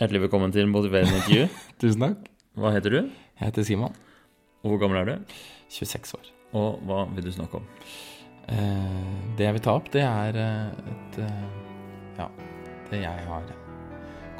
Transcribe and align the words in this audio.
Hjertelig 0.00 0.22
velkommen 0.22 0.48
til 0.48 0.64
motiverende 0.64 1.18
intervju. 1.18 1.48
Tusen 1.82 2.00
takk. 2.00 2.28
Hva 2.56 2.70
heter 2.72 2.94
du, 2.94 3.00
Jeg 3.36 3.50
heter 3.50 3.64
Simon, 3.68 3.92
og 4.64 4.70
hvor 4.72 4.78
gammel 4.80 4.96
er 4.96 5.08
du? 5.10 5.34
26 5.68 6.14
år. 6.16 6.30
Og 6.56 6.78
hva 6.88 7.02
vil 7.12 7.26
du 7.26 7.32
snakke 7.34 7.58
om? 7.58 7.66
Eh, 8.48 9.10
det 9.36 9.44
jeg 9.44 9.56
vil 9.58 9.62
ta 9.66 9.74
opp, 9.76 9.90
det 9.92 10.00
er 10.00 10.38
eh, 10.40 10.94
et 10.94 11.18
eh, 11.20 11.42
Ja, 12.16 12.30
det 12.88 13.02
jeg 13.02 13.26
har 13.26 13.52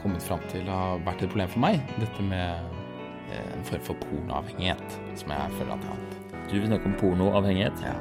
kommet 0.00 0.24
fram 0.24 0.40
til 0.48 0.64
har 0.64 1.02
vært 1.04 1.26
et 1.26 1.28
problem 1.34 1.52
for 1.52 1.64
meg. 1.66 1.76
Dette 1.98 2.24
med 2.24 2.80
eh, 3.28 3.50
en 3.58 3.66
form 3.68 3.84
for 3.90 4.00
pornoavhengighet, 4.06 4.96
som 5.20 5.34
jeg 5.36 5.58
føler 5.58 5.74
at 5.76 5.84
jeg 5.84 5.92
har 5.92 6.00
hatt. 6.00 6.40
Du 6.46 6.54
vil 6.56 6.70
snakke 6.72 6.88
om 6.88 6.96
pornoavhengighet. 7.04 7.84
Ja. 7.84 7.92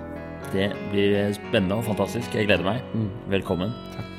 Det 0.55 0.69
blir 0.93 1.35
spennende 1.35 1.81
og 1.81 1.83
fantastisk. 1.91 2.39
Jeg 2.39 2.47
gleder 2.47 2.63
meg. 2.71 2.87
Mm. 2.95 3.11
Velkommen. 3.35 3.75
Takk. 3.97 4.18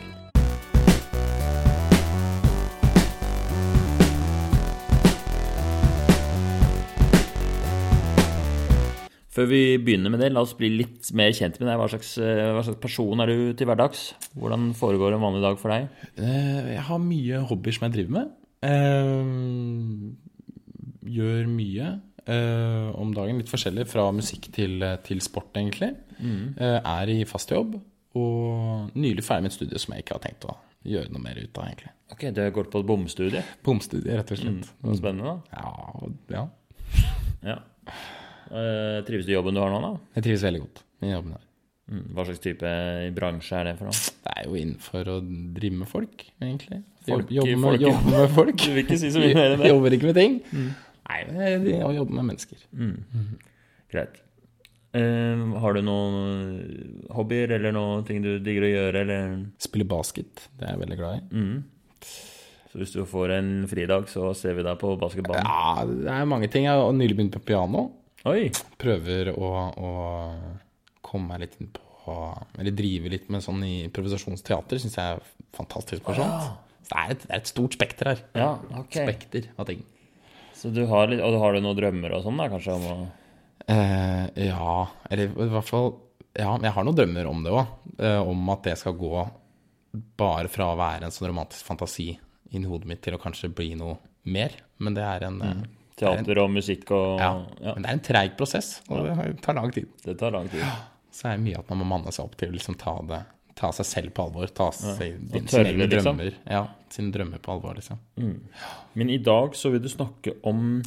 Før 9.40 9.46
vi 9.48 9.78
begynner 9.80 10.12
med 10.12 10.20
det, 10.20 10.28
la 10.34 10.42
oss 10.44 10.50
bli 10.52 10.68
litt 10.68 11.06
mer 11.16 11.30
kjent 11.32 11.54
med 11.62 11.70
deg. 11.70 11.78
Hva 11.80 11.86
slags, 11.88 12.10
eh, 12.20 12.50
hva 12.52 12.60
slags 12.66 12.76
person 12.82 13.22
er 13.24 13.30
du 13.30 13.54
til 13.56 13.64
hverdags? 13.70 14.12
Hvordan 14.36 14.74
foregår 14.76 15.14
en 15.16 15.22
vanlig 15.24 15.40
dag 15.40 15.56
for 15.56 15.72
deg? 15.72 15.88
Eh, 16.20 16.74
jeg 16.74 16.82
har 16.84 16.98
mye 17.00 17.40
hobbyer 17.48 17.72
som 17.72 17.86
jeg 17.86 17.94
driver 17.94 18.12
med. 18.18 18.34
Jeg 18.60 19.16
gjør 21.16 21.48
mye 21.48 21.88
eh, 22.26 22.90
om 23.00 23.16
dagen. 23.16 23.40
Litt 23.40 23.48
forskjellig 23.48 23.88
fra 23.88 24.12
musikk 24.12 24.52
til, 24.52 24.84
til 25.08 25.24
sport, 25.24 25.56
egentlig. 25.56 25.94
Mm. 26.20 26.60
er 26.60 27.08
i 27.08 27.24
fast 27.24 27.48
jobb. 27.48 27.80
Og 28.20 28.92
nylig 28.92 29.24
ferdig 29.24 29.48
med 29.48 29.54
et 29.54 29.56
studie 29.56 29.80
som 29.80 29.96
jeg 29.96 30.04
ikke 30.04 30.20
har 30.20 30.24
tenkt 30.28 30.44
å 30.44 30.58
gjøre 30.84 31.14
noe 31.14 31.24
mer 31.24 31.40
ut 31.40 31.56
av, 31.56 31.64
egentlig. 31.64 31.96
Ok, 32.12 32.28
Du 32.28 32.44
har 32.44 32.52
gått 32.52 32.68
på 32.68 32.84
et 32.84 32.92
bomstudie. 32.92 33.44
Bomstudie, 33.64 34.20
rett 34.20 34.36
og 34.36 34.44
slett. 34.44 34.72
Mm. 34.84 34.96
Spennende, 35.00 35.32
da. 35.32 35.36
Ja, 35.56 35.68
ja. 36.36 36.48
Ja. 37.40 37.60
Eh, 38.50 38.98
trives 39.06 39.26
du 39.28 39.32
i 39.32 39.36
jobben 39.36 39.54
du 39.54 39.60
har 39.62 39.70
nå, 39.72 39.80
da? 39.84 39.92
Jeg 40.18 40.26
trives 40.26 40.44
veldig 40.46 40.60
godt 40.64 40.82
i 41.06 41.12
jobben 41.12 41.34
her. 41.36 41.44
Mm. 41.90 42.02
Hva 42.14 42.24
slags 42.28 42.42
type 42.44 42.70
bransje 43.16 43.56
er 43.58 43.68
det 43.70 43.74
for 43.80 43.90
noe? 43.90 44.00
Det 44.24 44.32
er 44.36 44.46
jo 44.46 44.58
innenfor 44.60 45.10
å 45.10 45.16
drive 45.56 45.78
med 45.80 45.90
folk, 45.90 46.24
egentlig. 46.42 46.80
Folk- 47.08 47.30
jobbe, 47.34 47.56
med, 47.64 47.80
jobbe 47.82 48.14
med 48.14 48.34
folk. 48.36 48.56
Du 48.66 48.74
vil 48.76 48.84
ikke 48.84 48.98
si 49.00 49.10
så 49.10 49.22
mye 49.22 49.34
mer 49.38 49.54
enn 49.56 49.62
det? 49.64 49.70
Jobber 49.72 49.96
ikke 49.96 50.10
med 50.10 50.18
ting. 50.20 50.36
Nei, 50.54 51.20
jeg, 51.26 51.62
jeg 51.72 51.96
jobber 51.98 52.18
med 52.20 52.28
mennesker. 52.30 52.66
Greit. 53.90 54.20
Uh, 54.90 55.54
har 55.62 55.76
du 55.76 55.84
noen 55.86 56.14
hobbyer 57.14 57.52
eller 57.54 57.74
noen 57.74 58.02
ting 58.06 58.22
du 58.24 58.32
digger 58.42 58.66
å 58.66 58.70
gjøre, 58.72 59.02
eller 59.04 59.36
Spiller 59.62 59.86
basket, 59.90 60.48
det 60.58 60.66
er 60.66 60.74
jeg 60.74 60.82
veldig 60.84 60.98
glad 60.98 61.20
i. 61.20 61.22
mm. 61.30 61.60
Så 62.70 62.78
hvis 62.78 62.92
du 62.94 63.00
får 63.02 63.32
en 63.34 63.48
fridag, 63.66 64.04
så 64.06 64.28
ser 64.38 64.54
vi 64.54 64.62
deg 64.62 64.76
på 64.78 64.92
basketballen? 64.98 65.42
Ja, 65.42 65.82
det 65.90 66.12
er 66.14 66.28
mange 66.30 66.46
ting. 66.50 66.68
Jeg 66.68 66.78
har 66.78 66.92
nylig 66.94 67.16
begynt 67.18 67.34
på 67.34 67.40
piano. 67.48 67.88
Oi! 68.28 68.50
Prøver 68.80 69.30
å, 69.32 69.50
å 69.80 69.90
komme 71.04 71.32
meg 71.32 71.46
litt 71.46 71.54
inn 71.60 71.70
på 71.72 72.16
Eller 72.60 72.74
drive 72.76 73.12
litt 73.12 73.30
med 73.32 73.44
sånn 73.44 73.62
improvisasjonsteater. 73.64 74.80
Syns 74.82 74.98
jeg 74.98 75.14
er 75.16 75.22
fantastisk 75.56 76.04
morsomt. 76.08 76.50
Så 76.84 76.90
det 76.90 76.98
er, 76.98 77.14
et, 77.14 77.24
det 77.24 77.32
er 77.32 77.40
et 77.40 77.50
stort 77.52 77.76
spekter 77.78 78.12
her. 78.12 78.22
Ja, 78.36 78.50
ok. 78.82 78.98
Spekter 78.98 79.48
av 79.56 79.68
ting. 79.70 79.82
Så 80.56 80.72
du 80.74 80.82
har 80.90 81.08
litt, 81.08 81.22
og 81.24 81.38
har 81.40 81.56
du 81.56 81.62
noen 81.64 81.78
drømmer 81.78 82.18
og 82.18 82.24
sånn, 82.26 82.40
da, 82.40 82.48
kanskje? 82.52 82.76
om 82.76 82.88
å... 82.90 82.96
Eh, 83.70 84.24
ja, 84.48 84.76
eller 85.12 85.30
i 85.30 85.50
hvert 85.52 85.68
fall 85.68 85.92
Ja, 86.34 86.56
jeg 86.58 86.72
har 86.74 86.86
noen 86.86 86.96
drømmer 86.98 87.28
om 87.30 87.44
det 87.44 87.52
òg. 87.54 87.76
Eh, 87.96 88.20
om 88.20 88.52
at 88.52 88.66
det 88.68 88.76
skal 88.80 88.98
gå 88.98 89.14
bare 90.20 90.50
fra 90.52 90.72
å 90.72 90.78
være 90.78 91.08
en 91.08 91.14
sånn 91.14 91.30
romantisk 91.30 91.66
fantasi 91.66 92.12
inni 92.52 92.68
hodet 92.68 92.90
mitt 92.90 93.02
til 93.04 93.16
å 93.16 93.22
kanskje 93.22 93.52
bli 93.54 93.72
noe 93.78 93.96
mer. 94.28 94.54
Men 94.82 94.96
det 94.98 95.06
er 95.06 95.26
en, 95.30 95.40
eh, 95.46 95.62
Teater 96.00 96.40
og 96.42 96.48
musikk 96.54 96.90
og 96.96 97.20
ja, 97.20 97.32
ja. 97.60 97.74
Men 97.74 97.84
det 97.84 97.90
er 97.90 97.98
en 97.98 98.06
treig 98.06 98.32
prosess, 98.38 98.70
og 98.88 99.04
det 99.04 99.34
tar 99.44 99.58
lang 99.58 99.74
tid. 99.74 99.90
Det 100.04 100.16
tar 100.20 100.32
lang 100.34 100.48
tid. 100.52 100.64
Så 101.12 101.28
er 101.28 101.36
det 101.36 101.44
mye 101.44 101.60
at 101.60 101.68
man 101.72 101.82
må 101.82 101.90
manne 101.90 102.14
seg 102.14 102.24
opp 102.24 102.38
til 102.40 102.52
å 102.52 102.56
liksom 102.56 102.76
ta, 102.80 102.94
det, 103.10 103.20
ta 103.58 103.72
seg 103.76 103.88
selv 103.88 104.14
på 104.16 104.28
alvor. 104.28 104.50
Ta 104.54 104.70
seg, 104.76 105.18
din, 105.32 105.48
tørre, 105.50 105.72
sine 105.72 105.88
liksom. 105.90 106.20
drømmer. 106.20 106.38
Ja, 106.48 106.62
sine 106.94 107.12
drømmer 107.14 107.42
på 107.42 107.52
alvor, 107.56 107.76
liksom. 107.80 108.00
Men 108.94 109.12
i 109.12 109.18
dag 109.26 109.58
så 109.58 109.72
vil 109.74 109.82
du 109.84 109.90
snakke 109.92 110.36
om 110.48 110.80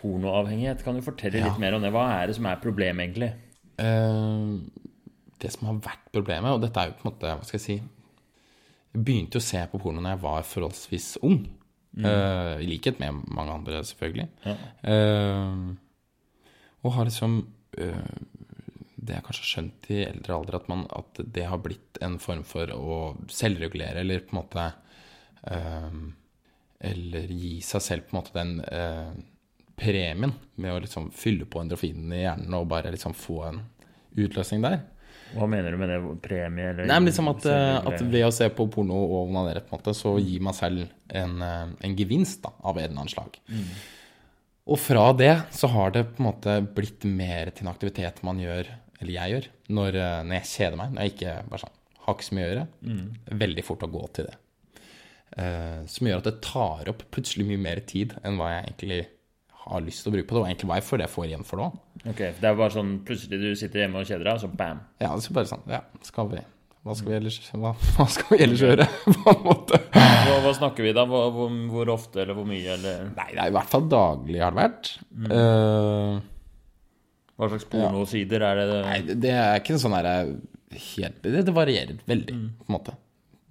pornoavhengighet. 0.00 0.84
Kan 0.86 0.94
du 0.98 1.02
fortelle 1.02 1.38
Ja. 1.38 1.50
litt 1.50 1.58
mer 1.58 1.74
om 1.74 1.82
det? 1.82 1.92
Hva 1.92 2.06
er 2.22 2.26
det 2.28 2.36
som 2.36 2.46
er 2.46 2.56
problemet, 2.62 3.08
egentlig? 3.08 3.32
Uh, 3.76 4.62
det 5.42 5.52
som 5.52 5.68
har 5.68 5.80
vært 5.84 6.12
problemet, 6.12 6.52
og 6.52 6.62
dette 6.62 6.80
er 6.80 6.88
jo 6.90 6.96
på 6.96 7.04
en 7.04 7.12
måte 7.12 7.28
Hva 7.28 7.44
skal 7.44 7.58
jeg 7.58 7.64
si 7.66 7.74
Jeg 7.76 9.02
begynte 9.04 9.36
jo 9.36 9.42
å 9.42 9.44
se 9.44 9.60
på 9.68 9.80
porno 9.82 10.00
da 10.00 10.14
jeg 10.14 10.22
var 10.22 10.46
forholdsvis 10.48 11.18
ung. 11.22 11.42
Eh, 12.04 12.60
I 12.60 12.68
likhet 12.68 12.98
med 13.00 13.22
mange 13.32 13.52
andre, 13.52 13.82
selvfølgelig. 13.84 14.28
Ja. 14.44 14.56
Uh, 14.84 15.76
og 16.84 16.92
har 16.92 17.08
liksom 17.08 17.38
uh, 17.80 18.16
Det 18.96 19.14
jeg 19.14 19.24
kanskje 19.24 19.44
har 19.44 19.52
skjønt 19.52 19.88
i 19.94 20.02
eldre 20.04 20.36
alder, 20.36 20.58
at, 20.58 20.68
man, 20.68 20.84
at 20.92 21.22
det 21.34 21.46
har 21.48 21.62
blitt 21.62 22.00
en 22.04 22.18
form 22.20 22.42
for 22.46 22.72
å 22.74 22.98
selvregulere, 23.32 24.02
eller 24.02 24.24
på 24.26 24.34
en 24.34 24.40
måte 24.42 24.66
Eller 26.90 27.30
gi 27.30 27.60
seg 27.62 27.82
selv 27.84 28.08
på 28.08 28.16
en 28.16 28.18
måte 28.18 28.34
den 28.34 28.56
premien 29.78 30.32
med 30.56 30.72
å 30.72 30.80
liksom 30.82 31.12
fylle 31.14 31.46
på 31.46 31.60
endorfinene 31.60 32.16
i 32.16 32.24
hjernen 32.24 32.56
og 32.58 32.66
bare 32.72 32.90
liksom 32.90 33.14
få 33.14 33.36
en 33.46 33.60
utløsning 34.16 34.64
der. 34.64 34.80
Hva 35.34 35.48
mener 35.50 35.74
du 35.74 35.80
med 35.80 35.90
det? 35.90 35.98
Premie, 36.22 36.70
eller 36.70 36.86
Nei, 36.88 36.98
men 37.00 37.08
liksom 37.10 37.28
at, 37.32 37.46
eh, 37.50 37.76
at 37.90 38.02
ved 38.04 38.26
å 38.26 38.32
se 38.34 38.48
på 38.54 38.68
porno 38.72 38.96
og 39.04 39.16
onanere, 39.26 39.64
på 39.64 39.74
en 39.74 39.80
måte, 39.80 39.94
så 39.96 40.14
gir 40.22 40.44
man 40.44 40.56
selv 40.56 40.86
en, 41.08 41.36
eh, 41.42 41.66
en 41.88 41.96
gevinst 41.98 42.42
da, 42.44 42.52
av 42.62 42.78
en 42.78 42.84
eller 42.84 42.96
annen 42.96 43.12
slag. 43.12 43.38
Og 44.66 44.80
fra 44.82 45.12
det 45.14 45.34
så 45.54 45.70
har 45.70 45.92
det 45.94 46.06
på 46.14 46.22
en 46.22 46.28
måte 46.30 46.56
blitt 46.74 47.04
mer 47.06 47.52
til 47.54 47.66
en 47.66 47.74
aktivitet 47.74 48.22
man 48.26 48.40
gjør, 48.42 48.70
eller 49.00 49.12
jeg 49.12 49.34
gjør, 49.34 49.50
når, 49.78 50.00
eh, 50.00 50.22
når 50.26 50.38
jeg 50.40 50.50
kjeder 50.54 50.80
meg. 50.80 50.94
Når 50.94 51.02
jeg 51.02 51.14
ikke 51.14 51.36
bare 51.50 51.64
sånn, 51.66 51.76
har 52.06 52.16
ikke 52.16 52.28
så 52.30 52.38
mye 52.38 52.46
å 52.46 52.50
gjøre. 52.50 52.66
Er 53.30 53.40
veldig 53.44 53.64
fort 53.66 53.86
å 53.86 53.92
gå 53.92 54.04
til 54.16 54.30
det. 54.30 54.36
Uh, 55.36 55.82
som 55.90 56.06
gjør 56.06 56.22
at 56.22 56.28
det 56.30 56.38
tar 56.40 56.88
opp 56.88 57.02
plutselig 57.12 57.44
mye 57.44 57.60
mer 57.60 57.80
tid 57.84 58.14
enn 58.24 58.38
hva 58.38 58.46
jeg 58.54 58.68
egentlig 58.70 59.00
har 59.66 59.80
lyst 59.82 60.02
til 60.04 60.12
å 60.12 60.14
bruke 60.16 60.28
på 60.30 60.36
det, 60.36 60.40
og 60.42 60.46
egentlig 60.50 60.68
hva 60.70 60.76
jeg 60.80 60.86
føler 60.86 61.04
jeg 61.06 61.14
får 61.14 61.24
igjen 61.30 61.44
for 61.46 61.56
det 61.60 61.64
òg. 61.66 61.78
Ok, 62.12 62.20
Det 62.40 62.44
er 62.50 62.54
bare 62.60 62.70
sånn 62.76 62.92
plutselig 63.06 63.40
du 63.42 63.48
sitter 63.58 63.82
hjemme 63.82 63.98
og 64.02 64.06
kjeder 64.06 64.24
deg, 64.28 64.34
og 64.38 64.44
så 64.44 64.50
bam. 64.60 64.80
Ja, 65.02 65.08
så 65.18 65.32
bare 65.34 65.50
sånn, 65.50 65.64
ja, 65.70 65.80
skal 66.06 66.28
vi 66.30 66.42
Hva 66.86 66.94
skal 66.94 67.10
vi 67.10 67.16
ellers, 67.18 67.38
hva, 67.50 67.72
hva 67.96 68.04
skal 68.14 68.36
vi 68.36 68.44
ellers 68.44 68.60
gjøre, 68.62 68.84
på 69.24 69.32
en 69.32 69.40
måte? 69.42 69.80
Hva, 69.96 70.36
hva 70.44 70.52
snakker 70.54 70.86
vi 70.86 70.92
da? 70.94 71.02
Hvor, 71.10 71.32
hvor, 71.34 71.56
hvor 71.72 71.90
ofte, 71.96 72.20
eller 72.22 72.38
hvor 72.38 72.46
mye, 72.46 72.76
eller 72.76 73.08
Nei, 73.16 73.26
det 73.34 73.42
er 73.42 73.50
i 73.50 73.54
hvert 73.56 73.72
fall 73.72 73.88
daglig 73.90 74.38
har 74.44 74.54
det 74.54 74.60
vært. 74.62 74.92
Eh, 75.26 76.20
Hva 77.36 77.48
slags 77.50 77.66
pornosider 77.72 78.44
er 78.46 78.60
det? 78.62 78.68
nei, 78.86 79.00
det- 79.08 79.18
det 79.26 79.32
er 79.34 79.58
ikke 79.60 79.74
noe 79.74 79.82
sånn 79.82 79.96
herre 79.98 80.14
helt 80.76 81.18
det, 81.22 81.42
det 81.46 81.54
varierer 81.56 81.98
veldig, 82.06 82.38
på 82.62 82.68
en 82.70 82.74
måte. 82.78 82.94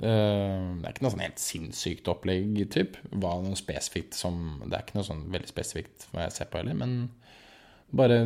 Eh, 0.04 0.64
det 0.82 0.88
er 0.90 0.92
ikke 0.92 1.06
noe 1.06 1.14
sånn 1.14 1.24
helt 1.24 1.42
sinnssykt 1.42 2.10
opplegg, 2.12 2.58
typ. 2.74 2.98
Hva 3.14 3.38
noe 3.44 3.60
spesifikt 3.60 4.18
som 4.18 4.60
Det 4.66 4.74
er 4.74 4.84
ikke 4.84 4.98
noe 5.00 5.08
sånn 5.08 5.24
veldig 5.32 5.52
spesifikt 5.52 6.10
hva 6.12 6.26
jeg 6.26 6.36
ser 6.36 6.52
på 6.52 6.60
heller, 6.60 6.76
men 6.76 6.98
bare 7.96 8.26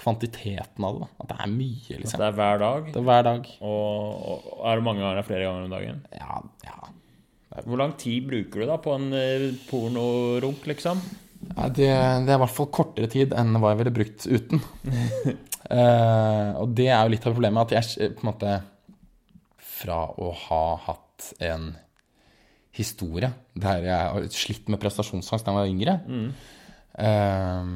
kvantiteten 0.00 0.84
av 0.84 1.00
det. 1.00 1.08
At 1.22 1.30
det 1.30 1.38
er 1.40 1.52
mye, 1.54 1.98
liksom. 2.02 2.20
Det 2.20 2.28
er 2.28 2.36
hver 2.36 2.60
dag, 2.60 2.90
Det 2.90 3.00
er 3.00 3.08
hver 3.08 3.24
dag. 3.30 3.48
og, 3.60 4.28
og 4.34 4.64
er 4.68 4.80
det 4.80 4.86
mange 4.90 5.04
ganger, 5.06 5.26
flere 5.26 5.48
ganger 5.48 5.68
om 5.68 5.74
dagen? 5.76 6.04
Ja, 6.18 6.40
ja. 6.66 6.92
Hvor 7.62 7.78
lang 7.78 7.92
tid 7.94 8.26
bruker 8.26 8.64
du 8.64 8.66
da 8.66 8.80
på 8.82 8.96
en 8.96 9.12
eh, 9.14 9.52
pornorunk, 9.68 10.66
liksom? 10.66 11.00
Ja, 11.54 11.68
det, 11.68 11.86
det 12.26 12.32
er 12.32 12.38
i 12.38 12.42
hvert 12.42 12.56
fall 12.56 12.70
kortere 12.74 13.08
tid 13.12 13.34
enn 13.36 13.54
hva 13.60 13.72
jeg 13.72 13.82
ville 13.82 13.94
brukt 13.94 14.26
uten. 14.26 14.62
uh, 15.70 16.50
og 16.62 16.72
det 16.76 16.88
er 16.88 17.04
jo 17.04 17.12
litt 17.14 17.26
av 17.28 17.36
problemet, 17.36 17.68
at 17.68 17.76
jeg 17.76 18.16
på 18.16 18.24
en 18.24 18.30
måte 18.32 18.56
Fra 19.74 19.98
å 20.20 20.30
ha 20.46 20.64
hatt 20.86 21.32
en 21.42 21.72
historie 22.74 23.30
der 23.54 23.86
jeg 23.86 24.12
har 24.14 24.28
slitt 24.34 24.70
med 24.72 24.80
prestasjonsangst 24.82 25.46
da 25.46 25.54
jeg 25.54 25.60
var 25.60 25.70
yngre, 25.70 25.94
eh, 26.98 27.74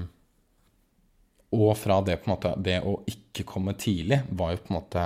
og 1.59 1.71
fra 1.81 2.01
det 2.05 2.19
på 2.21 2.29
en 2.29 2.35
måte 2.35 2.51
Det 2.61 2.77
å 2.85 2.99
ikke 3.09 3.47
komme 3.49 3.73
tidlig 3.79 4.21
var 4.37 4.53
jo 4.53 4.63
på 4.65 4.73
en 4.73 4.79
måte 4.83 5.05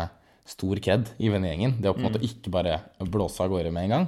stor 0.49 0.81
kred 0.83 1.11
i 1.23 1.31
vennegjengen. 1.31 1.77
Det 1.79 1.91
å 1.91 1.95
på 1.95 2.03
en 2.03 2.09
måte 2.09 2.23
ikke 2.27 2.51
bare 2.53 2.81
blåse 2.99 3.45
av 3.45 3.53
gårde 3.53 3.71
med 3.75 3.87
en 3.87 3.93
gang. 3.95 4.07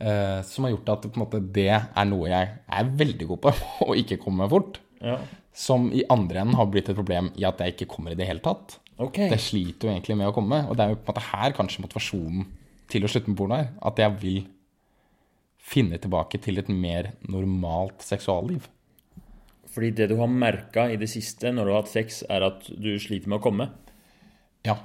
Eh, 0.00 0.38
som 0.48 0.64
har 0.64 0.72
gjort 0.72 0.92
at 0.94 1.18
måte, 1.20 1.42
det 1.44 1.68
er 1.76 2.08
noe 2.08 2.30
jeg 2.30 2.54
er 2.78 2.92
veldig 3.02 3.28
god 3.34 3.42
på, 3.44 3.52
å 3.88 3.96
ikke 4.00 4.20
komme 4.22 4.48
fort. 4.48 4.80
Ja. 5.04 5.18
Som 5.52 5.90
i 5.92 6.04
andre 6.08 6.40
enden 6.42 6.56
har 6.58 6.70
blitt 6.70 6.88
et 6.88 6.98
problem 6.98 7.28
i 7.36 7.44
at 7.48 7.60
jeg 7.60 7.76
ikke 7.76 7.90
kommer 7.96 8.14
i 8.14 8.18
det 8.18 8.26
hele 8.30 8.42
tatt. 8.44 8.78
Ok. 8.98 9.20
Det 9.30 9.40
sliter 9.40 9.88
jo 9.88 9.94
egentlig 9.94 10.16
med 10.18 10.30
å 10.30 10.34
komme. 10.34 10.64
Og 10.66 10.78
det 10.78 10.84
er 10.84 10.92
jo 10.92 11.00
på 11.00 11.06
en 11.06 11.14
måte 11.14 11.26
her 11.30 11.54
kanskje 11.56 11.84
motivasjonen 11.84 12.48
til 12.90 13.04
å 13.04 13.10
slutte 13.10 13.30
med 13.30 13.38
porno 13.38 13.58
er. 13.58 13.70
At 13.84 14.00
jeg 14.02 14.16
vil 14.22 14.40
finne 15.68 16.00
tilbake 16.00 16.40
til 16.42 16.60
et 16.60 16.70
mer 16.72 17.12
normalt 17.28 18.02
seksualliv. 18.04 18.66
Fordi 19.68 19.90
det 19.94 20.08
du 20.10 20.16
har 20.18 20.30
merka 20.32 20.88
i 20.90 20.96
det 20.98 21.10
siste 21.12 21.52
når 21.52 21.66
du 21.66 21.72
har 21.72 21.82
hatt 21.82 21.92
sex, 21.92 22.22
er 22.26 22.46
at 22.46 22.66
du 22.66 22.90
sliter 22.98 23.30
med 23.30 23.38
å 23.38 23.44
komme. 23.44 23.68
Ja. 24.66 24.78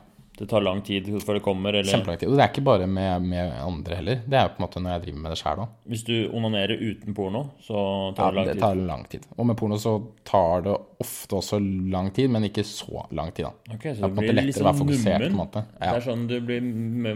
Det 0.43 0.49
det 0.49 0.49
tar 0.51 0.63
lang 0.65 0.81
tid 0.83 1.05
før 1.23 1.37
det 1.37 1.41
kommer, 1.43 1.73
eller 1.79 1.87
Kjempelang 1.87 2.17
tid. 2.19 2.27
Og 2.27 2.35
det 2.35 2.43
er 2.43 2.49
ikke 2.51 2.63
bare 2.67 2.87
med, 2.89 3.27
med 3.31 3.51
andre 3.63 3.99
heller. 3.99 4.21
Det 4.27 4.35
er 4.35 4.49
jo 4.49 4.51
på 4.53 4.59
en 4.59 4.65
måte 4.65 4.81
når 4.83 4.91
jeg 4.93 5.03
driver 5.05 5.21
med 5.23 5.31
det 5.31 5.37
sjøl 5.39 5.61
òg. 5.63 5.77
Hvis 5.93 6.03
du 6.09 6.13
onanerer 6.35 6.81
uten 6.81 7.15
porno, 7.15 7.43
så 7.63 7.77
Ja, 7.79 8.09
tar 8.17 8.33
det 8.33 8.35
lang 8.35 8.43
tid? 8.45 8.51
Ja, 8.51 8.55
det 8.57 8.63
tar 8.65 8.81
lang 8.89 9.05
tid. 9.13 9.27
Og 9.37 9.47
med 9.47 9.57
porno 9.61 9.77
så 9.79 9.93
tar 10.27 10.65
det 10.67 10.75
ofte 11.05 11.39
også 11.39 11.61
lang 11.93 12.11
tid, 12.15 12.29
men 12.33 12.49
ikke 12.49 12.65
så 12.67 13.05
lang 13.15 13.31
tid, 13.31 13.47
da. 13.47 13.77
Ok, 13.77 13.87
Det 13.87 13.95
så 13.95 14.03
er 14.03 14.03
det 14.03 14.03
på 14.03 14.09
en 14.09 14.19
blir 14.19 14.29
måte 14.33 14.35
litt 14.41 14.49
lettere 14.51 14.65
å 14.65 14.69
være 14.69 14.81
fokusert, 14.81 15.07
fokusert, 15.07 15.23
på 15.23 15.31
en 15.31 15.39
måte. 15.39 15.63
måte. 15.63 15.79
Det 15.79 15.93
er 15.93 16.05
sånn 16.09 16.27
du 16.27 16.35
blir, 16.49 16.69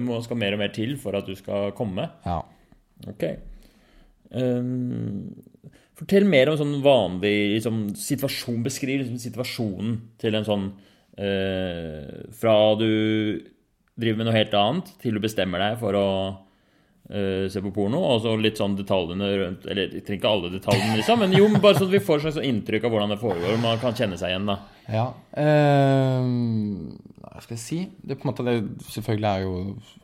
må, 0.07 0.21
skal 0.23 0.41
mer 0.45 0.57
og 0.57 0.63
mer 0.63 0.73
til 0.79 0.97
for 1.03 1.19
at 1.19 1.27
du 1.27 1.35
skal 1.35 1.71
komme. 1.77 2.09
ja. 2.25 2.39
Ok. 3.07 3.23
Um, 4.27 5.35
fortell 5.97 6.25
mer 6.27 6.49
om 6.51 6.57
sånn 6.59 6.77
vanlig 6.83 7.35
liksom, 7.57 7.83
situasjon. 7.95 8.63
Beskriv 8.65 9.03
liksom, 9.03 9.19
situasjonen 9.21 9.97
til 10.19 10.35
en 10.37 10.47
sånn 10.47 10.65
eh, 11.17 12.25
Fra 12.37 12.57
du 12.79 12.89
driver 13.97 14.19
med 14.19 14.27
noe 14.29 14.35
helt 14.37 14.53
annet, 14.57 14.91
til 15.01 15.17
du 15.17 15.23
bestemmer 15.23 15.63
deg 15.63 15.79
for 15.81 15.97
å 15.97 16.07
eh, 17.09 17.47
se 17.49 17.61
på 17.63 17.71
porno, 17.73 18.01
og 18.11 18.21
så 18.23 18.35
litt 18.37 18.59
sånn 18.61 18.77
detaljene 18.77 19.29
rundt 19.41 19.65
Eller 19.65 19.87
jeg 19.87 20.05
trenger 20.05 20.21
ikke 20.21 20.33
alle 20.35 20.53
detaljene, 20.53 20.99
liksom, 20.99 21.23
men 21.23 21.33
jo, 21.37 21.49
bare 21.57 21.79
sånn 21.79 21.89
at 21.89 21.95
vi 21.95 22.03
får 22.05 22.19
et 22.19 22.27
slags 22.27 22.37
sånn 22.39 22.49
inntrykk 22.51 22.87
av 22.87 22.93
hvordan 22.93 23.15
det 23.15 23.19
foregår, 23.23 23.55
og 23.55 23.63
man 23.65 23.81
kan 23.81 23.97
kjenne 23.97 24.19
seg 24.21 24.33
igjen, 24.33 24.49
da. 24.51 24.59
Ja. 24.87 25.07
ehm, 25.41 26.95
hva 27.27 27.43
skal 27.43 27.57
jeg 27.57 27.63
si? 27.65 27.81
Det, 28.01 28.15
på 28.17 28.25
en 28.25 28.31
måte, 28.31 28.45
det 28.47 28.87
selvfølgelig 28.93 29.29
er 29.29 29.43
jo 29.43 29.57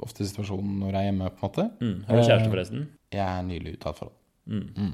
ofte 0.05 0.27
situasjonen 0.27 0.75
når 0.81 0.91
jeg 0.91 0.99
er 0.99 1.09
hjemme, 1.09 1.31
på 1.33 1.39
en 1.39 1.47
måte. 1.47 1.69
Mm. 1.79 1.95
Har 2.09 2.19
du 2.19 2.25
kjæreste, 2.27 2.51
forresten? 2.51 2.83
Jeg 3.13 3.25
er 3.25 3.47
nylig 3.47 3.77
ute 3.77 3.89
av 3.89 3.95
et 3.95 4.01
forhold. 4.03 4.19
Mm. 4.53 4.93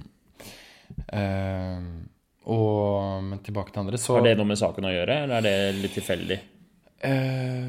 Ehm, 1.18 1.89
og, 2.50 3.24
men 3.24 3.42
tilbake 3.46 3.74
til 3.74 3.84
andre, 3.84 4.00
så 4.01 4.18
Har 4.18 4.25
det 4.25 4.38
noe 4.40 4.50
med 4.50 4.60
saken 4.60 4.88
å 4.90 4.94
gjøre, 4.94 5.18
eller 5.25 5.38
er 5.38 5.46
det 5.46 5.84
litt 5.84 5.96
tilfeldig? 6.00 6.40
Eh, 7.00 7.66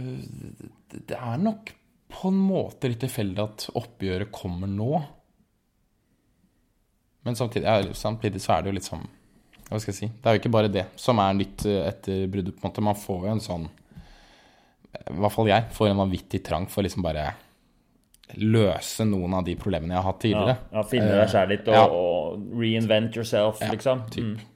det- 0.91 1.19
er 1.19 1.38
nok 1.38 1.73
på 2.11 2.29
en 2.32 2.41
måte 2.43 2.88
litt 2.91 3.00
tilfeldig 3.05 3.43
at 3.44 3.67
oppgjøret 3.79 4.32
kommer 4.35 4.67
nå. 4.71 5.03
Men 7.23 7.37
samtidig, 7.37 7.67
ja, 7.69 7.94
samtidig 7.94 8.41
så 8.41 8.56
er 8.56 8.62
det 8.62 8.71
jo 8.73 8.79
litt 8.79 8.88
sånn 8.88 9.06
Hva 9.69 9.79
skal 9.79 9.93
jeg 9.93 9.99
si? 9.99 10.06
Det 10.09 10.27
er 10.27 10.35
jo 10.35 10.41
ikke 10.41 10.53
bare 10.56 10.73
det 10.73 10.87
som 10.99 11.21
er 11.23 11.37
nytt 11.37 11.67
eh, 11.69 11.85
etter 11.87 12.25
bruddet. 12.33 12.56
på 12.56 12.65
en 12.65 12.71
måte. 12.73 12.83
Man 12.83 12.97
får 12.99 13.26
jo 13.26 13.35
en 13.35 13.44
sånn 13.44 13.69
I 13.69 15.19
hvert 15.21 15.35
fall 15.37 15.50
jeg 15.53 15.69
får 15.76 15.91
en 15.93 16.00
vanvittig 16.00 16.43
trang 16.43 16.67
for 16.67 16.83
liksom 16.83 17.05
bare 17.06 17.29
løse 18.41 19.05
noen 19.06 19.35
av 19.35 19.44
de 19.44 19.56
problemene 19.59 19.94
jeg 19.94 20.03
har 20.03 20.06
hatt 20.12 20.21
tidligere. 20.23 20.56
ja 20.73 20.83
finne 20.87 21.15
deg 21.19 21.31
sjæl 21.33 21.49
litt 21.50 21.69
og, 21.69 21.75
ja. 21.75 21.85
og 21.87 22.59
reinvent 22.61 23.17
yourself, 23.19 23.61
liksom. 23.73 24.05
typ. 24.11 24.25
Mm. 24.25 24.50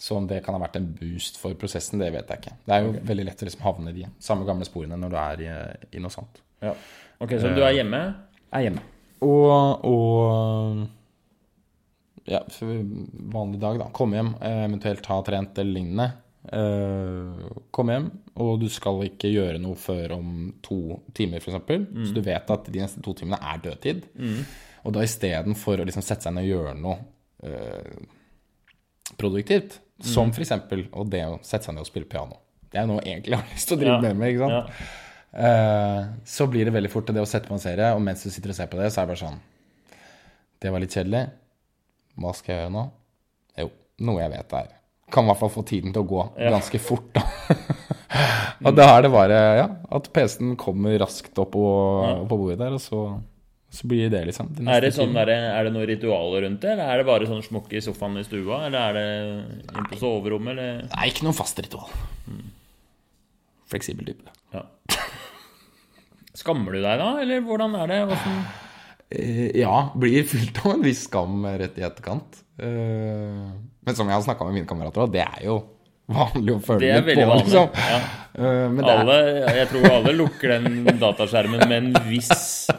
Så 0.00 0.16
om 0.16 0.24
det 0.30 0.38
kan 0.44 0.56
ha 0.56 0.60
vært 0.62 0.78
en 0.80 0.86
boost 0.96 1.36
for 1.36 1.52
prosessen, 1.60 2.00
det 2.00 2.08
vet 2.14 2.30
jeg 2.32 2.40
ikke. 2.40 2.54
Det 2.64 2.72
er 2.72 2.86
jo 2.86 2.92
veldig 3.10 3.24
lett 3.28 3.42
å 3.44 3.48
liksom 3.50 3.64
havne 3.66 3.90
i 3.92 3.98
de 3.98 4.06
samme 4.24 4.46
gamle 4.48 4.64
sporene 4.64 4.96
når 4.96 5.10
du 5.12 5.16
er 5.20 5.42
i, 5.44 5.50
i 5.98 6.00
noe 6.00 6.12
sånt. 6.14 6.40
Ja. 6.64 6.72
Ok, 7.20 7.34
så 7.36 7.50
du 7.52 7.60
er 7.66 7.74
hjemme? 7.76 8.00
Jeg 8.48 8.56
er 8.56 8.64
hjemme. 8.70 8.82
Og, 9.20 9.84
og 9.84 10.88
ja, 12.30 12.40
vanlig 13.34 13.60
dag, 13.60 13.76
da. 13.82 13.90
Komme 13.96 14.16
hjem, 14.16 14.30
eh, 14.40 14.62
eventuelt 14.70 15.04
ha 15.12 15.18
trent 15.26 15.60
eller 15.60 15.76
lignende. 15.76 16.06
Eh, 16.48 17.50
Komme 17.76 17.98
hjem, 17.98 18.08
og 18.40 18.54
du 18.62 18.68
skal 18.72 19.02
ikke 19.04 19.28
gjøre 19.34 19.60
noe 19.60 19.76
før 19.76 20.16
om 20.16 20.30
to 20.64 20.78
timer, 21.16 21.44
f.eks. 21.44 21.60
Mm. 21.68 22.06
Så 22.08 22.16
du 22.16 22.22
vet 22.24 22.54
at 22.56 22.72
de 22.72 22.80
neste 22.80 23.04
to 23.04 23.12
timene 23.20 23.36
er 23.52 23.60
dødtid. 23.68 24.08
Og 24.80 24.96
da 24.96 25.04
istedenfor 25.04 25.82
å 25.82 25.86
liksom 25.88 26.04
sette 26.08 26.24
seg 26.24 26.32
ned 26.38 26.48
og 26.48 26.52
gjøre 26.54 26.74
noe 26.80 26.98
eh, 27.44 27.94
produktivt, 29.20 29.80
Mm. 29.80 29.89
Som 30.06 30.30
f.eks. 30.32 30.52
og 30.92 31.10
det 31.12 31.24
å 31.26 31.38
sette 31.42 31.64
seg 31.68 31.74
ned 31.76 31.84
og 31.84 31.88
spille 31.90 32.08
piano 32.08 32.38
Det 32.72 32.78
er 32.80 32.86
noe 32.86 33.02
jeg 33.04 33.18
egentlig 33.18 33.36
har 33.40 33.46
lyst 33.52 33.68
til 33.68 33.76
å 33.76 33.80
drive 33.80 34.08
Ja. 34.08 34.14
med, 34.14 34.28
ikke 34.34 34.48
sant? 34.48 34.70
Ja. 34.70 34.96
Uh, 35.30 36.06
så 36.26 36.46
blir 36.50 36.64
det 36.66 36.72
veldig 36.74 36.90
fort 36.90 37.06
det 37.06 37.22
å 37.22 37.26
sette 37.28 37.46
på 37.46 37.54
en 37.54 37.62
serie, 37.62 37.92
og 37.94 38.00
mens 38.02 38.22
du 38.24 38.30
sitter 38.30 38.50
og 38.50 38.56
ser 38.56 38.66
på 38.72 38.78
det, 38.80 38.88
så 38.90 39.00
er 39.02 39.06
det 39.06 39.12
bare 39.14 39.20
sånn 39.24 39.40
Det 40.60 40.72
var 40.74 40.82
litt 40.82 40.90
kjedelig. 40.96 41.20
Hva 42.20 42.32
skal 42.34 42.52
jeg 42.54 42.62
gjøre 42.64 42.74
nå? 42.74 42.82
Jo, 43.62 43.68
noe 44.06 44.20
jeg 44.24 44.32
vet 44.34 44.52
er 44.58 44.72
Kan 45.14 45.24
i 45.24 45.30
hvert 45.30 45.40
fall 45.40 45.52
få 45.54 45.62
tiden 45.66 45.92
til 45.94 46.02
å 46.02 46.08
gå 46.10 46.24
Ja. 46.40 46.50
ganske 46.56 46.80
fort, 46.82 47.12
da. 47.14 47.22
og 48.66 48.74
da 48.76 48.88
er 48.96 49.02
det 49.06 49.12
bare 49.14 49.38
ja, 49.60 49.68
at 49.96 50.10
PC-en 50.12 50.56
kommer 50.60 50.98
raskt 51.00 51.38
opp 51.38 51.52
på, 51.54 51.64
opp 52.22 52.26
på 52.30 52.38
bordet 52.42 52.58
der, 52.60 52.74
og 52.76 52.82
så, 52.82 53.00
så 53.70 53.86
blir 53.86 54.08
det 54.10 54.24
liksom. 54.26 54.48
de 54.56 54.64
Er, 54.66 54.80
det 54.82 54.90
sånn 54.96 55.12
er, 55.14 55.28
det, 55.30 55.36
er 55.54 55.66
det 55.68 55.72
noen 55.76 55.86
ritualer 55.86 56.42
rundt 56.46 56.64
det, 56.64 56.72
eller 56.74 56.90
er 56.90 57.00
det 57.02 57.06
bare 57.06 57.28
sånn 57.30 57.44
smokk 57.46 57.70
i 57.78 57.82
sofaen 57.84 58.18
i 58.18 58.24
stua? 58.26 58.64
Eller 58.66 58.80
er 58.80 58.96
det 58.98 59.76
inn 59.78 59.86
på 59.92 59.98
soverommet, 60.00 60.56
eller 60.56 60.88
Nei, 60.90 61.06
ikke 61.12 61.26
noe 61.28 61.36
fast 61.38 61.60
ritual. 61.62 61.86
Fleksibel 63.70 64.10
type. 64.10 64.34
ja. 64.56 64.64
Skammer 66.40 66.72
du 66.72 66.80
deg 66.80 66.98
da, 67.02 67.08
eller 67.20 67.42
hvordan 67.44 67.74
er 67.82 67.90
det? 67.90 67.96
Hvordan... 68.10 68.36
Eh, 69.10 69.48
ja, 69.60 69.74
blir 69.98 70.22
fylt 70.30 70.60
av 70.62 70.76
en 70.76 70.84
viss 70.86 71.02
skam 71.08 71.42
rett 71.58 71.78
i 71.78 71.84
etterkant. 71.86 72.38
Eh, 72.62 73.50
men 73.50 73.98
som 73.98 74.08
jeg 74.08 74.14
har 74.16 74.22
snakka 74.24 74.46
med 74.46 74.54
mine 74.60 74.68
kamerater 74.70 75.04
òg, 75.04 75.10
det 75.14 75.24
er 75.26 75.42
jo 75.48 75.56
vanlig 76.10 76.54
å 76.56 76.60
føle 76.64 76.80
Det 76.86 76.92
er 76.94 77.04
litt 77.10 77.18
på, 77.18 77.26
vanlig. 77.32 77.50
liksom. 77.50 77.90
Ja. 77.90 77.98
Eh, 78.34 78.66
men 78.70 78.80
det 78.86 78.94
Alle, 78.94 79.18
jeg 79.58 79.66
tror 79.72 79.88
alle 79.90 80.14
lukker 80.22 80.54
den 80.56 81.00
dataskjermen 81.02 81.66
med 81.66 81.76
en 81.80 82.08
viss 82.08 82.70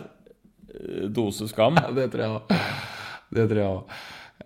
dose 1.13 1.48
skam. 1.51 1.80
Ja, 1.80 1.94
det 1.95 2.10
tror 2.13 2.25
jeg 2.25 2.39
òg. 2.39 2.57
Det 3.31 3.48
tror 3.48 3.62
jeg 3.62 3.69
òg. 3.69 3.95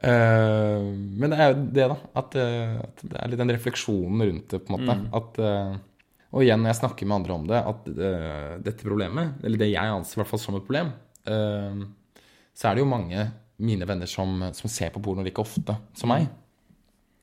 men 0.06 1.32
det 1.32 1.38
er 1.40 1.48
jo 1.50 1.62
det, 1.74 1.86
da. 1.90 1.96
At, 2.22 2.36
eh, 2.38 2.76
at 2.84 3.04
det 3.04 3.18
er 3.18 3.32
litt 3.32 3.42
den 3.42 3.54
refleksjonen 3.56 4.26
rundt 4.28 4.52
det, 4.54 4.60
på 4.62 4.74
en 4.74 4.76
måte. 4.76 4.98
At, 5.18 5.40
uh, 5.42 6.36
og 6.36 6.44
igjen, 6.44 6.62
når 6.62 6.74
jeg 6.74 6.82
snakker 6.82 7.10
med 7.10 7.18
andre 7.22 7.38
om 7.40 7.48
det, 7.50 7.62
at 7.72 7.90
uh, 7.96 8.52
dette 8.62 8.86
problemet, 8.86 9.40
eller 9.42 9.62
det 9.62 9.72
jeg 9.72 9.96
anser 9.96 10.20
i 10.20 10.22
hvert 10.22 10.34
fall 10.34 10.44
som 10.44 10.60
et 10.60 10.68
problem, 10.68 10.92
eh, 11.26 11.86
så 12.56 12.70
er 12.70 12.76
det 12.76 12.84
jo 12.84 12.90
mange 12.90 13.28
mine 13.66 13.88
venner 13.88 14.10
som, 14.10 14.44
som 14.56 14.72
ser 14.72 14.92
på 14.94 15.02
porno 15.04 15.24
like 15.24 15.42
ofte 15.42 15.78
som 15.96 16.12
meg, 16.12 16.28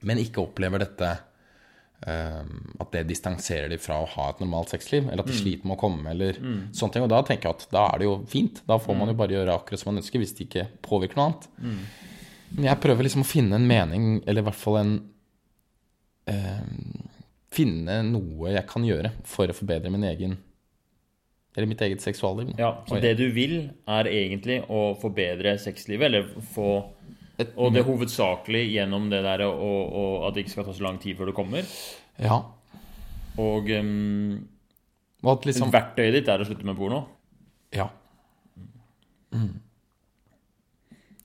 men 0.06 0.20
ikke 0.22 0.42
opplever 0.42 0.82
dette 0.82 1.08
eh, 1.08 1.28
at 2.02 2.88
det 2.94 3.04
distanserer 3.06 3.68
de 3.70 3.78
fra 3.78 4.00
å 4.02 4.08
ha 4.16 4.24
et 4.32 4.40
normalt 4.42 4.72
sexliv, 4.74 5.06
eller 5.06 5.22
at 5.22 5.28
de 5.30 5.36
sliter 5.38 5.68
med 5.68 5.76
å 5.76 5.80
komme, 5.84 6.10
eller 6.10 6.38
sånne 6.74 6.96
ting. 6.96 7.04
Og 7.06 7.12
da 7.12 7.20
tenker 7.26 7.48
jeg 7.48 7.58
at 7.60 7.66
da 7.70 7.84
er 7.92 8.02
det 8.02 8.08
jo 8.08 8.16
fint. 8.32 8.58
Da 8.66 8.78
får 8.82 8.98
man 8.98 9.12
jo 9.12 9.18
bare 9.20 9.36
gjøre 9.36 9.54
akkurat 9.54 9.82
som 9.82 9.92
man 9.92 10.02
ønsker, 10.02 10.18
hvis 10.18 10.34
det 10.34 10.48
ikke 10.48 10.64
påvirker 10.82 11.20
noe 11.20 11.28
annet. 11.30 11.46
Men 12.56 12.68
jeg 12.68 12.80
prøver 12.82 13.06
liksom 13.06 13.22
å 13.24 13.28
finne 13.28 13.56
en 13.56 13.68
mening, 13.68 14.08
eller 14.26 14.42
i 14.42 14.46
hvert 14.48 14.58
fall 14.60 14.80
en 14.82 14.94
eh, 16.30 16.64
Finne 17.52 17.98
noe 18.08 18.54
jeg 18.54 18.64
kan 18.64 18.84
gjøre 18.86 19.10
for 19.28 19.50
å 19.50 19.54
forbedre 19.56 19.90
min 19.92 20.06
egen 20.08 20.38
Eller 21.52 21.68
mitt 21.68 21.82
eget 21.84 22.00
seksualliv. 22.00 22.54
Ja, 22.56 22.78
så 22.88 22.96
det 23.02 23.10
du 23.18 23.26
vil, 23.36 23.58
er 23.84 24.08
egentlig 24.08 24.62
å 24.72 24.94
forbedre 25.00 25.58
sexlivet, 25.60 26.06
eller 26.08 26.30
få 26.54 26.70
Et- 27.42 27.52
Og 27.56 27.72
det 27.74 27.82
er 27.82 27.88
hovedsakelig 27.90 28.62
gjennom 28.72 29.08
det 29.12 29.22
der 29.24 29.44
og, 29.48 29.92
og 30.02 30.26
at 30.28 30.34
det 30.36 30.44
ikke 30.46 30.54
skal 30.56 30.66
ta 30.68 30.74
så 30.76 30.84
lang 30.86 30.98
tid 31.02 31.16
før 31.18 31.30
du 31.30 31.34
kommer. 31.36 31.66
Ja. 32.22 32.40
Og 33.42 33.70
um, 33.78 34.48
Og 35.24 35.44
liksom 35.48 35.70
verktøyet 35.72 36.12
ditt 36.18 36.28
er 36.28 36.42
å 36.42 36.46
slutte 36.48 36.66
med 36.68 36.76
porno. 36.78 37.04
Ja. 37.72 37.88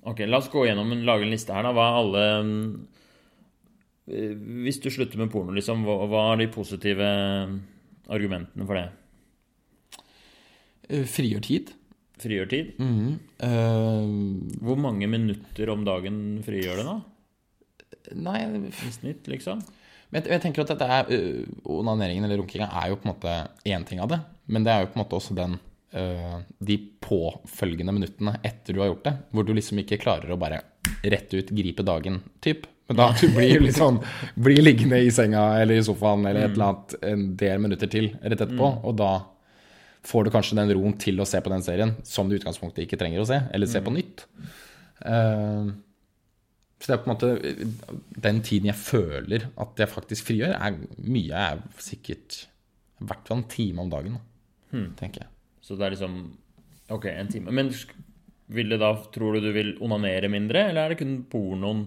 Ok, 0.07 0.21
la 0.23 0.37
oss 0.39 0.47
gå 0.51 0.63
gjennom 0.67 0.93
lage 1.03 1.25
en 1.27 1.33
liste 1.33 1.51
her, 1.55 1.65
da. 1.67 1.73
Hva 1.75 1.87
er 1.89 1.97
alle 1.99 2.21
um, 2.39 2.53
Hvis 4.63 4.79
du 4.83 4.87
slutter 4.93 5.19
med 5.19 5.31
porno, 5.33 5.51
liksom, 5.57 5.81
hva, 5.83 5.97
hva 6.07 6.21
er 6.31 6.43
de 6.45 6.47
positive 6.53 7.09
argumentene 8.07 8.67
for 8.69 8.79
det? 8.79 8.85
eh, 10.87 11.03
Frigjør 11.11 11.43
tid. 11.43 11.73
Frigjør 12.21 12.49
tid? 12.49 12.73
Mm 12.79 12.93
-hmm. 12.95 13.13
uh, 13.43 14.63
Hvor 14.65 14.75
mange 14.77 15.07
minutter 15.07 15.69
om 15.69 15.85
dagen 15.85 16.43
frigjør 16.43 16.77
det, 16.77 16.85
da? 16.85 16.97
nei, 18.15 18.69
I 18.69 18.91
snitt, 18.91 19.27
liksom? 19.27 19.61
Men 20.09 20.23
jeg, 20.23 20.31
jeg 20.31 20.43
tenker 20.45 20.63
at 20.63 20.71
dette 20.71 20.87
er 20.87 21.09
øh, 21.11 21.43
Onaneringen 21.77 22.27
eller 22.27 22.39
runkinga 22.39 22.69
er 22.81 22.91
jo 22.91 22.99
på 23.01 23.07
en 23.07 23.13
måte 23.13 23.33
én 23.67 23.83
ting 23.87 23.99
av 24.03 24.11
det. 24.13 24.21
Men 24.47 24.63
det 24.63 24.73
er 24.73 24.83
jo 24.83 24.91
på 24.93 24.99
en 24.99 25.03
måte 25.03 25.19
også 25.19 25.35
den 25.35 25.57
uh, 25.97 26.39
De 26.63 26.77
påfølgende 27.03 27.95
minuttene 27.95 28.37
etter 28.45 28.73
du 28.73 28.81
har 28.83 28.93
gjort 28.93 29.05
det, 29.09 29.15
hvor 29.31 29.47
du 29.47 29.53
liksom 29.57 29.83
ikke 29.83 29.99
klarer 30.01 30.31
å 30.31 30.39
bare 30.39 30.63
rett 31.03 31.33
ut 31.35 31.51
gripe 31.51 31.83
dagen, 31.83 32.21
typ. 32.43 32.67
Men 32.87 33.01
da 33.01 33.09
du 33.19 33.27
blir 33.35 33.59
litt 33.59 33.75
sånn 33.75 33.99
Blir 34.39 34.63
liggende 34.63 35.01
i 35.03 35.11
senga 35.11 35.49
eller 35.59 35.81
i 35.81 35.83
sofaen 35.83 36.23
eller 36.23 36.45
et 36.45 36.53
eller 36.55 36.69
annet 36.69 36.95
en 37.09 37.25
del 37.41 37.65
minutter 37.65 37.91
til 37.91 38.13
rett 38.21 38.39
etterpå, 38.39 38.71
og 38.87 38.95
da 39.01 39.11
får 40.07 40.27
du 40.27 40.33
kanskje 40.33 40.57
den 40.59 40.71
roen 40.77 40.95
til 41.01 41.19
å 41.19 41.27
se 41.27 41.41
på 41.43 41.51
den 41.51 41.65
serien 41.65 41.95
som 42.07 42.29
du 42.29 42.35
i 42.35 42.39
utgangspunktet 42.39 42.85
ikke 42.85 42.99
trenger 42.99 43.23
å 43.23 43.27
se, 43.29 43.41
eller 43.53 43.69
se 43.69 43.81
på 43.83 43.93
nytt. 43.93 44.23
Uh, 45.03 45.73
så 46.77 46.89
det 46.89 46.95
er 46.95 47.01
på 47.01 47.07
en 47.07 47.13
måte 47.13 47.29
Den 48.21 48.39
tiden 48.45 48.69
jeg 48.69 48.77
føler 48.79 49.47
at 49.57 49.81
jeg 49.81 49.89
faktisk 49.89 50.27
frigjør, 50.29 50.55
er 50.55 50.77
mye 51.01 51.43
er 51.51 51.61
sikkert 51.81 52.43
i 52.97 53.07
hvert 53.09 53.29
fall 53.29 53.41
en 53.41 53.49
time 53.49 53.83
om 53.83 53.89
dagen, 53.91 54.17
hmm. 54.73 54.91
tenker 54.97 55.25
jeg. 55.25 55.31
Så 55.61 55.77
det 55.77 55.87
er 55.87 55.97
liksom 55.97 56.19
Ok, 56.93 57.09
en 57.11 57.27
time. 57.27 57.51
Men 57.51 57.73
vil 58.55 58.69
det 58.71 58.77
da, 58.79 58.93
tror 59.11 59.35
du 59.35 59.43
du 59.43 59.49
vil 59.51 59.73
onanere 59.83 60.29
mindre, 60.31 60.69
eller 60.69 60.85
er 60.85 60.93
det 60.93 61.01
kun 61.01 61.17
pornoen? 61.27 61.81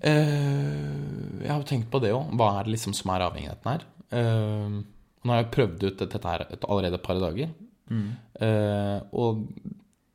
Uh, 0.00 1.42
jeg 1.42 1.50
har 1.50 1.60
jo 1.60 1.68
tenkt 1.68 1.90
på 1.92 2.00
det 2.00 2.14
òg. 2.16 2.32
Hva 2.40 2.54
er 2.56 2.64
det 2.64 2.74
liksom 2.78 2.94
som 2.96 3.12
er 3.12 3.26
avhengigheten 3.26 3.68
her? 3.68 3.84
Eh, 4.10 4.80
Nå 5.24 5.34
har 5.34 5.42
jeg 5.42 5.50
prøvd 5.52 5.84
ut 5.90 6.00
dette 6.00 6.20
her 6.24 6.46
allerede 6.62 6.96
et 6.96 7.04
par 7.04 7.18
dager. 7.20 7.50
Eh, 7.90 8.98
og 9.18 9.40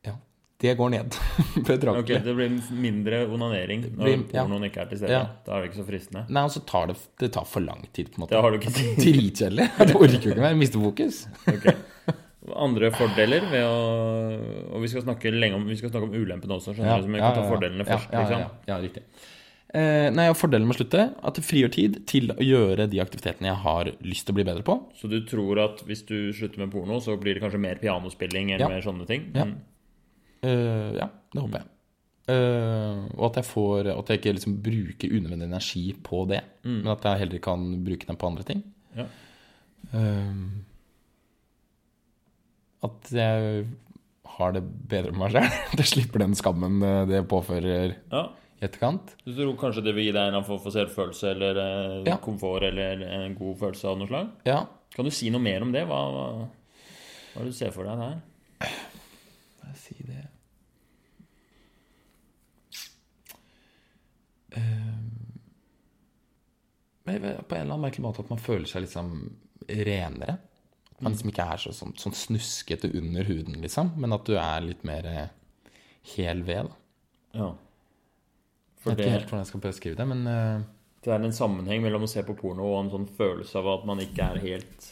ja, 0.06 0.14
det 0.62 0.72
går 0.78 0.90
ned 0.94 1.18
Ok, 1.60 1.66
betraktelig. 1.68 2.22
Det 2.24 2.34
blir 2.38 2.54
mindre 2.80 3.20
onanering 3.28 3.84
når 3.92 4.08
blir- 4.08 4.24
ja. 4.34 4.46
ikke 4.70 4.80
er 4.82 4.90
til 4.90 4.98
stede. 5.02 5.12
Ja. 5.12 5.22
Da 5.46 5.56
er 5.58 5.62
det 5.62 5.70
ikke 5.70 5.82
så 5.82 5.86
fristende. 5.90 6.24
Nei, 6.32 6.42
og 6.48 6.54
så 6.56 6.64
tar 6.66 6.88
det, 6.90 6.96
det 7.20 7.30
tar 7.36 7.44
for 7.46 7.60
lang 7.66 7.84
tid, 7.92 8.10
på 8.10 8.18
en 8.18 8.24
måte. 8.24 8.34
Det 8.34 8.42
har 8.42 8.50
du 8.50 8.58
ikke 8.58 8.74
tid 8.78 8.96
Dritkjedelig. 9.04 9.68
Jeg 9.78 9.96
orker 10.00 10.18
ikke 10.32 10.40
mer. 10.48 10.58
Mister 10.58 10.82
fokus. 10.82 11.26
okay. 11.46 11.76
Andre 12.56 12.92
fordeler 12.94 13.42
ved 13.50 13.64
å 13.66 13.78
Og 14.76 14.82
vi 14.84 14.88
skal 14.92 15.02
snakke 15.02 15.32
lenge 15.34 15.56
om 15.58 15.64
Vi 15.66 15.74
skal 15.80 15.90
snakke 15.90 16.06
om 16.06 16.12
ulempene 16.14 16.54
også, 16.54 16.76
skjønner 16.76 17.00
du, 17.02 17.08
så 17.08 17.14
vi 17.16 17.22
kan 17.24 17.34
ta 17.34 17.46
fordelene 17.50 17.86
først. 17.88 18.12
Ja, 18.14 18.22
ja, 18.22 18.38
ja, 18.44 18.50
ja, 18.70 18.76
riktig. 18.82 19.02
Eh, 19.74 20.08
nei, 20.14 20.28
og 20.30 20.36
Fordelen 20.38 20.68
med 20.68 20.76
å 20.76 20.78
slutte 20.78 21.04
at 21.26 21.38
det 21.38 21.42
frigjør 21.42 21.72
tid 21.74 21.96
til 22.06 22.30
å 22.30 22.38
gjøre 22.44 22.86
de 22.90 23.00
aktivitetene 23.02 23.48
jeg 23.50 23.60
har 23.64 23.88
lyst 24.06 24.28
til 24.28 24.34
å 24.34 24.38
bli 24.38 24.44
bedre 24.46 24.62
på. 24.66 24.76
Så 24.94 25.10
du 25.10 25.18
tror 25.26 25.58
at 25.64 25.82
hvis 25.88 26.04
du 26.06 26.30
slutter 26.36 26.62
med 26.62 26.70
porno, 26.72 27.00
så 27.02 27.16
blir 27.18 27.34
det 27.36 27.42
kanskje 27.42 27.62
mer 27.62 27.80
pianospilling 27.82 28.52
eller 28.54 28.68
Ja. 28.68 28.68
mer 28.70 28.84
sånne 28.86 29.06
ting? 29.08 29.32
Ja. 29.34 29.48
Mm. 29.48 29.56
Uh, 30.46 30.92
ja, 30.94 31.08
det 31.34 31.42
håper 31.42 31.58
jeg. 31.58 31.72
Uh, 32.26 33.06
og 33.16 33.28
at 33.28 33.36
jeg 33.38 33.46
får 33.46 33.86
At 33.92 34.08
jeg 34.10 34.18
ikke 34.18 34.32
liksom 34.34 34.56
bruker 34.62 35.12
unødvendig 35.14 35.46
energi 35.46 35.84
på 36.02 36.24
det, 36.26 36.40
men 36.64 36.88
at 36.90 37.04
jeg 37.06 37.20
heller 37.20 37.38
kan 37.38 37.84
bruke 37.86 38.06
den 38.06 38.16
på 38.16 38.26
andre 38.26 38.46
ting. 38.46 38.62
Ja. 38.96 39.06
Uh, 39.94 40.62
at 42.86 43.10
jeg 43.10 43.66
har 44.36 44.52
det 44.52 44.62
bedre 44.62 45.10
med 45.10 45.26
meg 45.26 45.32
selv. 45.32 45.60
At 45.72 45.78
jeg 45.80 45.86
slipper 45.86 46.22
den 46.22 46.34
skammen 46.36 46.80
det 47.08 47.22
påfører 47.26 47.94
ja. 48.12 48.26
I 48.56 48.64
etterkant. 48.64 49.14
Du 49.26 49.34
tror 49.36 49.56
kanskje 49.60 49.82
det 49.84 49.92
vil 49.96 50.06
gi 50.08 50.12
deg 50.16 50.32
en 50.34 50.44
form 50.46 50.60
for 50.64 50.72
selvfølelse 50.74 51.30
eller 51.34 51.58
eh, 51.62 51.96
Ja. 52.08 52.16
komfort 52.24 52.62
eller 52.64 53.02
en 53.04 53.34
god 53.36 53.58
følelse 53.60 53.88
av 53.90 53.98
noe 54.00 54.08
slag? 54.08 54.30
Ja. 54.48 54.62
Kan 54.96 55.04
du 55.04 55.10
si 55.12 55.28
noe 55.30 55.42
mer 55.44 55.62
om 55.66 55.72
det? 55.74 55.82
Hva, 55.88 55.98
hva, 56.14 56.26
hva 57.34 57.42
er 57.42 57.44
det 57.44 57.52
du 57.52 57.58
ser 57.58 57.74
for 57.74 57.84
deg 57.84 58.00
der? 58.00 58.16
Hva 59.60 59.68
jeg 59.74 59.82
si 59.82 59.98
det 60.08 60.22
Eh, 64.56 64.62
men 67.04 67.20
På 67.48 67.54
en 67.54 67.60
eller 67.60 67.74
annen 67.74 67.80
merkelig 67.86 68.02
måte 68.06 68.22
at 68.24 68.30
man 68.32 68.40
føler 68.42 68.66
seg 68.70 68.86
liksom 68.86 69.10
renere. 69.68 70.38
At 70.96 71.02
man 71.04 71.12
liksom 71.12 71.28
ikke 71.30 71.44
er 71.52 71.60
så, 71.60 71.72
sånn, 71.76 71.92
sånn 72.00 72.14
snuskete 72.16 72.88
under 72.96 73.26
huden, 73.28 73.58
liksom. 73.62 73.92
Men 74.00 74.16
at 74.16 74.24
du 74.26 74.32
er 74.40 74.64
litt 74.64 74.82
mer 74.88 75.06
eh, 75.10 75.28
hel 76.14 76.40
ved. 76.46 76.70
Da. 76.70 77.42
Ja. 77.42 77.50
Jeg 78.86 78.96
vet 78.96 79.04
ikke 79.04 79.16
helt 79.18 79.30
hvordan 79.30 79.44
jeg 79.44 79.50
skal 79.52 79.64
beskrive 79.66 79.98
det, 79.98 80.08
men 80.08 80.26
uh, 80.30 80.64
det 81.06 81.12
er 81.14 81.22
en 81.22 81.34
sammenheng 81.34 81.84
mellom 81.84 82.06
å 82.06 82.10
se 82.10 82.22
på 82.26 82.34
porno 82.38 82.66
og 82.72 82.80
en 82.80 82.92
sånn 82.94 83.06
følelse 83.18 83.60
av 83.60 83.68
at 83.76 83.84
man 83.88 84.02
ikke 84.02 84.30
er 84.32 84.42
helt 84.42 84.88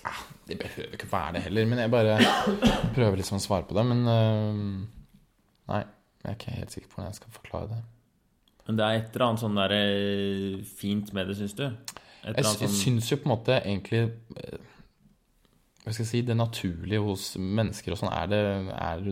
det 0.48 0.58
behøver 0.60 0.92
ikke 0.94 1.08
være 1.10 1.32
det 1.36 1.42
heller. 1.46 1.66
Men 1.70 1.80
jeg 1.80 1.92
bare 1.92 2.18
prøver 2.96 3.20
liksom 3.20 3.40
å 3.40 3.44
svare 3.44 3.66
på 3.68 3.76
det. 3.76 3.84
Men 3.88 4.04
uh, 4.04 5.32
nei, 5.72 5.80
jeg 6.20 6.30
er 6.30 6.38
ikke 6.38 6.58
helt 6.58 6.76
sikker 6.76 6.90
på 6.90 6.98
hvordan 6.98 7.12
jeg 7.12 7.20
skal 7.20 7.34
forklare 7.38 7.70
det. 7.72 7.80
Men 8.68 8.78
det 8.78 8.84
er 8.84 8.98
et 8.98 9.10
eller 9.16 9.26
annet 9.26 9.42
sånn 9.42 9.58
der 9.58 9.74
eh, 9.76 10.60
fint 10.64 11.10
med 11.16 11.28
det, 11.28 11.36
syns 11.36 11.56
du? 11.58 11.66
Jeg, 11.66 12.30
annet 12.30 12.38
jeg 12.46 12.70
sånn 12.70 12.78
syns 12.78 13.10
jo 13.10 13.18
på 13.20 13.28
en 13.28 13.34
måte 13.34 13.58
egentlig 13.58 13.98
Hva 15.84 15.92
skal 15.92 16.00
jeg 16.00 16.08
si 16.08 16.22
Det 16.24 16.36
naturlige 16.38 17.02
hos 17.04 17.26
mennesker 17.36 17.92
og 17.92 18.00
sånn 18.00 18.14
er 18.16 18.30
det 18.32 18.38
er 18.72 19.02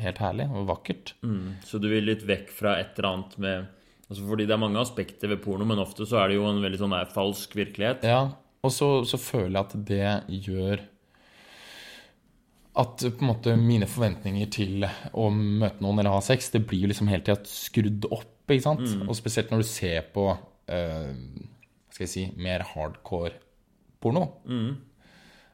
helt 0.00 0.22
herlig 0.24 0.46
og 0.48 0.70
vakkert. 0.70 1.12
mm, 1.20 1.60
Så 1.68 1.76
du 1.82 1.90
vil 1.92 2.08
litt 2.08 2.24
vekk 2.24 2.48
fra 2.56 2.78
et 2.80 2.96
eller 2.96 3.10
annet 3.10 3.36
med 3.44 3.81
altså 4.12 4.28
Fordi 4.28 4.46
det 4.48 4.54
er 4.54 4.62
mange 4.62 4.80
aspekter 4.80 5.32
ved 5.32 5.42
porno, 5.44 5.66
men 5.68 5.82
ofte 5.82 6.06
så 6.08 6.20
er 6.20 6.30
det 6.30 6.38
jo 6.38 6.46
en 6.48 6.62
veldig 6.62 6.80
sånn 6.80 6.94
der 6.94 7.10
falsk 7.12 7.56
virkelighet. 7.58 8.06
Ja, 8.06 8.22
Og 8.62 8.70
så, 8.70 8.90
så 9.08 9.18
føler 9.18 9.56
jeg 9.56 9.64
at 9.64 9.76
det 9.88 10.42
gjør 10.48 10.84
at 12.82 13.02
på 13.04 13.20
en 13.20 13.28
måte 13.28 13.52
mine 13.60 13.84
forventninger 13.90 14.48
til 14.54 14.86
å 14.86 15.26
møte 15.32 15.82
noen 15.84 15.98
eller 16.00 16.14
ha 16.14 16.22
sex, 16.24 16.48
det 16.54 16.62
blir 16.64 16.86
jo 16.86 16.92
liksom 16.92 17.10
hele 17.10 17.24
tida 17.26 17.42
skrudd 17.44 18.06
opp. 18.08 18.30
ikke 18.48 18.64
sant? 18.64 18.86
Og 19.04 19.16
spesielt 19.18 19.52
når 19.52 19.60
du 19.60 19.68
ser 19.68 20.06
på 20.14 20.24
uh, 20.32 21.10
skal 21.92 22.06
jeg 22.06 22.12
si, 22.12 22.24
mer 22.40 22.64
hardcore 22.70 23.36
porno. 24.00 24.24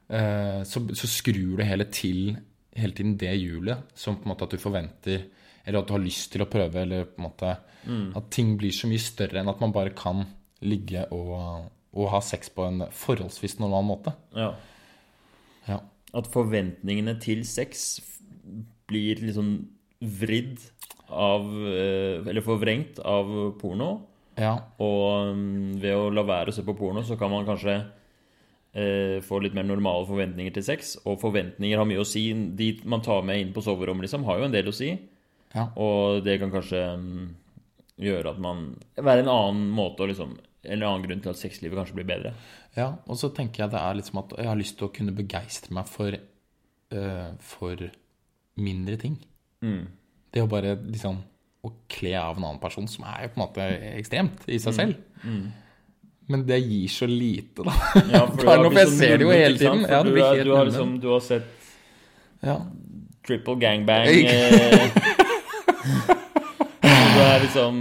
Eh, 0.09 0.61
så, 0.65 0.81
så 0.97 1.09
skrur 1.09 1.59
du 1.59 1.65
hele, 1.67 1.85
til, 1.93 2.37
hele 2.79 2.95
tiden 2.97 3.17
det 3.19 3.35
hjulet 3.37 3.91
som 3.97 4.17
på 4.17 4.25
en 4.25 4.33
måte 4.33 4.47
at 4.47 4.55
du 4.55 4.61
forventer 4.61 5.27
Eller 5.65 5.81
at 5.81 5.89
du 5.89 5.95
har 5.95 6.03
lyst 6.03 6.31
til 6.33 6.43
å 6.43 6.49
prøve, 6.49 6.83
eller 6.83 7.09
på 7.09 7.21
en 7.21 7.27
måte 7.29 7.57
At 8.17 8.29
ting 8.33 8.55
blir 8.59 8.73
så 8.75 8.89
mye 8.89 9.01
større 9.01 9.39
enn 9.39 9.49
at 9.49 9.61
man 9.63 9.73
bare 9.73 9.95
kan 9.97 10.25
ligge 10.61 11.05
og, 11.15 11.69
og 11.95 12.09
ha 12.11 12.19
sex 12.21 12.51
på 12.53 12.65
en 12.67 12.83
forholdsvis 12.91 13.57
normal 13.61 13.85
måte. 13.87 14.13
Ja. 14.35 14.51
Ja. 15.69 15.79
At 16.13 16.27
forventningene 16.29 17.15
til 17.23 17.45
sex 17.47 18.01
blir 18.89 19.21
liksom 19.23 19.53
vridd 19.99 20.59
av 21.09 21.47
eh, 21.49 22.27
Eller 22.29 22.45
forvrengt 22.45 22.99
av 23.01 23.29
porno. 23.61 23.89
Ja. 24.39 24.55
Og 24.81 25.35
mm, 25.35 25.79
ved 25.81 25.95
å 25.97 26.09
la 26.13 26.23
være 26.27 26.53
å 26.53 26.55
se 26.55 26.63
på 26.65 26.75
porno, 26.77 27.03
så 27.05 27.17
kan 27.19 27.31
man 27.33 27.47
kanskje 27.47 27.75
eh, 27.79 29.17
få 29.25 29.41
litt 29.43 29.55
mer 29.57 29.67
normale 29.67 30.05
forventninger 30.07 30.53
til 30.55 30.65
sex. 30.65 30.95
Og 31.05 31.19
forventninger 31.23 31.81
har 31.81 31.89
mye 31.89 32.03
å 32.03 32.07
si. 32.07 32.27
De 32.33 32.71
man 32.89 33.03
tar 33.05 33.25
med 33.25 33.41
inn 33.41 33.55
på 33.55 33.63
soverommet, 33.65 34.07
liksom, 34.07 34.27
har 34.29 34.39
jo 34.39 34.49
en 34.49 34.55
del 34.55 34.69
å 34.69 34.75
si. 34.75 34.93
Ja. 35.55 35.67
Og 35.81 36.23
det 36.25 36.35
kan 36.41 36.51
kanskje 36.53 36.81
mm, 37.01 37.29
gjøre 38.05 38.29
at 38.35 38.39
man 38.43 38.59
Være 38.99 39.23
en 39.23 39.31
annen 39.33 39.63
måte 39.73 40.03
å 40.05 40.09
liksom 40.11 40.35
En 40.69 40.83
annen 40.85 41.05
grunn 41.07 41.23
til 41.23 41.31
at 41.31 41.39
sexlivet 41.39 41.73
kanskje 41.79 41.95
blir 41.97 42.05
bedre. 42.11 42.33
ja. 42.77 42.91
Og 43.07 43.17
så 43.17 43.31
tenker 43.33 43.63
jeg 43.63 43.71
det 43.73 43.79
er 43.81 43.95
liksom 43.97 44.19
at 44.21 44.35
jeg 44.37 44.47
har 44.51 44.59
lyst 44.59 44.77
til 44.77 44.87
å 44.89 44.93
kunne 44.93 45.15
begeistre 45.15 45.73
meg 45.73 45.87
for, 45.89 46.13
eh, 46.91 47.29
for 47.39 47.81
mindre 48.59 48.97
ting. 48.99 49.15
Det 50.31 50.43
å 50.43 50.49
bare 50.51 50.75
liksom 50.83 51.17
å 51.65 51.71
kle 51.91 52.11
av 52.19 52.37
en 52.37 52.43
annen 52.49 52.59
person, 52.61 52.85
som 52.87 53.03
er 53.09 53.23
jo 53.25 53.31
på 53.33 53.39
en 53.39 53.45
måte 53.47 53.65
ekstremt 53.97 54.45
i 54.51 54.59
seg 54.61 54.75
selv. 54.77 54.99
Men 56.29 56.43
det 56.45 56.59
gir 56.61 56.87
så 56.93 57.07
lite, 57.09 57.63
da. 57.65 57.73
Ja, 58.11 58.21
for 58.27 58.43
du 58.43 58.47
har 58.51 58.77
jeg 58.83 58.91
så 58.91 58.97
ser 58.99 59.17
det 59.17 59.25
jo 59.25 59.31
hele 59.33 59.57
tiden. 59.57 59.81
Ja, 59.89 60.03
du, 60.05 60.11
er- 60.21 60.43
du, 60.45 60.51
har 60.55 60.67
liksom, 60.69 60.93
du 61.01 61.07
har 61.15 61.23
sett 61.25 61.49
Ja. 62.45 62.59
triple 63.27 63.55
gangbang 63.63 64.07
eh, 64.07 65.01
Du 66.81 67.21
er 67.23 67.41
liksom 67.43 67.79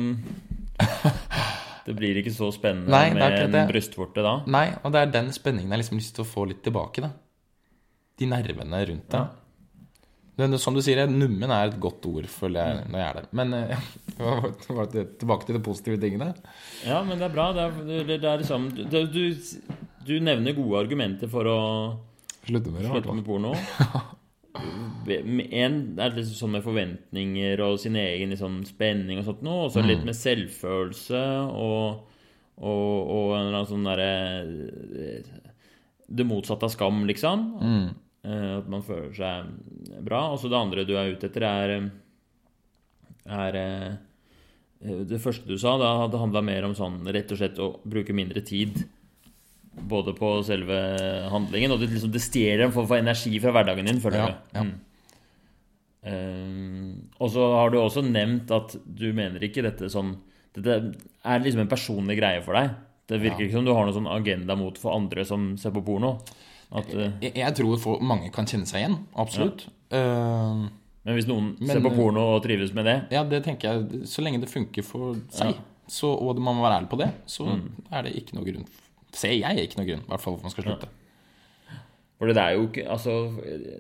Det 1.87 1.95
blir 1.97 2.19
ikke 2.21 2.33
så 2.35 2.51
spennende 2.53 2.91
Nei, 2.93 3.09
det 3.11 3.17
med 3.17 3.37
en 3.47 3.53
det. 3.55 3.63
brystvorte 3.71 4.25
da. 4.25 4.35
Nei, 4.51 4.67
og 4.85 4.93
det 4.93 5.01
er 5.07 5.13
den 5.15 5.31
spenningen 5.33 5.73
jeg 5.73 5.81
liksom 5.83 5.97
har 5.97 6.03
lyst 6.03 6.17
til 6.19 6.25
å 6.27 6.29
få 6.29 6.45
litt 6.51 6.61
tilbake, 6.67 7.05
da. 7.07 7.13
De 8.19 8.27
nervene 8.29 8.81
rundt 8.91 9.15
det. 9.15 9.23
Men 10.39 10.55
som 10.63 10.77
du 10.77 10.83
sier, 10.85 11.01
nummen 11.11 11.51
er 11.51 11.71
et 11.73 11.79
godt 11.83 12.05
ord, 12.11 12.27
føler 12.31 12.61
jeg, 12.61 12.83
når 12.93 13.01
jeg 13.01 13.09
er 13.09 13.17
der. 13.17 13.31
Men 13.41 13.55
eh, 13.57 13.89
ja, 14.21 14.35
tilbake 15.19 15.49
til 15.49 15.57
de 15.57 15.63
positive 15.65 15.99
tingene. 16.03 16.29
Ja, 16.87 17.01
men 17.07 17.19
det 17.19 17.27
er 17.31 17.35
bra. 17.35 17.49
Det 17.57 17.65
er, 17.65 17.81
det, 17.89 18.21
det 18.23 18.29
er 18.35 18.43
liksom 18.45 18.69
du, 18.77 18.85
du, 19.09 19.25
du 20.07 20.15
nevner 20.23 20.55
gode 20.59 20.85
argumenter 20.85 21.31
for 21.33 21.49
å 21.51 21.59
Slutte 22.45 22.71
med 22.73 22.85
det. 22.85 22.93
slutte 22.93 23.17
med 23.17 23.27
porno. 23.27 23.55
En 25.09 25.77
det 25.97 26.05
er 26.05 26.17
litt 26.17 26.29
sånn 26.29 26.57
med 26.57 26.65
forventninger 26.65 27.61
og 27.65 27.79
sin 27.81 27.97
egen 27.99 28.35
liksom, 28.35 28.61
spenning 28.69 29.21
og 29.21 29.29
sånt 29.29 29.45
noe. 29.47 29.67
Og 29.67 29.73
så 29.75 29.85
litt 29.85 30.05
med 30.07 30.17
selvfølelse 30.19 31.23
og, 31.49 32.19
og, 32.59 32.99
og 33.15 33.33
en 33.37 33.47
eller 33.47 33.61
annen 33.61 33.71
sånn 33.71 33.89
derre 33.89 34.13
Det 36.09 36.27
motsatte 36.29 36.69
av 36.69 36.75
skam, 36.75 37.03
liksom. 37.09 37.47
Mm. 37.63 37.89
At 38.59 38.69
man 38.69 38.85
føler 38.85 39.15
seg 39.17 39.49
bra. 40.05 40.27
Og 40.35 40.43
så 40.43 40.51
det 40.51 40.61
andre 40.61 40.85
du 40.89 40.95
er 40.99 41.15
ute 41.15 41.31
etter, 41.31 41.47
er, 41.49 41.89
er 43.39 43.59
eh, 43.63 45.01
Det 45.09 45.21
første 45.23 45.49
du 45.49 45.57
sa, 45.61 45.77
da 45.81 45.95
hadde 46.05 46.21
handla 46.21 46.45
mer 46.45 46.69
om 46.69 46.77
sånn 46.77 47.01
rett 47.09 47.33
og 47.33 47.41
slett 47.41 47.61
å 47.63 47.73
bruke 47.89 48.17
mindre 48.17 48.45
tid. 48.45 48.85
Både 49.89 50.15
på 50.17 50.33
selve 50.47 50.77
handlingen, 51.33 51.73
og 51.75 51.81
det, 51.83 51.91
liksom, 51.93 52.13
det 52.15 52.23
stjeler 52.25 52.67
en 52.67 52.75
form 52.75 52.89
for 52.91 52.99
energi 53.01 53.39
fra 53.43 53.53
hverdagen 53.55 53.87
din, 53.89 54.01
føler 54.03 54.19
Ja, 54.19 54.27
du. 54.27 54.59
ja. 54.59 54.65
Mm. 54.67 54.75
Eh, 56.09 56.97
og 57.19 57.31
så 57.35 57.45
har 57.57 57.71
du 57.73 57.79
også 57.81 58.05
nevnt 58.07 58.51
at 58.55 58.77
du 58.87 59.09
mener 59.17 59.43
ikke 59.45 59.65
dette 59.67 59.89
sånn 59.93 60.15
Dette 60.55 60.77
er 61.27 61.43
liksom 61.43 61.61
en 61.65 61.71
personlig 61.71 62.17
greie 62.19 62.41
for 62.43 62.57
deg. 62.57 62.71
Det 63.09 63.19
virker 63.23 63.45
ikke 63.45 63.59
som 63.59 63.67
du 63.67 63.73
har 63.75 63.85
noen 63.87 63.95
sånn 63.95 64.09
agenda 64.11 64.57
mot 64.59 64.79
for 64.81 64.97
andre 64.97 65.23
som 65.29 65.53
ser 65.61 65.71
på 65.75 65.83
porno. 65.87 66.17
At, 66.73 66.89
eh, 66.95 67.13
Jeg, 67.23 67.35
jeg 67.37 67.55
tror 67.61 67.79
for 67.81 68.03
mange 68.03 68.31
kan 68.35 68.49
kjenne 68.49 68.67
seg 68.67 68.83
igjen. 68.83 68.97
Absolutt. 69.17 69.67
Uh, 69.93 70.67
men 71.05 71.17
hvis 71.17 71.29
noen 71.29 71.55
Men, 71.61 71.71
ser 71.71 71.85
på 71.85 71.95
porno 71.97 72.25
og 72.35 72.43
trives 72.45 72.75
med 72.77 72.85
det 72.85 72.97
ja, 73.15 73.23
det 73.25 73.39
tenker 73.47 73.71
jeg 73.71 74.03
Så 74.05 74.21
lenge 74.21 74.43
det 74.43 74.51
funker 74.53 74.85
for 74.85 75.17
seg, 75.33 75.55
så, 75.89 76.11
og 76.13 76.37
man 76.37 76.59
må 76.59 76.67
være 76.67 76.83
ærlig 76.83 76.91
på 76.93 76.99
det, 77.01 77.07
så 77.25 77.47
er 77.89 78.05
det 78.05 78.13
ikke 78.21 78.37
noe 78.37 78.45
grunn 78.45 78.67
Ser 79.19 79.35
jeg 79.35 79.65
ikke 79.67 79.81
noen 79.81 79.91
grunn, 79.93 80.05
i 80.07 80.13
hvert 80.13 80.23
fall, 80.25 80.37
hvorfor 80.37 80.49
man 80.49 80.55
skal 80.55 80.69
slutte. 80.69 80.91
For 82.19 82.31
det 82.31 82.43
er 82.43 82.57
jo 82.57 82.67
ikke 82.67 82.85
Altså, 82.91 83.13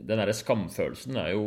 den 0.06 0.20
derre 0.20 0.34
skamfølelsen 0.36 1.16
er 1.18 1.32
jo 1.34 1.44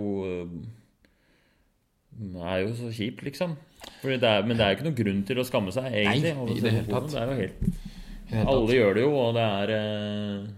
er 2.41 2.57
jo 2.65 2.73
så 2.75 2.89
kjipt, 2.93 3.23
liksom. 3.23 3.55
Det 4.03 4.23
er, 4.23 4.43
men 4.45 4.57
det 4.57 4.65
er 4.65 4.73
jo 4.73 4.77
ikke 4.77 4.87
noen 4.89 4.97
grunn 4.97 5.21
til 5.27 5.39
å 5.41 5.45
skamme 5.47 5.73
seg, 5.73 5.87
egentlig. 5.93 6.33
Nei, 6.37 6.57
i 6.57 6.63
det 6.63 6.73
hele 6.75 6.89
tatt. 6.89 7.07
Det 7.11 7.21
er 7.21 7.31
jo 7.31 7.37
helt 7.39 7.61
tatt. 7.61 8.47
Alle 8.51 8.75
gjør 8.75 8.97
det 8.97 9.05
jo, 9.05 9.13
og 9.19 9.31
det 9.35 9.45
er 9.45 9.73
eh, 9.75 10.49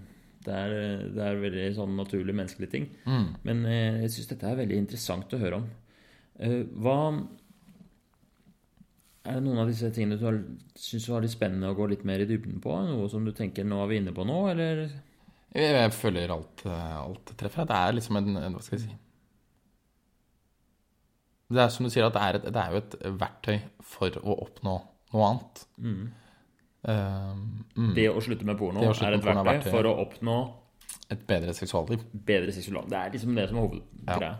Det 0.43 0.57
er, 0.59 0.73
det 1.15 1.23
er 1.23 1.39
veldig 1.39 1.69
sånn 1.77 1.93
naturlig 1.97 2.35
menneskelig 2.35 2.69
ting. 2.73 2.89
Mm. 3.07 3.29
Men 3.47 3.63
eh, 3.69 4.01
jeg 4.03 4.15
syns 4.15 4.33
dette 4.33 4.49
er 4.49 4.59
veldig 4.59 4.81
interessant 4.81 5.33
å 5.33 5.39
høre 5.39 5.61
om. 5.61 5.69
Eh, 6.43 6.59
hva 6.83 6.97
Er 9.23 9.37
det 9.37 9.43
noen 9.45 9.61
av 9.61 9.69
disse 9.71 9.87
tingene 9.95 10.17
du 10.19 10.25
syns 10.75 11.05
var 11.07 11.23
litt 11.23 11.31
spennende 11.31 11.69
å 11.71 11.77
gå 11.77 11.85
litt 11.87 12.03
mer 12.07 12.19
i 12.19 12.27
dybden 12.27 12.57
på? 12.63 12.73
Noe 12.89 13.07
som 13.11 13.23
du 13.23 13.31
tenker 13.35 13.63
nå 13.63 13.77
er 13.79 13.91
vi 13.91 13.99
inne 14.01 14.11
på 14.15 14.25
nå, 14.27 14.39
eller? 14.51 14.81
Jeg, 15.53 15.69
jeg 15.77 15.93
føler 15.95 16.33
alt, 16.33 16.65
eh, 16.67 16.95
alt 16.97 17.31
treffer. 17.39 17.67
Det 17.69 17.77
er 17.77 17.95
liksom 17.95 18.19
en, 18.19 18.33
en 18.41 18.57
Hva 18.57 18.63
skal 18.65 18.79
jeg 18.79 18.87
si 18.87 18.97
Det 21.53 21.61
er 21.63 21.71
som 21.71 21.87
du 21.87 21.91
sier, 21.93 22.07
at 22.09 22.17
det 22.17 22.23
er, 22.25 22.39
et, 22.39 22.49
det 22.49 22.63
er 22.65 22.73
jo 22.73 22.81
et 22.81 22.97
verktøy 23.21 23.55
for 23.93 24.19
å 24.23 24.35
oppnå 24.47 24.75
noe 25.13 25.29
annet. 25.29 25.63
Mm. 25.77 26.03
Eh, 26.91 27.31
mm. 27.77 27.93
Det 27.95 28.09
å 28.11 28.25
slutte 28.25 28.49
med 28.49 28.59
porno 28.59 28.83
slutte 28.89 29.07
er 29.07 29.19
et 29.19 29.23
er 29.23 29.29
verktøy 29.29 29.51
verktøy. 29.53 29.71
for 29.77 29.87
å 29.87 29.95
oppnå 30.03 30.37
Et 31.13 31.25
bedre 31.29 31.55
seksualliv. 31.55 32.03
bedre 32.11 32.51
seksualliv. 32.51 32.91
Det 32.91 32.99
er 32.99 33.15
liksom 33.15 33.39
det 33.39 33.47
som 33.47 33.61
er 33.61 33.67
hovedgreia. 33.69 34.35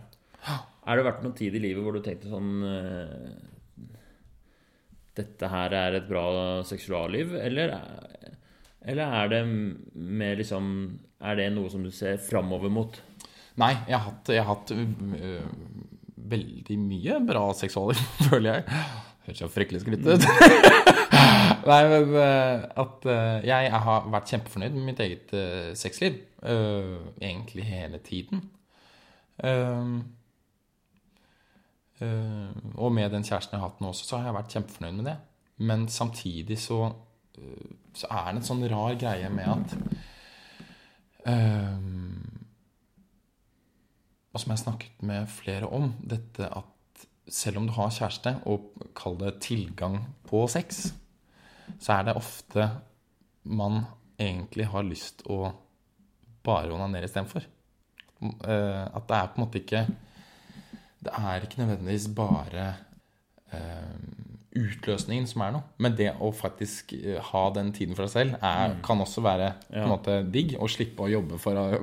Er 0.84 0.98
det 0.98 1.08
vært 1.08 1.24
noen 1.24 1.36
tid 1.38 1.54
i 1.56 1.62
livet 1.62 1.80
hvor 1.80 1.96
du 1.96 2.04
tenkte 2.04 2.28
sånn 2.28 2.50
eh, 2.68 3.53
Dette 5.14 5.48
her 5.50 5.74
er 5.78 5.98
et 6.00 6.08
bra 6.08 6.26
seksualliv, 6.66 7.36
eller, 7.38 7.76
eller 8.82 9.18
er 9.20 9.28
det 9.30 9.42
mer 9.94 10.34
liksom 10.40 10.66
Er 11.22 11.38
det 11.38 11.52
noe 11.54 11.70
som 11.70 11.84
du 11.86 11.92
ser 11.94 12.18
framover 12.20 12.72
mot? 12.72 12.98
Nei, 13.62 13.70
jeg 13.86 13.94
har 13.94 14.08
hatt, 14.08 14.30
jeg 14.34 14.42
har 14.42 14.56
hatt 14.56 14.72
øh, 14.74 15.44
veldig 16.34 16.78
mye 16.80 17.20
bra 17.26 17.44
seksualliv, 17.56 18.00
føler 18.30 18.58
jeg. 18.58 18.80
Høres 19.24 19.40
jo 19.40 19.48
fryktelig 19.52 19.84
skrytt 19.84 20.08
ut. 20.08 20.26
Nei, 21.70 21.78
men 21.88 22.10
øh, 22.18 22.64
at 22.82 23.06
øh, 23.08 23.46
jeg 23.46 23.70
har 23.86 24.10
vært 24.12 24.34
kjempefornøyd 24.34 24.74
med 24.74 24.88
mitt 24.90 25.00
eget 25.00 25.32
øh, 25.32 25.70
sexliv. 25.78 26.18
øh, 26.42 26.98
egentlig 27.22 27.64
hele 27.64 27.98
tiden. 28.04 28.42
Øh, 29.44 30.02
og 32.74 32.92
med 32.94 33.12
den 33.12 33.24
kjæresten 33.26 33.56
jeg 33.56 33.62
har 33.62 33.70
hatt 33.70 33.82
nå 33.82 33.90
også, 33.92 34.06
så 34.08 34.18
har 34.18 34.30
jeg 34.30 34.36
vært 34.38 34.56
kjempefornøyd 34.56 34.98
med 34.98 35.08
det. 35.10 35.16
Men 35.56 35.88
samtidig 35.88 36.58
så, 36.58 36.80
øh, 37.38 37.72
så 37.94 38.10
er 38.10 38.30
det 38.30 38.40
en 38.40 38.48
sånn 38.48 38.64
rar 38.70 38.96
greie 38.98 39.30
med 39.30 39.50
at 39.52 39.76
øhm, 41.30 42.44
og 44.34 44.40
som 44.42 44.50
jeg 44.50 44.56
har 44.56 44.64
snakket 44.64 45.02
med 45.06 45.28
flere 45.30 45.68
om, 45.70 45.92
dette 46.02 46.48
at 46.50 47.04
selv 47.30 47.60
om 47.60 47.68
du 47.68 47.74
har 47.76 47.92
kjæreste, 47.94 48.34
og 48.50 48.72
kall 48.98 49.16
det 49.20 49.36
tilgang 49.44 50.00
på 50.26 50.42
sex, 50.50 50.88
så 51.78 52.00
er 52.00 52.08
det 52.08 52.16
ofte 52.18 52.66
man 53.44 53.84
egentlig 54.20 54.66
har 54.72 54.84
lyst 54.86 55.22
å 55.30 55.52
bare 56.44 56.74
onanere 56.74 57.08
istedenfor. 57.08 57.46
Uh, 58.24 58.84
at 58.88 59.06
det 59.08 59.16
er 59.16 59.30
på 59.30 59.38
en 59.38 59.44
måte 59.44 59.60
ikke 59.60 59.84
Det 61.04 61.12
er 61.20 61.44
ikke 61.46 61.60
nødvendigvis 61.62 62.08
bare 62.16 62.66
eh, 63.52 63.94
utløsningen 64.54 65.26
som 65.26 65.42
er 65.42 65.54
noe, 65.56 65.66
men 65.82 65.94
det 65.98 66.12
å 66.22 66.30
faktisk 66.34 66.94
eh, 66.96 67.18
ha 67.32 67.44
den 67.54 67.72
tiden 67.74 67.96
for 67.98 68.06
deg 68.06 68.12
selv 68.14 68.36
er, 68.38 68.76
kan 68.86 69.02
også 69.02 69.24
være 69.24 69.48
på 69.66 69.80
en 69.82 69.90
måte 69.90 70.18
digg. 70.34 70.54
Å 70.62 70.68
slippe 70.70 71.06
å 71.06 71.10
jobbe 71.10 71.40
for 71.42 71.58
eh, 71.58 71.80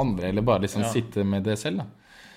andre, 0.00 0.32
eller 0.32 0.46
bare 0.46 0.66
liksom 0.66 0.82
Ja. 0.84 0.90
sitte 0.92 1.24
med 1.24 1.46
det 1.46 1.58
selv. 1.60 1.84
da 1.84 1.86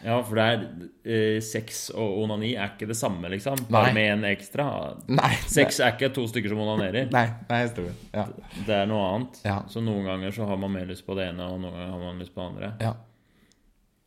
Ja, 0.06 0.20
for 0.24 0.38
det 0.38 0.46
er 0.46 0.66
eh, 1.10 1.40
sex 1.42 1.88
og 1.90 2.20
onani 2.22 2.52
er 2.54 2.76
ikke 2.76 2.88
det 2.88 3.00
samme, 3.00 3.32
liksom. 3.34 3.66
Bare 3.74 3.96
med 3.98 4.12
en 4.14 4.28
ekstra. 4.30 4.68
Nei, 5.10 5.34
Sex 5.50 5.80
er 5.82 5.96
ikke 5.96 6.12
to 6.14 6.28
stykker 6.30 6.54
som 6.54 6.62
onanerer. 6.62 7.10
Nei, 7.18 7.26
nei, 7.50 7.62
jeg 7.66 7.74
tror 7.80 7.90
det. 7.90 7.96
Ja. 8.14 8.28
Det 8.68 8.78
er 8.84 8.86
noe 8.94 9.10
annet. 9.16 9.42
Ja. 9.44 9.58
Så 9.74 9.82
noen 9.82 10.06
ganger 10.06 10.38
så 10.38 10.46
har 10.46 10.62
man 10.62 10.72
mer 10.78 10.86
lyst 10.86 11.06
på 11.08 11.18
det 11.18 11.32
ene, 11.32 11.50
og 11.50 11.60
noen 11.64 11.74
ganger 11.74 11.96
har 11.96 12.04
man 12.06 12.22
lyst 12.22 12.36
på 12.36 12.44
det 12.44 12.50
andre. 12.54 12.72
Ja. 12.86 12.94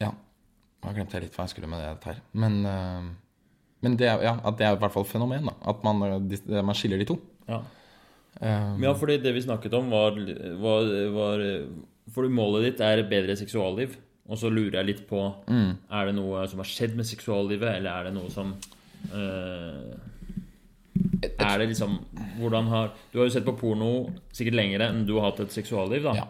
ja. 0.07 0.15
Nå 0.83 0.95
glemte 0.97 1.19
jeg 1.19 1.27
litt 1.27 1.35
hva 1.37 1.45
jeg 1.45 1.53
skulle 1.55 1.69
med 1.69 1.83
det 1.85 2.05
her. 2.09 2.21
Men, 2.33 2.55
eh, 2.65 3.11
men 3.85 3.97
det, 4.01 4.07
er, 4.09 4.23
ja, 4.25 4.35
at 4.45 4.57
det 4.59 4.67
er 4.67 4.77
i 4.77 4.81
hvert 4.81 4.93
fall 4.95 5.05
et 5.05 5.13
fenomen. 5.13 5.45
da 5.51 5.55
At 5.73 5.83
man, 5.85 6.03
eh, 6.03 6.19
de- 6.19 6.63
man 6.63 6.75
skiller 6.75 6.99
de 6.99 7.05
to. 7.11 7.19
Ja. 7.49 7.61
Um, 8.41 8.79
Ja, 8.83 8.93
fordi 8.95 9.19
det 9.21 9.35
vi 9.35 9.43
snakket 9.43 9.75
om, 9.75 9.91
var, 9.91 10.13
var, 10.63 10.87
var 11.13 11.43
Fordi 12.15 12.29
målet 12.33 12.63
ditt 12.71 12.81
er 12.81 13.03
bedre 13.11 13.37
seksualliv. 13.37 13.97
Og 14.31 14.39
så 14.39 14.49
lurer 14.49 14.79
jeg 14.81 14.87
litt 14.87 15.09
på 15.09 15.35
Mm. 15.49 15.77
Er 15.91 16.07
det 16.07 16.15
noe 16.15 16.47
som 16.49 16.59
har 16.63 16.65
skjedd 16.71 16.95
med 16.97 17.05
seksuallivet, 17.05 17.77
eller 17.77 17.91
er 17.91 18.05
det 18.05 18.15
noe 18.15 18.31
som 18.31 18.55
uh, 19.13 19.97
Er 21.41 21.59
det 21.59 21.69
liksom 21.73 21.99
Hvordan 22.39 22.69
har 22.69 22.93
Du 23.13 23.19
har 23.19 23.27
jo 23.27 23.35
sett 23.35 23.45
på 23.45 23.57
porno 23.59 24.11
sikkert 24.33 24.55
lengre 24.55 24.89
enn 24.89 25.05
du 25.07 25.17
har 25.19 25.31
hatt 25.33 25.41
et 25.41 25.51
seksualliv, 25.53 26.03
da. 26.07 26.15
Ja. 26.15 26.27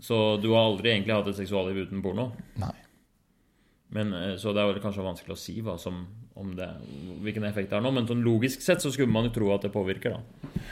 Så 0.00 0.40
du 0.40 0.48
har 0.54 0.64
aldri 0.70 0.92
egentlig 0.94 1.12
hatt 1.18 1.28
et 1.28 1.36
seksualliv 1.36 1.82
uten 1.86 2.00
porno. 2.02 2.30
Nei. 2.56 2.72
Men, 3.94 4.12
eh, 4.14 4.36
så 4.38 4.54
det 4.54 4.62
er 4.62 4.70
vel 4.70 4.82
kanskje 4.82 5.04
vanskelig 5.06 5.34
å 5.34 5.40
si 5.40 5.56
hva 5.66 5.76
som, 5.80 6.04
om 6.38 6.54
det, 6.56 6.68
hvilken 7.24 7.46
effekt 7.48 7.70
det 7.72 7.78
har 7.78 7.84
nå. 7.84 7.92
Men 7.94 8.08
sånn 8.08 8.24
logisk 8.26 8.62
sett 8.64 8.82
så 8.82 8.92
skulle 8.94 9.12
man 9.12 9.28
jo 9.28 9.34
tro 9.34 9.52
at 9.54 9.66
det 9.66 9.74
påvirker, 9.74 10.16
da. 10.16 10.64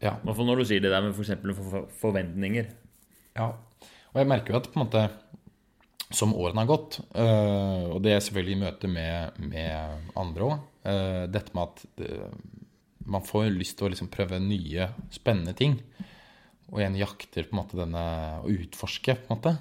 Ja. 0.00 0.14
I 0.16 0.24
hvert 0.24 0.38
fall 0.38 0.48
når 0.48 0.62
du 0.62 0.68
sier 0.68 0.82
det 0.82 0.92
der 0.92 1.04
med 1.04 1.12
f.eks. 1.12 1.34
For 1.44 1.66
for 1.74 1.90
forventninger. 2.06 2.70
Ja, 3.38 3.52
og 4.10 4.16
jeg 4.18 4.28
merker 4.30 4.54
jo 4.54 4.62
at 4.62 4.70
på 4.72 4.80
en 4.80 4.86
måte 4.86 5.04
som 6.10 6.32
årene 6.34 6.64
har 6.64 6.70
gått, 6.72 6.96
øh, 7.14 7.84
og 7.94 8.00
det 8.02 8.16
er 8.16 8.24
selvfølgelig 8.24 8.56
i 8.56 8.62
møte 8.64 8.88
med, 8.90 9.36
med 9.52 10.08
andre 10.18 10.48
òg, 10.48 10.64
dette 11.30 11.52
med 11.54 11.68
at 11.68 11.82
det, 12.00 12.08
man 13.10 13.24
får 13.26 13.50
lyst 13.52 13.76
til 13.78 13.86
å 13.86 13.90
liksom 13.92 14.08
prøve 14.10 14.40
nye, 14.42 14.88
spennende 15.12 15.54
ting. 15.54 15.76
Og 16.70 16.80
en 16.84 16.98
jakter 16.98 17.46
på 17.46 17.54
en 17.54 17.60
måte 17.60 17.78
denne 17.78 18.02
å 18.40 18.50
utforske, 18.50 19.16
på 19.18 19.28
en 19.28 19.36
måte. 19.36 19.54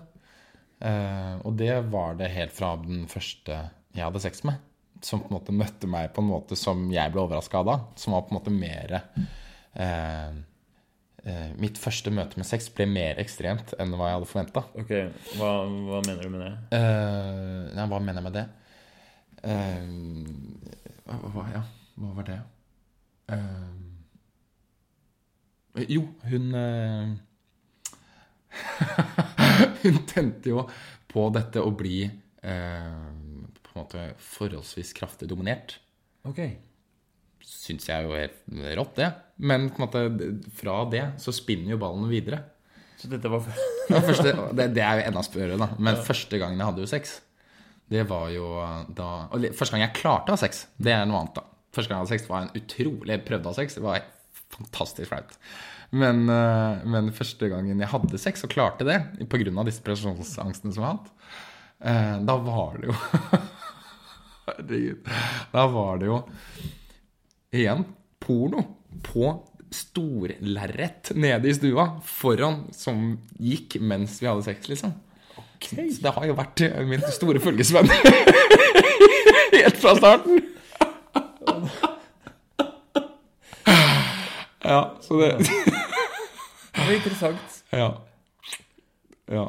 Eh, 0.80 1.36
og 1.44 1.58
det 1.60 1.74
var 1.92 2.16
det 2.20 2.30
helt 2.32 2.54
fra 2.56 2.76
den 2.80 3.08
første 3.12 3.58
jeg 3.96 4.06
hadde 4.06 4.22
sex 4.24 4.44
med. 4.48 4.56
Som 5.04 5.22
på 5.24 5.30
en 5.32 5.38
måte 5.38 5.56
møtte 5.56 5.88
meg 5.88 6.12
på 6.16 6.22
en 6.24 6.30
måte 6.32 6.56
som 6.60 6.86
jeg 6.92 7.12
ble 7.14 7.24
overraska 7.24 7.62
av 7.62 7.68
da. 7.68 7.76
Som 8.00 8.16
var 8.16 8.26
på 8.28 8.34
en 8.34 8.40
måte 8.40 8.54
mer 8.54 8.96
eh, 9.00 10.30
eh, 11.24 11.52
Mitt 11.60 11.80
første 11.80 12.12
møte 12.16 12.40
med 12.40 12.48
sex 12.48 12.70
ble 12.76 12.86
mer 12.90 13.20
ekstremt 13.22 13.74
enn 13.80 13.96
hva 13.96 14.10
jeg 14.10 14.20
hadde 14.20 14.32
forventa. 14.32 14.62
Ok, 14.80 14.92
hva, 15.40 15.52
hva 15.90 16.00
mener 16.08 16.22
du 16.24 16.30
med 16.36 16.42
det? 16.46 16.54
Eh, 16.80 17.76
nei, 17.76 17.86
hva 17.92 18.00
mener 18.04 18.20
jeg 18.22 18.28
med 18.28 18.38
det? 18.40 18.48
Eh, 19.50 19.84
hva, 21.10 21.44
ja, 21.56 21.64
hva 22.00 22.10
var 22.20 22.26
det? 22.28 22.40
Eh, 23.36 23.78
jo, 25.96 26.02
hun 26.28 26.46
Hun 29.84 30.02
tente 30.10 30.52
jo 30.54 30.66
på 31.10 31.28
dette 31.34 31.62
å 31.64 31.72
bli 31.74 32.04
eh, 32.06 32.90
på 33.64 33.74
en 33.74 33.80
måte 33.82 34.06
forholdsvis 34.22 34.94
kraftig 34.98 35.30
dominert. 35.32 35.78
Ok. 36.28 36.42
Syns 37.46 37.88
jeg 37.90 38.06
jo 38.06 38.16
helt 38.18 38.42
rått, 38.78 38.96
det. 39.00 39.10
Men 39.42 39.70
på 39.72 39.82
en 39.82 39.88
måte 39.88 40.32
fra 40.60 40.84
det 40.92 41.06
så 41.22 41.34
spinner 41.36 41.74
jo 41.74 41.82
ballen 41.82 42.10
videre. 42.12 42.44
Så 43.00 43.08
dette 43.12 43.32
var 43.32 43.46
første, 44.10 44.36
det, 44.58 44.70
det 44.76 44.84
er 44.84 45.00
jo 45.00 45.08
enda 45.10 45.24
spørre, 45.26 45.58
da. 45.60 45.72
Men 45.80 46.00
første 46.04 46.40
gangen 46.42 46.60
jeg 46.60 46.72
hadde 46.72 46.84
jo 46.84 46.92
sex, 46.92 47.18
det 47.90 48.04
var 48.10 48.30
jo 48.30 48.52
da 48.94 49.08
og 49.34 49.48
Første 49.58 49.74
gang 49.74 49.88
jeg 49.88 49.98
klarte 49.98 50.30
å 50.30 50.36
ha 50.36 50.42
sex, 50.42 50.68
det 50.78 50.94
er 50.94 51.08
noe 51.10 51.24
annet, 51.24 51.40
da. 51.40 51.46
Første 51.74 51.90
gang 51.90 52.00
jeg 52.00 52.06
hadde 52.06 52.18
sex, 52.18 52.30
var 52.30 52.46
en 52.46 52.56
utrolig 52.60 53.20
prøvd 53.26 53.46
av 53.46 53.52
å 53.52 53.54
ha 53.54 53.60
sex. 53.62 53.78
Det 53.78 53.86
var 53.86 54.04
fantastisk 54.54 55.12
flaut. 55.12 55.38
Men, 55.90 56.30
eh, 56.30 56.86
men 56.86 57.10
første 57.16 57.50
gangen 57.50 57.80
jeg 57.82 57.90
hadde 57.90 58.22
sex 58.22 58.44
og 58.46 58.52
klarte 58.54 58.86
det, 58.86 59.00
pga. 59.30 59.64
disse 59.66 59.82
prestasjonsangstene 59.86 60.74
som 60.76 60.84
jeg 60.84 60.88
har 60.88 60.98
hatt, 61.00 61.12
eh, 61.82 62.16
da 62.30 62.36
var 62.46 62.78
det 62.78 62.92
jo 62.92 62.98
Herregud. 64.50 65.10
Da 65.54 65.68
var 65.70 66.00
det 66.02 66.10
jo 66.10 66.20
igjen 67.54 67.84
porno 68.22 68.64
på 69.06 69.30
storlerret 69.74 71.12
nede 71.14 71.50
i 71.50 71.54
stua 71.54 71.86
foran 72.06 72.64
som 72.74 73.12
gikk 73.38 73.78
mens 73.82 74.18
vi 74.22 74.30
hadde 74.30 74.46
sex, 74.46 74.70
liksom. 74.72 74.96
Så 75.62 76.02
det 76.02 76.14
har 76.16 76.26
jo 76.26 76.38
vært 76.38 76.64
min 76.88 77.04
store 77.14 77.42
følgesvenn 77.44 77.90
helt 79.60 79.78
fra 79.82 79.96
starten. 80.00 80.42
Ja, 84.70 84.98
så 85.02 85.18
Det 85.18 85.79
var 86.90 86.98
interessant. 86.98 87.64
Ja. 87.72 87.90
Ja. 89.30 89.48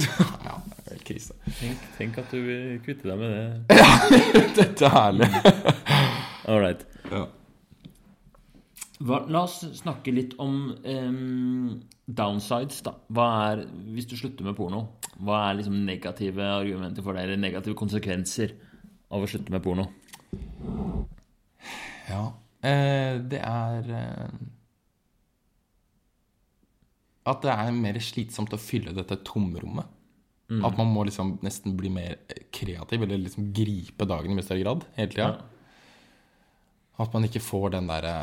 Ja, 0.00 0.54
det 0.64 0.86
er 0.86 0.94
helt 0.94 1.04
krise. 1.06 1.34
Tenk, 1.58 1.82
tenk 1.98 2.16
at 2.22 2.32
du 2.32 2.40
vil 2.42 2.78
kvitte 2.84 3.10
deg 3.10 3.20
med 3.20 3.34
det. 3.34 3.76
Dette 4.58 4.88
er 4.88 4.94
herlig. 4.94 5.28
All 6.48 6.62
right. 6.62 6.82
Ja. 7.10 7.26
Hva, 9.00 9.22
la 9.32 9.44
oss 9.46 9.60
snakke 9.78 10.12
litt 10.12 10.34
om 10.42 10.56
um, 10.72 11.68
downsides, 12.04 12.82
da. 12.86 12.96
Hva 13.12 13.28
er, 13.50 13.64
hvis 13.94 14.08
du 14.10 14.16
slutter 14.18 14.46
med 14.46 14.56
porno, 14.58 14.82
hva 15.20 15.44
er 15.48 15.60
liksom 15.60 15.78
negative 15.86 16.44
argumenter 16.58 17.06
for 17.06 17.16
deg, 17.16 17.28
eller 17.28 17.40
negative 17.40 17.78
konsekvenser 17.78 18.56
av 19.14 19.24
å 19.24 19.30
slutte 19.30 19.54
med 19.54 19.64
porno? 19.64 19.86
Ja. 22.10 22.24
Eh, 22.66 23.20
det 23.30 23.40
er 23.40 23.92
eh, 23.96 24.40
at 27.26 27.42
det 27.44 27.52
er 27.52 27.70
mer 27.76 27.98
slitsomt 28.00 28.52
å 28.56 28.58
fylle 28.60 28.94
dette 28.96 29.18
tomrommet. 29.26 29.86
At 30.66 30.74
man 30.78 30.88
må 30.90 31.04
liksom 31.06 31.36
nesten 31.46 31.76
bli 31.78 31.90
mer 31.94 32.16
kreativ, 32.50 33.02
eller 33.04 33.20
liksom 33.22 33.52
gripe 33.54 34.06
dagen 34.08 34.32
i 34.32 34.34
mye 34.34 34.42
større 34.42 34.64
grad 34.64 34.86
hele 34.96 35.12
tida. 35.12 35.28
At 36.98 37.12
man 37.14 37.24
ikke 37.28 37.40
får 37.44 37.70
den 37.76 37.86
derre 37.86 38.14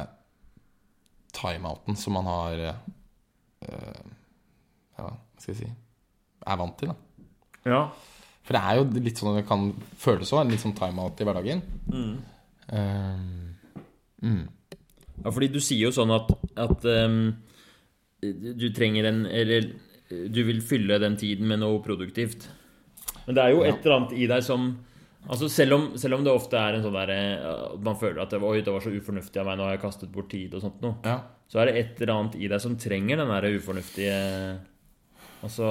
timeouten 1.37 1.95
som 1.95 2.13
man 2.17 2.25
har 2.27 2.59
øh, 2.65 4.03
Ja, 4.97 5.05
hva 5.05 5.39
skal 5.39 5.53
jeg 5.53 5.59
si 5.61 5.69
Er 6.47 6.57
vant 6.59 6.77
til, 6.79 6.91
da. 6.91 6.95
Ja. 7.67 7.81
For 8.47 8.55
det 8.57 8.61
er 8.63 8.77
jo 8.79 9.03
litt 9.03 9.19
sånn 9.19 9.35
det 9.37 9.45
kan 9.47 9.69
føles 9.99 10.31
òg, 10.33 10.41
en 10.45 10.51
litt 10.53 10.63
sånn 10.63 10.75
timeout 10.77 11.19
i 11.19 11.27
hverdagen. 11.27 11.61
Eh, 12.71 13.25
Ja, 15.23 15.31
fordi 15.31 15.47
du 15.51 15.59
sier 15.63 15.87
jo 15.87 15.91
sånn 15.95 16.11
at, 16.15 16.29
at 16.59 16.85
ehm, 16.87 17.31
du 18.33 18.67
trenger 18.75 19.09
en 19.09 19.25
Eller 19.25 19.71
du 20.07 20.39
vil 20.47 20.61
fylle 20.63 20.99
den 21.03 21.17
tiden 21.19 21.47
med 21.49 21.59
noe 21.59 21.81
produktivt. 21.83 22.47
Men 23.25 23.35
det 23.35 23.43
er 23.43 23.55
jo 23.55 23.63
et 23.67 23.81
eller 23.83 23.97
annet 23.97 24.13
i 24.15 24.27
deg 24.29 24.45
som 24.45 24.69
Altså 25.27 25.49
selv 25.51 25.75
om, 25.75 25.85
selv 25.99 26.15
om 26.15 26.21
det 26.23 26.31
ofte 26.31 26.55
er 26.55 26.77
en 26.77 26.83
sånn 26.85 26.95
der 26.95 27.09
Man 27.83 27.97
føler 27.99 28.21
at 28.23 28.31
det 28.31 28.39
var, 28.39 28.55
det 28.55 28.71
var 28.71 28.83
så 28.85 28.93
ufornuftig 28.93 29.41
av 29.41 29.49
meg, 29.49 29.57
nå 29.59 29.65
har 29.67 29.73
jeg 29.75 29.81
kastet 29.83 30.13
bort 30.13 30.29
tid 30.31 30.53
og 30.55 30.63
sånt 30.63 30.79
noe. 30.85 30.99
ja. 31.03 31.19
Så 31.47 31.61
er 31.61 31.69
det 31.69 31.79
et 31.79 31.99
eller 32.01 32.13
annet 32.13 32.33
i 32.43 32.47
deg 32.51 32.59
som 32.59 32.73
trenger 32.79 33.19
den 33.21 33.29
der 33.31 33.45
ufornuftige 33.55 34.15
Altså 35.45 35.67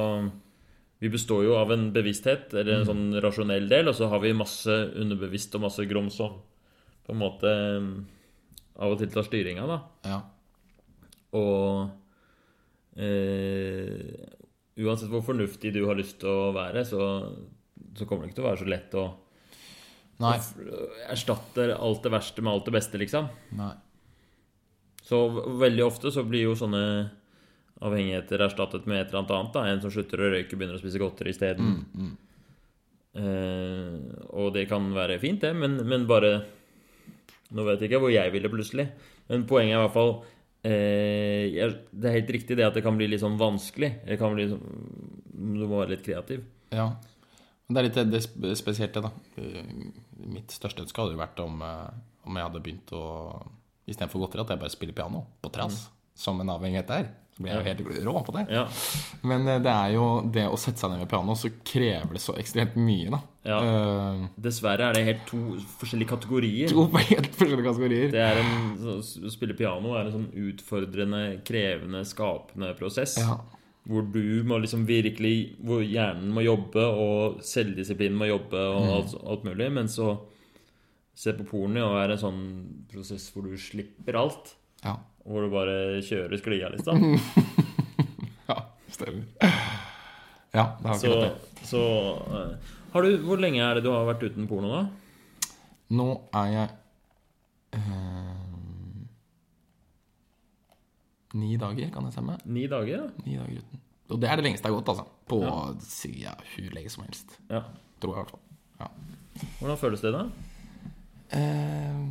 Vi 1.00 1.10
består 1.12 1.44
jo 1.44 1.56
av 1.58 1.72
en 1.74 1.90
bevissthet, 1.92 2.54
eller 2.54 2.78
en 2.78 2.86
sånn 2.88 3.06
rasjonell 3.20 3.68
del, 3.68 3.90
og 3.90 3.96
så 3.98 4.08
har 4.08 4.22
vi 4.22 4.32
masse 4.36 4.72
underbevisst 4.96 5.56
og 5.58 5.66
masse 5.66 5.84
grom 5.88 6.08
som 6.12 6.38
på 7.06 7.12
en 7.12 7.20
måte 7.20 7.50
av 8.76 8.92
og 8.92 8.96
til 9.00 9.12
tar 9.12 9.26
styringa, 9.26 9.66
da. 9.68 9.76
ja. 10.08 10.20
Og 11.36 11.90
eh, 12.96 14.26
uansett 14.82 15.12
hvor 15.12 15.24
fornuftig 15.24 15.72
du 15.74 15.82
har 15.88 15.98
lyst 15.98 16.18
til 16.22 16.30
å 16.32 16.52
være, 16.56 16.84
så, 16.88 17.00
så 17.96 18.08
kommer 18.08 18.24
det 18.26 18.32
ikke 18.32 18.40
til 18.40 18.46
å 18.46 18.50
være 18.50 18.62
så 18.62 18.70
lett 18.70 18.96
å 19.00 19.06
Nei. 20.24 20.36
erstatte 21.12 21.70
alt 21.76 22.04
det 22.06 22.12
verste 22.14 22.44
med 22.44 22.54
alt 22.54 22.68
det 22.68 22.76
beste, 22.78 23.00
liksom. 23.00 23.28
Nei. 23.58 23.74
Så 25.06 25.20
veldig 25.60 25.84
ofte 25.86 26.10
så 26.10 26.24
blir 26.26 26.48
jo 26.48 26.56
sånne 26.58 26.82
avhengigheter 27.84 28.42
erstattet 28.46 28.86
med 28.88 29.02
et 29.02 29.10
eller 29.10 29.20
annet 29.22 29.34
annet. 29.36 29.52
da 29.54 29.64
En 29.70 29.82
som 29.84 29.92
slutter 29.92 30.22
å 30.24 30.30
røyke, 30.32 30.56
begynner 30.56 30.78
å 30.78 30.82
spise 30.82 30.98
godteri 31.02 31.34
isteden. 31.34 31.74
Eh, 33.16 34.24
og 34.36 34.50
det 34.56 34.66
kan 34.68 34.88
være 34.96 35.20
fint, 35.22 35.40
det, 35.44 35.52
men, 35.56 35.78
men 35.88 36.08
bare 36.08 36.32
Nå 37.54 37.62
vet 37.62 37.78
jeg 37.80 37.92
ikke 37.92 38.00
hvor 38.02 38.10
jeg 38.10 38.32
ville 38.34 38.50
plutselig. 38.50 38.88
Men 39.30 39.44
poenget 39.46 39.76
er 39.76 39.78
i 39.78 39.82
hvert 39.84 39.94
fall 39.94 40.10
eh, 40.66 41.74
Det 41.92 42.08
er 42.10 42.16
helt 42.20 42.32
riktig 42.36 42.56
det 42.58 42.66
at 42.66 42.74
det 42.78 42.82
kan 42.86 42.96
bli 42.98 43.08
litt 43.12 43.22
sånn 43.22 43.38
vanskelig. 43.40 43.92
Det 44.06 44.18
kan 44.20 44.34
bli 44.36 44.48
sånn, 44.50 44.64
Du 45.36 45.66
må 45.66 45.78
være 45.80 45.94
litt 45.96 46.04
kreativ. 46.06 46.44
Ja. 46.74 46.90
Det 47.68 47.80
er 47.80 47.86
litt 47.88 47.98
det 48.12 48.20
sp- 48.22 48.52
spesielt, 48.58 48.94
det, 48.94 49.02
da. 49.02 49.10
Eh, 49.42 49.62
Mitt 50.26 50.50
største 50.54 50.82
ønske 50.84 51.02
hadde 51.02 51.14
jo 51.16 51.20
vært 51.22 51.40
om, 51.44 51.60
eh, 51.62 51.90
om 52.26 52.36
jeg 52.38 52.46
hadde 52.48 52.62
begynt 52.64 52.92
å 52.96 53.04
Istedenfor 53.86 54.18
godteri, 54.24 54.40
at 54.42 54.48
jeg 54.50 54.58
bare 54.58 54.70
spiller 54.74 54.94
piano 54.98 55.20
på 55.40 55.50
trass. 55.54 55.84
Som 56.18 56.40
en 56.40 56.48
avhengighet 56.50 56.88
er. 56.90 57.04
Så 57.36 57.44
blir 57.44 57.52
jeg 57.52 57.60
jo 57.60 57.68
helt 57.68 58.04
rå 58.06 58.20
på 58.24 58.32
det. 58.32 58.42
Ja. 58.48 58.62
Men 59.28 59.42
eh, 59.44 59.58
det 59.60 59.72
er 59.72 59.90
jo 59.92 60.04
det 60.32 60.46
å 60.48 60.56
sette 60.56 60.80
seg 60.80 60.88
ned 60.88 61.02
ved 61.02 61.10
piano, 61.10 61.34
så 61.36 61.50
krever 61.68 62.16
det 62.16 62.22
så 62.24 62.32
ekstremt 62.40 62.78
mye, 62.80 63.10
da. 63.12 63.18
Ja. 63.46 63.58
Uh, 63.60 64.22
Dessverre 64.40 64.86
er 64.88 64.96
det 64.96 65.02
helt 65.06 65.26
to 65.28 65.40
forskjellige 65.82 66.14
kategorier. 66.14 66.72
to 66.72 66.86
helt 67.10 67.28
forskjellige 67.36 67.66
kategorier. 67.66 68.14
Det 68.14 68.22
er 68.24 68.40
en, 68.40 68.56
Å 68.88 69.32
spille 69.34 69.56
piano 69.58 69.92
er 69.98 70.08
en 70.08 70.14
sånn 70.14 70.30
utfordrende, 70.46 71.20
krevende, 71.46 72.00
skapende 72.08 72.70
prosess. 72.78 73.18
Ja. 73.20 73.36
Hvor 73.86 74.08
du 74.10 74.40
må 74.48 74.56
liksom 74.58 74.82
virkelig 74.88 75.60
Hvor 75.62 75.84
hjernen 75.84 76.32
må 76.34 76.42
jobbe, 76.42 76.86
og 76.88 77.44
selvdisiplinen 77.44 78.16
må 78.16 78.30
jobbe, 78.30 78.64
og 78.78 78.88
alt, 78.94 79.12
alt 79.20 79.44
mulig. 79.46 79.68
Men 79.76 79.92
så 79.92 80.14
se 81.16 81.36
på 81.36 81.44
porno 81.52 81.84
og 81.90 82.00
er 82.00 82.16
en 82.16 82.24
sånn 82.24 82.40
prosess 82.88 83.28
hvor 83.34 83.44
du 83.44 83.60
slipper 83.60 84.16
alt. 84.24 84.54
Ja. 84.82 84.96
Hvor 85.26 85.42
du 85.42 85.50
bare 85.50 85.76
kjører 86.06 86.38
sklia, 86.38 86.68
liksom. 86.70 87.02
ja, 88.50 88.56
stemmer. 88.94 89.24
Ja, 90.54 90.64
det 90.80 90.88
har 90.88 91.00
ikke 91.00 91.16
det. 91.20 91.64
så 91.68 91.80
eh, 92.38 92.74
har 92.94 93.04
du, 93.04 93.16
Hvor 93.26 93.40
lenge 93.42 93.60
er 93.60 93.76
det 93.76 93.82
du 93.84 93.90
har 93.92 94.06
vært 94.08 94.22
uten 94.24 94.46
porno, 94.48 94.70
da? 94.72 95.50
Nå 95.98 96.06
er 96.40 96.52
jeg 96.54 96.70
eh, 97.76 98.36
Ni 101.36 101.58
dager, 101.60 101.90
kan 101.92 102.06
det 102.06 102.14
stemme? 102.14 102.38
Ni 102.48 102.64
dager? 102.70 103.02
Ja. 103.02 103.26
Ni 103.26 103.36
dager 103.36 103.60
uten. 103.60 103.82
Og 104.14 104.22
det 104.22 104.30
er 104.30 104.38
det 104.38 104.46
lengste 104.46 104.70
jeg 104.70 104.72
har 104.72 104.80
gått, 104.80 104.94
altså. 104.94 105.06
På 105.26 105.42
ja, 105.42 106.32
hvor 106.38 106.74
lenge 106.78 106.92
som 106.94 107.04
helst. 107.08 107.38
ja. 107.50 107.64
Tror 108.00 108.12
jeg 108.12 108.16
i 108.16 108.22
hvert 108.22 108.32
fall. 108.34 108.42
Ja. 108.76 108.88
Hvordan 109.58 109.78
føles 109.80 110.02
det, 110.04 110.10
da? 110.12 110.24
Eh, 111.34 112.02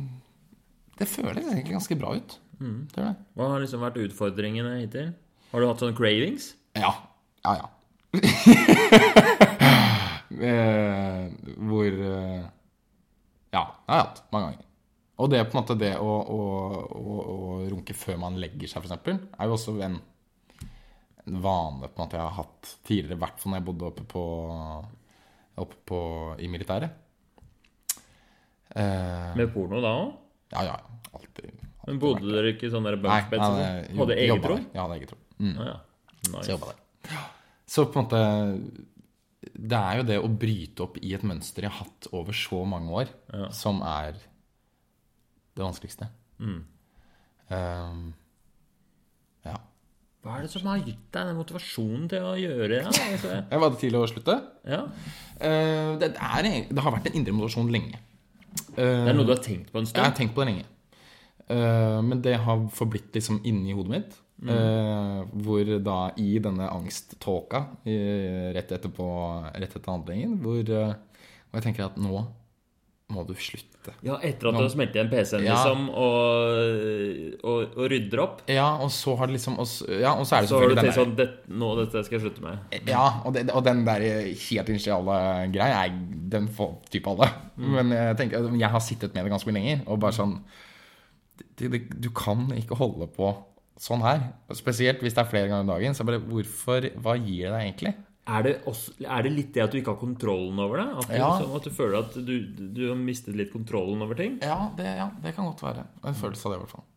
det 0.98 1.06
føles 1.08 1.46
egentlig 1.46 1.76
ganske 1.76 1.98
bra 1.98 2.14
ut. 2.18 2.34
Det 2.58 2.92
Tror 2.94 3.04
jeg. 3.10 3.16
Hva 3.36 3.48
har 3.52 3.60
liksom 3.62 3.82
vært 3.84 3.98
utfordringene 4.00 4.78
hittil? 4.80 5.10
Har 5.52 5.62
du 5.62 5.66
hatt 5.68 5.82
sånne 5.82 5.96
cravings? 5.98 6.54
Ja. 6.76 6.92
Ja, 7.44 7.52
ja. 7.60 7.66
eh, 10.50 11.26
hvor 11.60 11.86
eh, 11.86 12.46
Ja, 13.52 13.62
det 13.62 13.92
har 13.92 14.00
jeg 14.00 14.06
hatt 14.06 14.22
mange 14.32 14.48
ganger. 14.48 14.64
Og 15.16 15.30
det 15.32 15.44
på 15.48 15.56
en 15.56 15.62
måte 15.62 15.76
det 15.80 15.92
å, 15.96 16.10
å, 16.12 16.40
å, 16.92 17.16
å 17.32 17.36
runke 17.70 17.94
før 17.96 18.18
man 18.20 18.36
legger 18.40 18.68
seg, 18.68 18.84
f.eks., 18.84 19.22
er 19.32 19.48
jo 19.48 19.54
også 19.56 19.76
en, 19.86 19.96
en 21.24 21.38
vane 21.44 21.88
på 21.88 21.94
en 21.94 22.02
måte 22.02 22.18
jeg 22.18 22.24
har 22.26 22.36
hatt 22.42 22.72
tidligere, 22.84 23.16
i 23.16 23.22
hvert 23.24 23.40
fall 23.40 23.54
når 23.54 23.62
jeg 23.62 23.66
bodde 23.70 23.88
oppe 23.88 24.04
på, 24.10 24.24
oppe 25.64 25.80
på 25.88 26.00
i 26.44 26.50
militæret. 26.52 26.98
Eh, 28.76 29.32
Med 29.38 29.48
porno 29.54 29.80
da 29.80 29.94
òg? 30.02 30.12
ja, 30.52 30.66
ja. 30.68 30.76
Alltid. 31.16 31.65
Men 31.86 31.98
bodde 32.02 32.26
dere 32.32 32.52
ikke 32.54 32.66
i 32.66 32.72
sånne 32.72 32.92
bunkbed? 32.98 33.38
Nei, 33.38 33.48
nei, 33.48 33.70
sånn? 33.86 33.98
Hadde 34.02 34.16
eget 34.24 34.48
rom? 34.50 34.66
Ja, 34.74 34.82
hadde 34.86 34.98
eget 35.00 35.12
rom. 35.14 35.22
Mm. 35.38 35.56
Ah, 35.62 35.66
ja. 35.70 35.76
Så 36.26 36.32
Nice. 36.32 36.50
jobba 36.50 36.66
der. 36.72 37.18
Så 37.66 37.84
på 37.92 37.98
en 38.00 38.06
måte 38.06 38.20
Det 39.68 39.78
er 39.78 39.96
jo 40.00 40.02
det 40.08 40.16
å 40.18 40.28
bryte 40.42 40.82
opp 40.82 40.96
i 40.98 41.12
et 41.14 41.22
mønster 41.22 41.62
jeg 41.62 41.70
har 41.70 41.84
hatt 41.84 42.08
over 42.12 42.32
så 42.34 42.64
mange 42.66 42.90
år, 42.90 43.06
Ja. 43.32 43.48
som 43.54 43.80
er 43.82 44.12
det 45.54 45.62
vanskeligste. 45.64 46.08
Mm. 46.40 46.64
Um, 47.50 48.14
ja. 49.46 49.54
Hva 50.24 50.38
er 50.38 50.42
det 50.42 50.50
som 50.50 50.66
har 50.66 50.78
gitt 50.82 51.04
deg 51.14 51.28
den 51.30 51.36
motivasjonen 51.38 52.08
til 52.10 52.26
å 52.26 52.34
gjøre 52.34 52.68
det? 52.72 52.80
Altså, 53.12 53.36
Jeg 53.50 53.60
var 53.62 53.70
det 53.70 53.78
til 53.84 53.94
å 54.00 54.02
slutte. 54.10 54.36
ja. 54.66 54.82
Uh, 55.36 55.98
det, 56.00 56.10
er, 56.16 56.48
det 56.72 56.82
har 56.82 56.92
vært 56.96 57.06
en 57.12 57.18
indre 57.20 57.32
motivasjon 57.36 57.70
lenge. 57.70 58.00
Uh, 58.72 59.04
Det 59.06 59.10
er 59.12 59.14
noe 59.14 59.28
du 59.28 59.34
har 59.36 59.42
tenkt 59.44 59.70
på 59.70 59.78
en 59.78 59.86
stund? 59.86 60.00
Jeg 60.02 60.10
har 60.10 60.16
tenkt 60.16 60.34
på 60.34 60.42
det 60.42 60.48
lenge. 60.50 60.64
Eh, 61.48 61.98
men 62.02 62.22
det 62.22 62.36
har 62.42 62.64
forblitt 62.74 63.12
liksom 63.14 63.40
inni 63.46 63.72
hodet 63.76 63.90
mitt. 63.96 64.16
eh, 64.48 65.20
hvor 65.46 65.64
da 65.80 66.10
i 66.20 66.38
denne 66.44 66.66
angsttåka 66.68 67.62
rett 68.52 68.72
etterpå 68.76 69.06
Rett 69.54 69.76
etter 69.78 69.90
handlingen, 69.94 70.34
hvor, 70.42 70.58
eh, 70.60 70.92
hvor 71.48 71.60
jeg 71.62 71.64
tenker 71.70 71.86
at 71.86 71.96
nå 71.96 72.26
må 73.08 73.22
du 73.24 73.32
slutte. 73.38 73.92
Ja, 74.02 74.16
etter 74.18 74.48
at 74.50 74.56
du 74.58 74.64
har 74.64 74.68
smelt 74.72 74.92
igjen 74.96 75.08
PC-en 75.08 75.44
Ja. 75.46 75.54
liksom, 75.54 75.84
og, 75.94 77.44
og, 77.46 77.76
og 77.78 77.90
rydder 77.92 78.18
opp, 78.24 78.40
Ja, 78.50 78.66
og 78.82 78.90
så 78.90 79.14
har 79.16 79.28
det 79.30 79.36
liksom 79.38 79.58
Og 79.62 79.68
ja, 79.94 80.10
og 80.18 80.26
så 80.26 80.36
er 80.36 80.42
det 80.42 80.50
så 80.50 80.58
selvfølgelig 80.58 80.82
den 80.82 80.96
sånn 80.96 81.14
det, 81.16 81.28
Nå, 81.48 81.68
dette 81.78 82.02
skal 82.04 82.18
jeg 82.18 82.24
slutte 82.26 82.42
med. 82.42 82.76
Ja, 82.90 83.04
og, 83.24 83.32
det, 83.36 83.46
og 83.54 83.62
den 83.66 83.84
der 83.86 84.02
helt 84.02 84.68
initiale 84.74 85.18
greia, 85.54 85.86
den 86.34 86.48
får 86.50 86.74
type 86.90 87.12
alle. 87.14 87.30
Men 87.56 87.94
jeg 87.94 88.16
tenker 88.20 88.50
jeg 88.58 88.70
har 88.74 88.82
sittet 88.84 89.14
med 89.14 89.24
det 89.24 89.32
ganske 89.36 89.48
mye 89.52 89.60
lenger, 89.60 89.84
og 89.86 90.00
bare 90.02 90.18
sånn 90.18 90.40
Du 91.56 92.10
kan 92.16 92.46
ikke 92.56 92.78
holde 92.78 93.08
på 93.12 93.30
sånn 93.80 94.04
her. 94.04 94.22
Spesielt 94.56 95.02
hvis 95.04 95.16
det 95.16 95.22
er 95.24 95.30
flere 95.30 95.50
ganger 95.50 95.66
om 95.66 95.72
dagen. 95.74 95.96
Så 95.96 96.06
bare 96.08 96.22
hvorfor 96.22 96.86
Hva 97.02 97.16
gir 97.20 97.48
det 97.48 97.54
deg 97.54 97.62
egentlig? 97.66 97.94
Er 98.26 98.42
det, 98.42 98.52
også, 98.66 98.96
er 99.06 99.22
det 99.22 99.30
litt 99.36 99.52
det 99.54 99.62
at 99.62 99.70
du 99.70 99.78
ikke 99.78 99.92
har 99.92 100.00
kontrollen 100.00 100.58
over 100.58 100.80
det? 100.80 100.86
At 100.98 101.10
du, 101.12 101.14
Ja. 101.14 101.28
sånn 101.38 101.52
at 101.54 101.68
du 101.68 101.70
føler 101.70 101.98
at 102.00 102.16
du, 102.26 102.32
du 102.74 102.80
har 102.88 102.96
mistet 102.98 103.36
litt 103.38 103.52
kontrollen 103.52 104.02
over 104.02 104.18
ting? 104.18 104.40
Ja, 104.42 104.72
det, 104.74 104.88
ja, 104.98 105.06
det 105.22 105.34
kan 105.36 105.46
godt 105.46 105.62
være. 105.62 105.84
En 106.02 106.18
følelse 106.18 106.48
av 106.48 106.52
det, 106.52 106.58
i 106.58 106.64
hvert 106.64 106.74
fall. 106.74 106.88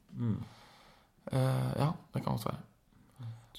Eh, 1.30 1.70
ja, 1.84 1.92
det 2.16 2.24
kan 2.24 2.34
godt 2.34 2.48
være. 2.50 2.64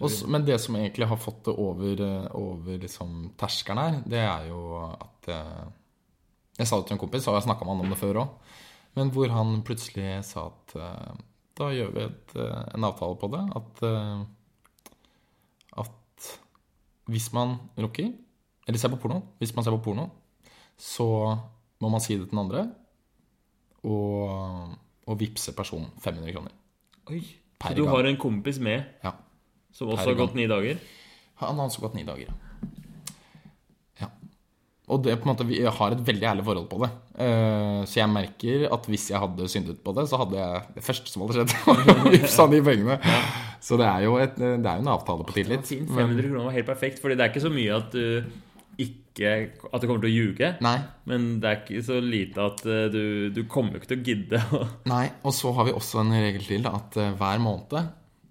Også, 0.00 0.26
men 0.32 0.46
det 0.48 0.56
som 0.58 0.74
egentlig 0.80 1.06
har 1.06 1.20
fått 1.20 1.44
det 1.44 1.54
over, 1.60 2.00
eh, 2.02 2.26
over 2.34 2.80
liksom 2.80 3.34
terskelen 3.38 3.82
her, 3.84 3.98
det 4.08 4.22
er 4.24 4.48
jo 4.48 4.62
at 4.88 5.28
uh, 5.28 5.68
Jeg 6.58 6.66
sa 6.68 6.76
det 6.80 6.88
til 6.88 6.96
en 6.96 7.00
kompis, 7.00 7.28
og 7.28 7.36
jeg 7.38 7.46
snakka 7.46 7.64
med 7.64 7.76
han 7.76 7.84
om 7.86 7.92
det 7.94 8.00
før 8.00 8.18
òg, 8.24 8.32
men 8.98 9.10
hvor 9.14 9.30
han 9.32 9.60
plutselig 9.66 10.24
sa 10.26 10.48
at 10.50 10.74
uh, 10.76 11.18
da 11.60 11.68
gjør 11.74 11.90
vi 11.92 12.04
et, 12.06 12.34
eh, 12.40 12.60
en 12.74 12.86
avtale 12.88 13.18
på 13.20 13.28
det. 13.34 13.40
At, 13.58 13.82
uh, 13.84 14.22
at 15.82 16.28
hvis 17.10 17.28
man 17.36 17.58
runker, 17.76 18.12
eller 18.66 18.80
ser 18.80 18.92
på 18.92 19.00
porno 19.02 19.20
Hvis 19.38 19.52
man 19.56 19.66
ser 19.66 19.74
på 19.74 19.82
porno, 19.90 20.06
så 20.78 21.36
må 21.80 21.90
man 21.92 22.00
si 22.00 22.14
det 22.16 22.28
til 22.28 22.30
den 22.32 22.42
andre, 22.44 22.64
og, 23.84 24.76
og 25.06 25.20
vippse 25.20 25.52
personen 25.56 25.90
500 26.00 26.32
kroner. 26.32 26.56
Oi. 27.10 27.20
Per 27.60 27.74
Så 27.74 27.76
du 27.76 27.84
gang. 27.84 27.96
har 27.96 28.08
en 28.08 28.20
kompis 28.20 28.58
med? 28.58 28.84
Ja. 29.04 29.12
Som 29.72 29.92
også 29.92 30.04
Per 30.04 30.14
har 30.14 30.20
gått 30.20 30.36
ni 30.38 30.46
dager. 30.48 30.80
Han 31.42 31.60
har 31.60 31.68
også 31.68 31.84
gått 31.84 31.96
ni 31.98 32.04
dager. 32.08 32.32
Ja. 32.32 32.49
Og 34.90 35.04
det 35.04 35.14
på 35.20 35.28
en 35.28 35.32
måte, 35.32 35.46
vi 35.46 35.60
har 35.62 35.94
et 35.94 36.02
veldig 36.06 36.26
ærlig 36.32 36.44
forhold 36.46 36.68
på 36.70 36.80
det. 36.82 36.90
Eh, 37.22 37.80
så 37.86 38.00
jeg 38.00 38.10
merker 38.10 38.66
at 38.74 38.88
hvis 38.90 39.08
jeg 39.12 39.22
hadde 39.22 39.48
syndet 39.52 39.80
på 39.84 39.94
det, 39.96 40.06
så 40.10 40.18
hadde 40.20 40.38
jeg 40.40 40.62
det 40.76 40.84
første 40.86 41.12
som 41.12 41.24
hadde 41.24 41.38
skjedd, 41.38 41.54
vippsa 42.16 42.46
de 42.50 42.62
pengene. 42.66 42.98
Så 43.62 43.78
det 43.80 43.86
er 43.86 44.06
jo, 44.06 44.16
et, 44.22 44.38
det 44.40 44.66
er 44.66 44.80
jo 44.80 44.84
en 44.84 44.94
avtale 44.94 45.26
på 45.28 45.36
tillit. 45.36 45.66
Fint, 45.68 45.90
500 45.90 46.26
kroner 46.26 46.48
var 46.48 46.56
helt 46.56 46.70
perfekt, 46.70 47.02
Fordi 47.02 47.18
det 47.18 47.26
er 47.26 47.32
ikke 47.34 47.44
så 47.44 47.52
mye 47.52 47.76
at 47.76 47.92
du 47.94 48.30
ikke 48.80 49.32
At 49.68 49.82
du 49.82 49.84
kommer 49.84 50.00
til 50.00 50.08
å 50.08 50.14
ljuge. 50.14 50.48
Nei, 50.64 50.78
Men 51.10 51.26
det 51.42 51.50
er 51.50 51.58
ikke 51.60 51.82
så 51.84 51.98
lite 52.00 52.46
at 52.46 52.64
eh, 52.64 52.86
du, 52.92 53.02
du 53.36 53.42
kommer 53.50 53.76
ikke 53.76 53.90
til 53.90 54.00
å 54.00 54.06
gidde 54.06 54.42
nei. 54.88 55.04
Og 55.26 55.34
så 55.36 55.52
har 55.56 55.68
vi 55.68 55.76
også 55.76 56.00
en 56.02 56.14
regel 56.16 56.46
til, 56.46 56.64
da, 56.64 56.74
at 56.80 56.96
eh, 56.98 57.12
hver 57.20 57.42
måned 57.42 57.90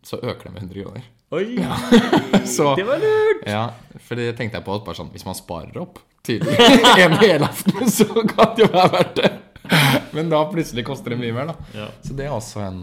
så 0.10 0.18
øker 0.18 0.48
det 0.48 0.54
med 0.56 0.64
100 0.66 0.84
kroner. 0.88 1.08
Oi! 1.32 1.66
Så 2.46 2.76
Det 2.76 2.84
var 2.84 2.98
lurt! 2.98 3.44
Ja, 3.46 3.74
for 4.02 4.18
det 4.18 4.32
tenkte 4.38 4.58
jeg 4.58 4.66
på 4.66 4.78
bare 4.82 4.98
sånn, 4.98 5.12
hvis 5.14 5.26
man 5.28 5.38
sparer 5.38 5.78
opp 5.82 6.00
til 6.26 6.42
en 7.06 7.14
helaften, 7.22 7.86
så 7.92 8.08
kan 8.26 8.56
det 8.58 8.66
jo 8.66 8.70
være 8.74 8.94
verdt 8.96 9.20
det. 9.22 9.30
Men 10.18 10.32
da 10.32 10.40
plutselig 10.50 10.84
koster 10.88 11.14
det 11.14 11.20
mye 11.22 11.36
mer, 11.36 11.52
da. 11.52 11.68
Ja. 11.78 11.86
Så 12.02 12.16
det 12.18 12.26
er 12.26 12.34
også 12.34 12.64
en, 12.66 12.80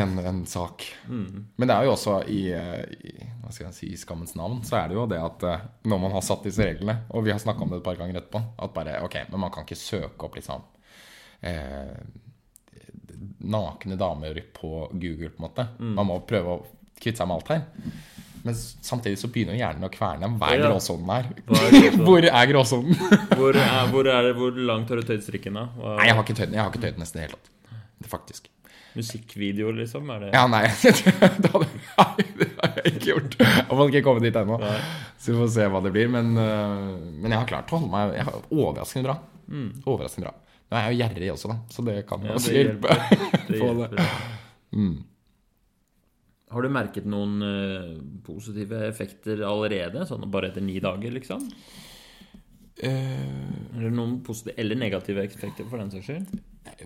en, 0.00 0.14
en 0.30 0.40
sak. 0.48 0.86
Men 1.12 1.68
det 1.68 1.76
er 1.76 1.84
jo 1.86 1.92
også 1.92 2.22
i, 2.32 2.40
i 2.56 3.12
hva 3.42 3.52
skal 3.52 3.68
jeg 3.68 3.76
si, 3.76 3.90
i 3.92 4.00
skammens 4.00 4.32
navn, 4.40 4.62
så 4.64 4.80
er 4.80 4.88
det 4.88 4.96
jo 4.96 5.04
det 5.12 5.20
at 5.24 5.44
eh, 5.48 5.68
når 5.92 6.00
man 6.06 6.16
har 6.16 6.24
satt 6.24 6.48
disse 6.48 6.64
reglene, 6.64 7.02
og 7.12 7.28
vi 7.28 7.34
har 7.34 7.40
snakka 7.44 7.64
om 7.64 7.70
det 7.72 7.82
et 7.82 7.86
par 7.90 8.00
ganger 8.00 8.22
etterpå, 8.22 8.42
at 8.64 8.74
bare 8.74 8.96
ok, 9.04 9.20
men 9.28 9.44
man 9.44 9.52
kan 9.52 9.68
ikke 9.68 9.78
søke 9.80 10.24
opp 10.28 10.40
liksom 10.40 10.64
eh, 11.44 11.94
nakne 13.48 13.96
damer 14.00 14.40
på 14.56 14.72
Google, 14.96 15.30
på 15.36 15.40
en 15.42 15.46
måte. 15.46 15.68
Man 15.80 16.08
må 16.08 16.18
prøve 16.28 16.56
å 16.56 16.66
kvitte 17.02 17.22
seg 17.22 17.28
med 17.30 17.38
alt 17.40 17.48
her. 17.54 17.62
Men 18.46 18.54
samtidig 18.54 19.18
så 19.20 19.28
begynner 19.34 19.56
hjernen 19.58 19.88
å 19.88 19.90
kverne. 19.92 20.28
Hva 20.38 20.52
er 20.54 20.62
gråsonen 20.62 21.08
her? 21.10 21.26
Er? 21.58 21.96
Hvor 22.06 22.24
er 22.28 22.46
gråsonen? 22.52 22.94
Hvor, 23.38 23.56
er, 23.58 23.88
hvor, 23.90 24.06
er 24.08 24.28
det, 24.28 24.34
hvor 24.38 24.54
langt 24.70 24.88
har 24.92 25.00
du 25.00 25.08
tøyd 25.08 25.24
strikken, 25.26 25.58
da? 25.58 25.64
Hva, 25.78 25.96
Nei, 25.98 26.06
jeg 26.10 26.16
har 26.18 26.24
ikke 26.24 26.36
tøyd. 26.38 26.54
Jeg 26.54 26.62
har 26.62 26.70
ikke 26.72 26.84
tøyd 26.86 27.00
nesten 27.02 27.18
i 27.18 27.22
det 27.22 27.26
hele 27.28 27.38
tatt. 27.38 28.08
Faktisk. 28.12 28.48
Musikkvideoer, 28.98 29.76
liksom? 29.78 30.08
Er 30.14 30.22
det 30.24 30.30
Ja, 30.34 30.44
nei. 30.50 30.62
det, 30.82 31.50
hadde, 31.52 31.68
det 32.38 32.48
har 32.56 32.78
jeg 32.78 32.94
ikke 32.94 33.10
gjort. 33.12 33.36
Jeg 33.42 33.66
har 33.68 33.92
ikke 33.92 34.04
kommet 34.06 34.26
dit 34.28 34.38
ennå. 34.40 34.58
Så 35.18 35.34
vi 35.34 35.38
får 35.42 35.50
se 35.58 35.68
hva 35.74 35.82
det 35.84 35.92
blir. 35.94 36.08
Men, 36.14 36.32
øh, 36.38 36.94
men 37.18 37.34
jeg 37.34 37.42
har 37.42 37.50
klart 37.50 37.70
å 37.74 37.78
holde 37.78 37.90
meg 37.92 38.16
jeg 38.16 38.26
har, 38.30 38.40
overraskende 38.54 39.10
bra. 39.10 39.18
Overraskende 39.84 40.30
bra. 40.30 40.34
Nå 40.68 40.76
er 40.76 40.84
jeg 40.88 40.94
jo 40.96 41.00
gjerrig 41.02 41.28
også, 41.32 41.48
da, 41.52 41.58
så 41.72 41.84
det 41.86 41.94
kan 42.08 42.20
Mm. 42.20 42.26
Ja, 42.28 42.34
også 42.36 42.50
det 42.52 42.58
hjelpe. 42.62 42.96
hjelper. 42.96 43.46
Det 43.48 43.60
På 43.62 43.68
det. 43.78 44.08
Har 46.50 46.62
du 46.64 46.68
merket 46.72 47.04
noen 47.08 47.42
eh, 47.44 47.98
positive 48.24 48.78
effekter 48.88 49.42
allerede? 49.44 50.06
Sånn 50.08 50.24
bare 50.32 50.48
etter 50.48 50.64
ni 50.64 50.78
dager, 50.80 51.12
liksom? 51.12 51.44
Uh, 52.78 53.74
Eller 53.74 53.90
noen 53.90 54.20
positive 54.22 54.54
eller 54.62 54.78
negative 54.78 55.24
effekter, 55.26 55.66
for 55.68 55.80
den 55.82 55.90
saks 55.90 56.06
skyld? 56.12 56.36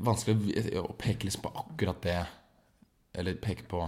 vanskelig 0.00 0.78
å- 0.80 0.94
peke 0.96 1.26
liksom 1.26 1.42
på 1.44 1.50
akkurat 1.58 1.98
det. 2.06 2.20
Eller 3.18 3.34
peke 3.34 3.66
på 3.68 3.82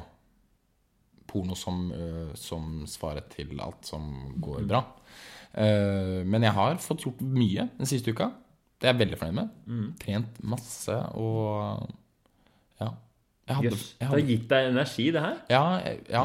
porno 1.27 1.55
som, 1.57 1.91
øh, 1.93 2.35
som 2.37 2.85
svaret 2.87 3.31
til 3.31 3.59
alt 3.61 3.87
som 3.87 4.35
går 4.39 4.67
bra. 4.69 4.83
Uh, 5.57 6.21
men 6.27 6.43
jeg 6.43 6.53
har 6.53 6.77
fått 6.83 7.05
gjort 7.07 7.23
mye 7.23 7.69
den 7.79 7.87
siste 7.87 8.11
uka. 8.13 8.33
Det 8.79 8.89
er 8.89 8.93
jeg 8.93 9.01
veldig 9.09 9.19
fornøyd 9.19 9.35
med. 9.39 9.97
Trent 10.03 10.43
masse 10.43 10.97
og. 11.15 11.89
Jeg 13.47 13.57
hadde, 13.57 13.71
Jøss. 13.71 13.85
jeg 13.93 13.99
Det 14.01 14.07
har 14.09 14.15
hadde 14.17 14.27
gitt 14.33 14.49
deg 14.49 14.71
energi, 14.73 15.11
det 15.13 15.23
her? 15.23 15.37
ja, 15.51 15.65
ja. 16.11 16.25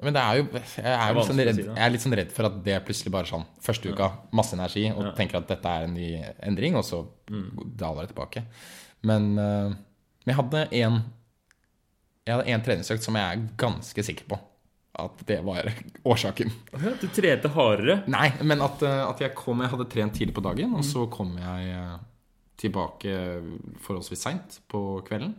Men 0.00 0.14
det 0.14 0.20
er 0.22 0.36
jo 0.38 0.42
Jeg 0.52 0.84
er, 0.84 1.08
jo 1.08 1.14
litt 1.18 1.26
sånn 1.26 1.38
vanskelig 1.38 1.42
å 1.42 1.46
redd, 1.48 1.56
si 1.56 1.62
det. 1.62 1.74
jeg 1.74 1.84
er 1.86 1.90
litt 1.90 2.02
sånn 2.04 2.14
redd 2.20 2.32
for 2.32 2.46
at 2.46 2.58
det 2.64 2.74
plutselig 2.86 3.10
bare 3.10 3.26
sånn 3.26 3.46
Første 3.66 3.90
uka, 3.92 4.10
masse 4.32 4.52
energi, 4.54 4.84
og 4.92 5.02
Ja. 5.08 5.12
tenker 5.12 5.36
at 5.40 5.48
dette 5.48 5.66
er 5.66 5.84
en 5.88 5.94
ny 5.94 6.24
endring, 6.42 6.76
og 6.76 6.84
så 6.84 7.06
Mm. 7.30 7.76
daler 7.76 8.06
det 8.06 8.14
tilbake. 8.14 8.44
Men, 9.02 9.38
eh, 9.38 9.68
men 9.72 9.76
jeg 10.26 10.36
hadde 10.36 10.68
en 10.72 11.04
Jeg 12.26 12.36
hadde 12.36 12.46
en 12.48 12.60
treningsøkt 12.60 13.02
som 13.02 13.14
jeg 13.14 13.24
er 13.38 13.48
ganske 13.56 14.04
sikker 14.04 14.24
på 14.28 14.38
at 14.98 15.26
det 15.26 15.42
var 15.44 15.62
årsaken. 16.04 16.50
Ja, 16.74 16.90
Du 17.00 17.06
trente 17.08 17.48
hardere? 17.48 18.06
Nei, 18.06 18.30
men 18.42 18.60
at, 18.60 18.82
eh, 18.82 19.08
at 19.08 19.18
jeg 19.18 19.34
kom 19.34 19.60
Jeg 19.60 19.70
hadde 19.70 19.88
trent 19.88 20.12
tidlig 20.14 20.34
på 20.34 20.42
dagen, 20.42 20.74
og 20.74 20.82
så 20.84 21.08
kom 21.10 21.36
jeg 21.38 21.70
eh, 21.74 21.98
tilbake 22.58 23.42
forholdsvis 23.80 24.18
seint 24.22 24.60
på 24.68 25.02
kvelden. 25.06 25.34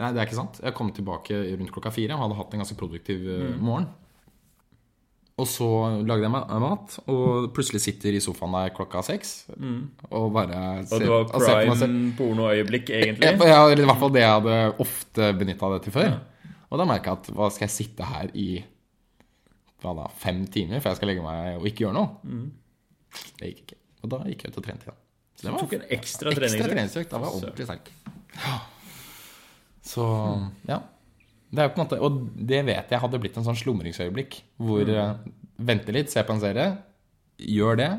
Nei, 0.00 0.08
det 0.14 0.22
er 0.22 0.28
ikke 0.28 0.38
sant. 0.38 0.60
Jeg 0.64 0.74
kom 0.76 0.92
tilbake 0.94 1.36
rundt 1.58 1.72
klokka 1.74 1.92
fire 1.92 2.16
og 2.16 2.24
hadde 2.24 2.38
hatt 2.38 2.54
en 2.54 2.62
ganske 2.64 2.78
produktiv 2.80 3.26
mm. 3.26 3.58
morgen. 3.60 3.90
Og 5.40 5.48
så 5.48 5.66
lagde 6.04 6.26
jeg 6.26 6.32
meg 6.32 6.50
mat, 6.60 6.96
og 7.10 7.48
plutselig 7.56 7.80
sitter 7.82 8.14
i 8.14 8.20
sofaen 8.22 8.52
der 8.52 8.74
klokka 8.76 9.00
seks 9.06 9.30
og 10.12 10.26
bare 10.34 10.58
ser, 10.86 11.06
var 11.08 11.24
og 11.24 11.32
du 11.32 11.38
har 11.38 11.78
selv. 11.80 11.86
prime 11.88 12.10
pornoøyeblikk, 12.18 12.92
egentlig? 12.92 13.30
Ja, 13.40 13.48
ja, 13.48 13.62
eller 13.70 13.82
i 13.82 13.88
hvert 13.88 14.02
fall 14.02 14.12
det 14.12 14.22
jeg 14.22 14.34
hadde 14.36 14.58
ofte 14.84 15.30
benytta 15.40 15.70
det 15.72 15.80
til 15.86 15.96
før. 15.96 16.18
Og 16.68 16.80
da 16.80 16.86
merka 16.88 17.14
jeg 17.14 17.22
at 17.22 17.32
hva 17.36 17.48
skal 17.52 17.66
jeg 17.66 17.74
sitte 17.74 18.10
her 18.12 18.32
i 18.38 18.48
hva 19.82 19.94
da, 19.98 20.10
fem 20.20 20.44
timer 20.52 20.82
før 20.82 20.92
jeg 20.92 21.00
skal 21.00 21.10
legge 21.10 21.24
meg 21.24 21.56
og 21.58 21.66
ikke 21.68 21.86
gjøre 21.86 21.96
noe? 21.96 22.36
Det 23.40 23.50
gikk 23.50 23.64
ikke. 23.64 23.80
Og 24.02 24.12
da 24.12 24.20
gikk 24.28 24.44
jeg 24.44 24.52
ut 24.52 24.60
og 24.60 24.68
trente 24.68 24.88
igjen. 24.88 25.00
Så 25.32 25.48
det 25.48 25.56
Du 25.56 25.64
tok 25.64 25.74
en 25.78 25.88
ekstra 25.88 25.96
ekstra 25.96 26.36
treningsøkt? 26.38 26.68
treningsøkt. 26.68 27.10
Da 27.10 27.22
var 27.22 27.32
jeg 27.32 27.40
ordentlig 27.40 27.68
sterk. 27.70 27.90
Så 29.82 30.04
ja. 30.68 30.80
Det 31.52 31.60
er 31.60 31.68
jo 31.68 31.74
på 31.74 31.80
en 31.80 31.84
måte, 31.84 31.98
og 32.00 32.20
det 32.48 32.62
vet 32.64 32.92
jeg 32.94 33.00
hadde 33.02 33.18
blitt 33.20 33.36
en 33.36 33.44
sånn 33.44 33.58
slumringsøyeblikk. 33.60 34.38
Hvor 34.62 34.88
eh, 34.88 35.14
vente 35.60 35.92
litt, 35.92 36.08
se 36.12 36.22
på 36.24 36.32
en 36.36 36.40
serie, 36.40 36.68
gjør 37.42 37.76
det, 37.80 37.90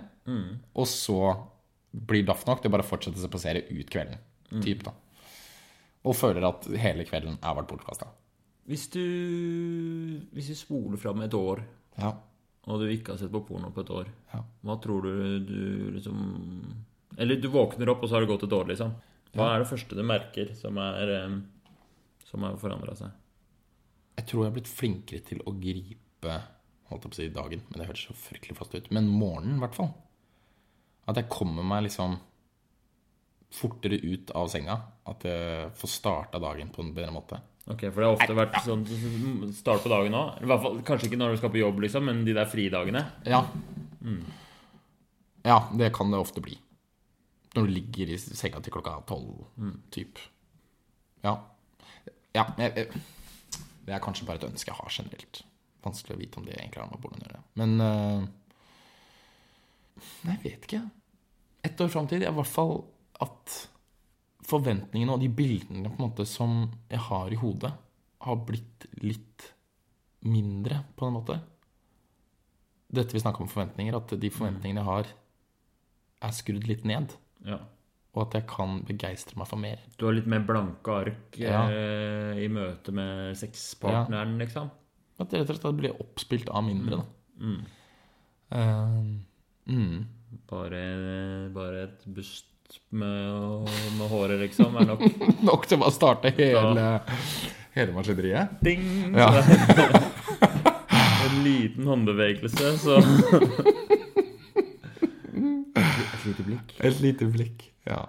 og 0.74 0.88
så 0.90 1.18
blir 1.94 2.24
daff 2.26 2.46
nok 2.48 2.62
til 2.64 2.72
å 2.72 2.74
bare 2.74 2.88
fortsette 2.88 3.20
å 3.20 3.22
se 3.22 3.30
på 3.30 3.42
serie 3.44 3.68
ut 3.70 3.90
kvelden. 3.94 4.18
Typ, 4.64 4.82
da. 4.88 4.94
Og 6.08 6.16
føler 6.18 6.46
at 6.48 6.66
hele 6.82 7.06
kvelden 7.08 7.38
er 7.42 7.56
vært 7.60 7.70
bortkasta. 7.70 8.08
Hvis 8.68 8.88
du 8.94 9.02
Hvis 10.34 10.50
vi 10.50 10.56
spoler 10.56 10.98
fram 10.98 11.22
et 11.22 11.34
år, 11.36 11.62
Ja. 12.00 12.14
og 12.66 12.80
du 12.80 12.88
ikke 12.88 13.12
har 13.14 13.18
sett 13.20 13.32
på 13.32 13.46
porno 13.46 13.70
på 13.72 13.82
et 13.84 13.90
år, 13.90 14.08
Ja. 14.34 14.42
hva 14.64 14.82
tror 14.82 15.02
du 15.04 15.40
du 15.46 15.92
liksom 16.00 16.74
Eller 17.18 17.36
du 17.36 17.48
våkner 17.50 17.90
opp, 17.90 18.02
og 18.04 18.10
så 18.10 18.14
har 18.16 18.22
det 18.22 18.30
gått 18.30 18.44
et 18.44 18.54
år, 18.58 18.66
liksom. 18.68 18.94
Hva 19.36 19.54
er 19.56 19.60
det 19.60 19.68
første 19.70 19.96
du 19.96 20.02
merker 20.04 20.56
som 20.56 20.78
er 20.78 21.10
eh, 21.10 21.40
Som 22.34 22.44
har 22.48 22.58
forandra 22.58 22.96
seg? 22.98 23.14
Jeg 24.18 24.26
tror 24.30 24.42
jeg 24.44 24.50
har 24.50 24.58
blitt 24.58 24.70
flinkere 24.72 25.26
til 25.26 25.42
å 25.46 25.54
gripe 25.58 26.34
Holdt 26.90 27.06
jeg 27.06 27.12
på 27.12 27.16
å 27.16 27.18
si 27.18 27.26
dagen, 27.34 27.62
men 27.70 27.80
det 27.80 27.86
hørtes 27.88 28.10
så 28.10 28.14
fryktelig 28.18 28.58
fast 28.58 28.74
ut. 28.76 28.90
Men 28.94 29.08
morgenen, 29.10 29.56
i 29.58 29.62
hvert 29.64 29.78
fall. 29.78 29.94
At 31.10 31.18
jeg 31.18 31.30
kommer 31.32 31.66
meg 31.66 31.86
liksom 31.88 32.18
fortere 33.54 33.98
ut 34.04 34.34
av 34.38 34.50
senga. 34.52 34.76
At 35.10 35.24
jeg 35.26 35.72
får 35.80 35.92
starta 35.94 36.42
dagen 36.44 36.70
på 36.76 36.84
en 36.84 36.92
bedre 36.94 37.16
måte. 37.16 37.40
Ok, 37.72 37.86
For 37.88 38.04
det 38.04 38.10
har 38.10 38.18
ofte 38.18 38.36
vært 38.36 38.60
sånn 38.66 38.84
start 39.56 39.86
på 39.86 39.92
dagen 39.94 40.18
òg. 40.20 40.44
I 40.44 40.50
hvert 40.52 40.64
fall, 40.66 40.82
Kanskje 40.86 41.10
ikke 41.10 41.22
når 41.22 41.34
du 41.34 41.42
skal 41.42 41.54
på 41.56 41.62
jobb, 41.62 41.80
liksom, 41.86 42.06
men 42.10 42.22
de 42.28 42.36
der 42.36 42.52
fridagene. 42.52 43.06
Ja. 43.30 43.42
Ja, 45.48 45.58
det 45.80 45.94
kan 45.96 46.12
det 46.12 46.20
ofte 46.20 46.44
bli. 46.44 46.58
Når 47.56 47.68
du 47.68 47.74
ligger 47.78 48.12
i 48.12 48.20
senga 48.20 48.60
til 48.64 48.76
klokka 48.76 48.98
tolv, 49.08 49.48
typ. 49.96 50.20
Ja. 51.24 51.38
Ja, 52.34 52.48
jeg, 52.58 52.74
jeg, 52.78 53.04
det 53.86 53.96
er 53.96 54.04
kanskje 54.04 54.28
bare 54.28 54.42
et 54.42 54.48
ønske 54.48 54.72
jeg 54.72 54.80
har 54.80 54.96
generelt. 54.96 55.44
Vanskelig 55.84 56.16
å 56.16 56.22
vite 56.22 56.40
om 56.40 56.48
det 56.48 56.56
egentlig 56.58 56.82
har 56.82 56.90
med 56.90 57.04
hvordan 57.04 57.22
å 57.22 57.28
gjøre. 57.28 57.44
Men 57.60 57.76
uh, 57.84 58.26
Nei, 60.28 60.36
jeg 60.40 60.44
vet 60.44 60.68
ikke. 60.68 60.82
Ett 61.64 61.82
år 61.84 61.92
fram 61.94 62.10
til, 62.10 62.24
i 62.26 62.36
hvert 62.38 62.50
fall 62.50 62.78
at 63.24 63.58
forventningene 64.48 65.16
og 65.16 65.22
de 65.24 65.30
bildene 65.32 65.92
på 65.92 66.00
en 66.00 66.08
måte 66.10 66.26
som 66.28 66.66
jeg 66.92 67.02
har 67.08 67.32
i 67.32 67.40
hodet, 67.40 67.72
har 68.24 68.40
blitt 68.48 68.88
litt 69.04 69.50
mindre, 70.24 70.82
på 70.96 71.08
en 71.08 71.18
måte 71.18 71.38
dette 72.94 73.16
vi 73.16 73.22
snakker 73.22 73.44
om 73.44 73.50
forventninger, 73.50 73.96
at 73.98 74.14
de 74.20 74.32
forventningene 74.32 74.84
jeg 74.84 74.90
har, 74.90 75.10
er 76.24 76.36
skrudd 76.36 76.68
litt 76.70 76.84
ned. 76.88 77.16
Ja. 77.48 77.60
Og 78.14 78.28
at 78.28 78.36
jeg 78.38 78.46
kan 78.52 78.76
begeistre 78.86 79.38
meg 79.42 79.48
for 79.50 79.58
mer. 79.58 79.80
Du 79.98 80.06
har 80.06 80.14
litt 80.14 80.28
mer 80.30 80.44
blanke 80.46 80.94
ark 80.94 81.38
Ja. 81.42 81.64
eh, 81.66 82.44
i 82.44 82.48
møte 82.54 82.94
med 82.94 83.34
sexpartneren, 83.40 84.36
liksom. 84.42 84.70
At 85.20 85.30
det 85.32 85.42
rett 85.42 85.50
og 85.54 85.58
slett 85.60 85.80
blir 85.80 85.96
oppspilt 86.02 86.50
av 86.54 86.64
mindre, 86.66 87.02
da. 87.02 87.06
Uh, 88.54 89.18
mm. 89.66 89.98
Bare, 90.50 90.82
bare 91.54 91.84
et 91.88 92.06
bust 92.06 92.78
med, 92.94 93.70
med 93.98 94.10
håret, 94.10 94.40
liksom, 94.42 94.78
er 94.78 94.88
nok 94.90 95.02
Nok 95.50 95.66
til 95.70 95.78
å 95.80 95.84
bare 95.84 95.94
starte 95.94 96.34
hele, 96.38 96.86
hele 97.74 97.96
maskineriet. 97.98 98.54
ding! 98.66 98.86
Ja. 99.18 99.30
en 101.26 101.44
liten 101.46 101.88
håndbevegelse, 101.90 102.78
så 102.78 103.00
blikk. 106.54 106.76
Et 106.90 107.02
lite 107.04 107.28
blikk. 107.34 107.66
Ja. 107.90 108.02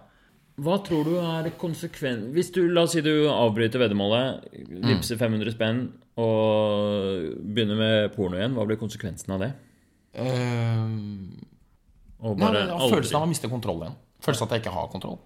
Hva 0.62 0.76
tror 0.86 1.02
du 1.08 1.16
er 1.18 1.48
konsekvent 1.58 2.28
Hvis 2.36 2.52
du, 2.54 2.60
la 2.70 2.84
oss 2.86 2.92
si 2.94 3.00
du 3.02 3.24
avbryter 3.26 3.80
veddemålet, 3.82 4.44
vippser 4.86 5.18
500 5.18 5.50
spenn 5.56 5.80
og 6.22 7.40
begynner 7.42 7.80
med 7.80 8.12
porno 8.14 8.38
igjen, 8.38 8.54
hva 8.54 8.62
blir 8.68 8.78
konsekvensen 8.78 9.34
av 9.34 9.42
det? 9.42 9.48
Um, 10.14 11.40
Og 12.22 12.38
Nei, 12.38 12.46
bare 12.46 12.60
nei, 12.68 12.76
aldri- 12.78 12.94
følelsen 12.94 13.18
av 13.18 13.24
å 13.26 13.30
miste 13.32 13.50
kontroll 13.50 13.82
igjen. 13.82 13.96
Følelsen 14.24 14.44
av 14.46 14.52
at 14.52 14.54
jeg 14.54 14.62
ikke 14.64 14.76
har 14.78 14.92
kontroll. 14.92 15.18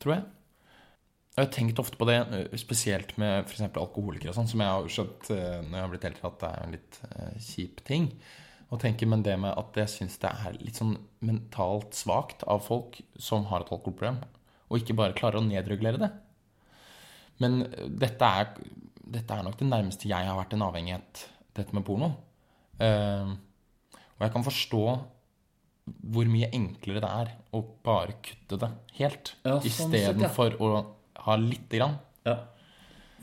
Tror 0.00 0.14
jeg. 0.14 0.22
Jeg 1.36 1.44
har 1.46 1.50
tenkt 1.54 1.78
ofte 1.82 1.98
på 2.00 2.06
det, 2.08 2.16
eh, 2.32 2.56
spesielt 2.58 3.12
med 3.20 3.44
f.eks. 3.46 3.60
alkoholikere 3.76 4.30
og 4.32 4.36
sånn, 4.38 4.48
som 4.50 4.60
jeg 4.62 4.68
har 4.70 4.88
skjønt 4.88 5.28
eh, 5.34 5.60
når 5.66 5.76
jeg 5.76 5.84
har 5.84 5.92
blitt 5.92 6.06
eldre, 6.08 6.30
at 6.30 6.38
det 6.40 6.48
er 6.50 6.64
en 6.64 6.74
litt 6.74 6.98
eh, 7.10 7.34
kjip 7.44 7.82
ting. 7.86 8.08
Og 8.70 8.78
tenker, 8.78 9.08
Men 9.10 9.22
det 9.26 9.34
med 9.42 9.50
at 9.58 9.76
jeg 9.76 9.90
syns 9.90 10.18
det 10.22 10.30
er 10.30 10.58
litt 10.60 10.78
sånn 10.78 10.94
mentalt 11.26 11.96
svakt 11.98 12.44
av 12.46 12.62
folk 12.62 13.00
som 13.18 13.48
har 13.50 13.64
et 13.64 13.72
alkoholproblem, 13.72 14.20
og 14.70 14.78
ikke 14.78 14.94
bare 14.98 15.16
klarer 15.18 15.40
å 15.40 15.46
nedregulere 15.46 15.98
det. 15.98 16.10
Men 17.42 17.64
eh, 17.66 17.88
dette 17.90 18.26
er, 18.42 18.52
dette 19.18 19.36
er 19.36 19.46
nok 19.46 19.58
det 19.58 19.70
nærmeste 19.70 20.10
jeg 20.10 20.28
har 20.28 20.38
vært 20.38 20.54
en 20.54 20.66
avhengighet, 20.68 21.24
dette 21.58 21.74
med 21.74 21.84
porno. 21.86 22.12
Uh, 22.80 23.34
og 24.16 24.22
jeg 24.24 24.32
kan 24.32 24.44
forstå 24.46 24.84
hvor 26.14 26.28
mye 26.30 26.48
enklere 26.54 27.02
det 27.02 27.10
er 27.10 27.32
å 27.56 27.60
bare 27.84 28.14
kutte 28.22 28.60
det 28.62 28.70
helt, 29.00 29.34
Ja, 29.42 29.58
sånn 29.58 29.66
sett, 29.66 29.96
ja. 29.96 30.12
istedenfor 30.12 30.56
å 30.62 30.70
ha 31.26 31.36
lite 31.40 31.80
grann. 31.80 31.98
Ja. 32.28 32.36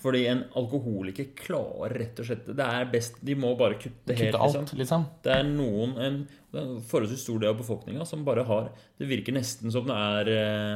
Fordi 0.02 0.26
en 0.30 0.44
alkoholiker 0.60 1.32
klarer 1.38 1.96
rett 2.04 2.20
og 2.22 2.28
slett 2.30 2.46
Det 2.58 2.66
er 2.66 2.86
best 2.92 3.16
De 3.26 3.34
må 3.40 3.56
bare 3.58 3.80
kutte 3.82 4.14
helt, 4.14 4.36
Kutte 4.36 4.44
alt, 4.46 4.60
liksom. 4.62 4.78
liksom. 4.84 5.06
Det 5.26 5.32
er 5.40 5.48
noen 5.50 5.96
en, 5.98 6.20
det 6.54 6.60
er 6.62 6.68
en 6.68 6.84
forholdsvis 6.92 7.24
stor 7.26 7.40
del 7.42 7.50
av 7.56 7.58
befolkninga 7.64 8.06
som 8.06 8.26
bare 8.28 8.44
har 8.46 8.70
Det 9.00 9.10
virker 9.10 9.34
nesten 9.38 9.74
som 9.74 9.88
det 9.90 9.98
er 9.98 10.30
eh, 10.36 10.76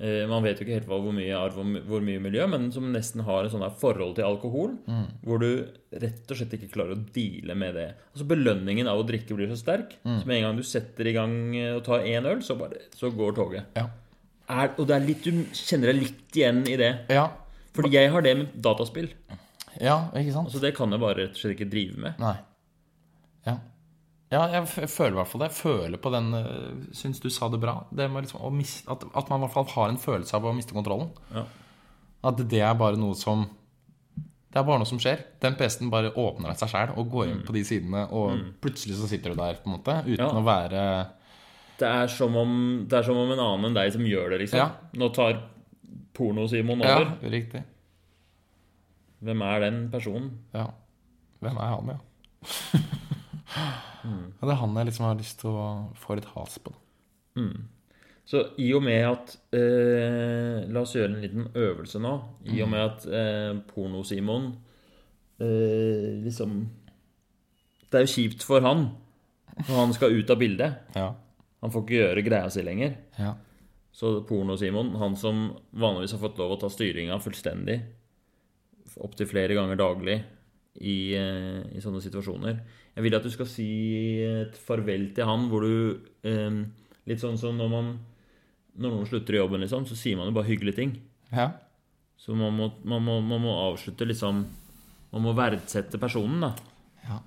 eh, 0.00 0.24
Man 0.30 0.42
vet 0.46 0.58
jo 0.60 0.64
ikke 0.66 0.78
helt 0.78 0.88
hva, 0.90 0.98
hvor 1.04 1.14
mye 1.16 1.36
arv 1.36 1.58
og 1.62 1.74
hvor 1.90 2.04
mye 2.06 2.22
miljø, 2.24 2.46
men 2.50 2.70
som 2.74 2.88
nesten 2.94 3.22
har 3.28 3.44
en 3.44 3.52
sånn 3.52 3.64
der 3.66 3.76
forhold 3.82 4.16
til 4.18 4.24
alkohol 4.28 4.74
Mm. 4.88 5.04
hvor 5.24 5.38
du 5.40 5.50
rett 5.94 6.30
og 6.30 6.36
slett 6.40 6.56
ikke 6.56 6.72
klarer 6.74 6.96
å 6.96 7.04
deale 7.14 7.54
med 7.56 7.74
det. 7.78 7.86
Altså 8.12 8.26
Belønningen 8.28 8.88
av 8.90 8.98
å 9.00 9.06
drikke 9.06 9.36
blir 9.36 9.48
så 9.52 9.56
sterk. 9.60 9.94
Mm. 10.04 10.18
Så 10.20 10.26
med 10.26 10.36
en 10.40 10.42
gang 10.48 10.56
du 10.58 10.64
setter 10.66 11.06
i 11.08 11.14
gang 11.16 11.36
eh, 11.56 11.70
og 11.76 11.84
tar 11.86 12.04
én 12.08 12.26
øl, 12.28 12.42
så, 12.44 12.56
bare, 12.58 12.80
så 12.96 13.12
går 13.14 13.36
toget. 13.38 13.70
Ja. 13.78 13.86
Er, 14.48 14.74
og 14.76 14.84
det 14.90 14.96
er 14.98 15.06
litt, 15.06 15.24
du 15.24 15.44
kjenner 15.56 15.88
deg 15.92 16.02
litt 16.02 16.36
igjen 16.36 16.58
i 16.68 16.74
det. 16.76 16.90
Ja, 17.14 17.28
Fordi 17.74 17.90
jeg 17.96 18.10
har 18.14 18.22
det 18.22 18.36
med 18.38 18.52
dataspill. 18.62 19.08
ja 19.80 19.96
ikke 20.14 20.32
sant? 20.32 20.46
Altså 20.50 20.60
Det 20.62 20.74
kan 20.76 20.92
jeg 20.94 21.00
bare 21.02 21.16
rett 21.24 21.34
og 21.34 21.40
slett 21.40 21.56
ikke 21.58 21.70
drive 21.72 21.96
med. 21.98 22.20
Nei. 22.22 22.36
Ja. 23.46 23.56
Ja, 24.32 24.44
jeg 24.50 24.88
føler 24.90 25.12
i 25.12 25.18
hvert 25.20 25.30
fall 25.30 25.42
det. 25.44 25.50
Jeg 25.52 25.58
føler 25.60 26.00
på 26.02 26.10
den 26.14 26.30
uh, 26.34 26.86
Syns 26.96 27.20
du 27.22 27.28
sa 27.30 27.48
det 27.52 27.60
bra? 27.62 27.74
Det 27.94 28.08
liksom 28.10 28.40
å 28.42 28.50
mis, 28.54 28.80
at, 28.90 29.04
at 29.14 29.28
man 29.30 29.42
i 29.42 29.44
hvert 29.46 29.54
fall 29.54 29.68
har 29.74 29.92
en 29.92 30.00
følelse 30.00 30.34
av 30.38 30.46
å 30.48 30.54
miste 30.56 30.74
kontrollen. 30.74 31.10
Ja. 31.34 31.44
At 32.24 32.40
det 32.50 32.62
er 32.64 32.74
bare 32.80 32.96
noe 32.98 33.14
som 33.18 33.44
Det 34.16 34.58
er 34.60 34.64
bare 34.66 34.80
noe 34.80 34.88
som 34.88 34.98
skjer. 35.02 35.20
Den 35.42 35.58
PC-en 35.58 35.90
bare 35.92 36.12
åpner 36.14 36.54
av 36.54 36.58
seg 36.62 36.70
sjæl 36.72 36.94
og 36.96 37.10
går 37.12 37.30
inn 37.32 37.42
på 37.46 37.54
de 37.56 37.64
sidene, 37.66 38.06
og 38.14 38.38
plutselig 38.64 38.96
så 39.00 39.10
sitter 39.10 39.34
du 39.34 39.40
der, 39.42 39.58
på 39.60 39.68
en 39.68 39.76
måte, 39.76 39.98
uten 40.06 40.22
Ja. 40.22 40.30
å 40.30 40.44
være 40.46 40.82
Det 41.78 41.88
er, 41.90 42.06
som 42.06 42.36
om, 42.38 42.52
det 42.88 43.00
er 43.00 43.02
som 43.02 43.18
om 43.18 43.32
en 43.34 43.40
annen 43.42 43.66
enn 43.66 43.74
deg 43.74 43.92
som 43.92 44.06
gjør 44.06 44.30
det, 44.30 44.44
liksom. 44.44 44.60
Ja. 44.62 44.68
Nå 44.94 45.08
tar 45.14 45.40
Porno-Simon 46.14 46.82
Ja, 46.84 46.96
over. 47.00 47.30
riktig. 47.30 47.62
Hvem 49.24 49.42
er 49.42 49.60
den 49.64 49.78
personen? 49.92 50.30
Ja. 50.54 50.66
Hvem 51.40 51.56
er 51.56 51.72
han, 51.74 51.92
ja? 51.94 51.98
ja? 54.04 54.40
Det 54.44 54.50
er 54.52 54.60
han 54.60 54.76
jeg 54.76 54.90
liksom 54.90 55.06
har 55.08 55.16
lyst 55.20 55.40
til 55.40 55.50
å 55.56 55.68
få 56.00 56.16
litt 56.18 56.28
has 56.34 56.58
på. 56.62 56.74
Så 58.24 58.40
i 58.62 58.70
og 58.76 58.84
med 58.86 59.02
at 59.04 59.32
eh, 59.56 60.62
La 60.72 60.80
oss 60.84 60.94
gjøre 60.96 61.10
en 61.12 61.20
liten 61.24 61.48
øvelse 61.60 62.00
nå. 62.00 62.12
I 62.48 62.62
og 62.64 62.70
med 62.72 62.84
at 62.84 63.06
eh, 63.08 63.50
Porno-Simon 63.68 64.46
eh, 65.42 66.22
liksom 66.24 66.54
Det 67.90 67.98
er 68.00 68.06
jo 68.06 68.12
kjipt 68.14 68.46
for 68.46 68.64
han 68.64 68.86
når 69.54 69.76
han 69.76 69.92
skal 69.94 70.16
ut 70.16 70.30
av 70.32 70.38
bildet. 70.40 70.78
Ja. 70.98 71.10
Han 71.62 71.70
får 71.70 71.84
ikke 71.84 71.98
gjøre 72.00 72.22
greia 72.26 72.48
si 72.50 72.62
lenger. 72.66 72.96
Ja. 73.20 73.34
Så 73.94 74.16
Porno-Simon, 74.26 74.94
han 74.98 75.14
som 75.16 75.52
vanligvis 75.70 76.16
har 76.16 76.22
fått 76.24 76.40
lov 76.40 76.56
å 76.56 76.60
ta 76.64 76.70
styringa 76.72 77.20
fullstendig 77.22 77.78
opptil 79.02 79.26
flere 79.26 79.54
ganger 79.56 79.78
daglig 79.78 80.16
i, 80.74 81.14
eh, 81.14 81.60
i 81.74 81.82
sånne 81.82 82.02
situasjoner 82.02 82.56
Jeg 82.96 83.04
vil 83.06 83.14
at 83.14 83.26
du 83.26 83.30
skal 83.30 83.46
si 83.46 83.66
et 84.22 84.56
farvel 84.58 85.08
til 85.14 85.26
han 85.28 85.46
hvor 85.50 85.66
du 85.66 86.00
eh, 86.26 86.56
Litt 87.06 87.22
sånn 87.22 87.38
som 87.38 87.58
når 87.58 87.70
man 87.70 87.92
Når 88.74 88.90
noen 88.90 89.06
slutter 89.06 89.36
i 89.36 89.40
jobben, 89.40 89.62
liksom, 89.62 89.86
så 89.86 89.98
sier 89.98 90.18
man 90.18 90.30
jo 90.30 90.34
bare 90.34 90.50
hyggelige 90.50 90.80
ting. 90.80 90.96
ja. 91.30 91.52
Så 92.18 92.34
man 92.38 92.54
må, 92.54 92.70
man 92.86 93.02
må, 93.02 93.18
man 93.20 93.42
må 93.42 93.54
avslutte 93.68 94.06
liksom 94.06 94.44
Man 95.12 95.22
må 95.22 95.34
verdsette 95.38 95.98
personen, 96.02 96.40
da. 96.42 96.54
ja. 97.06 97.20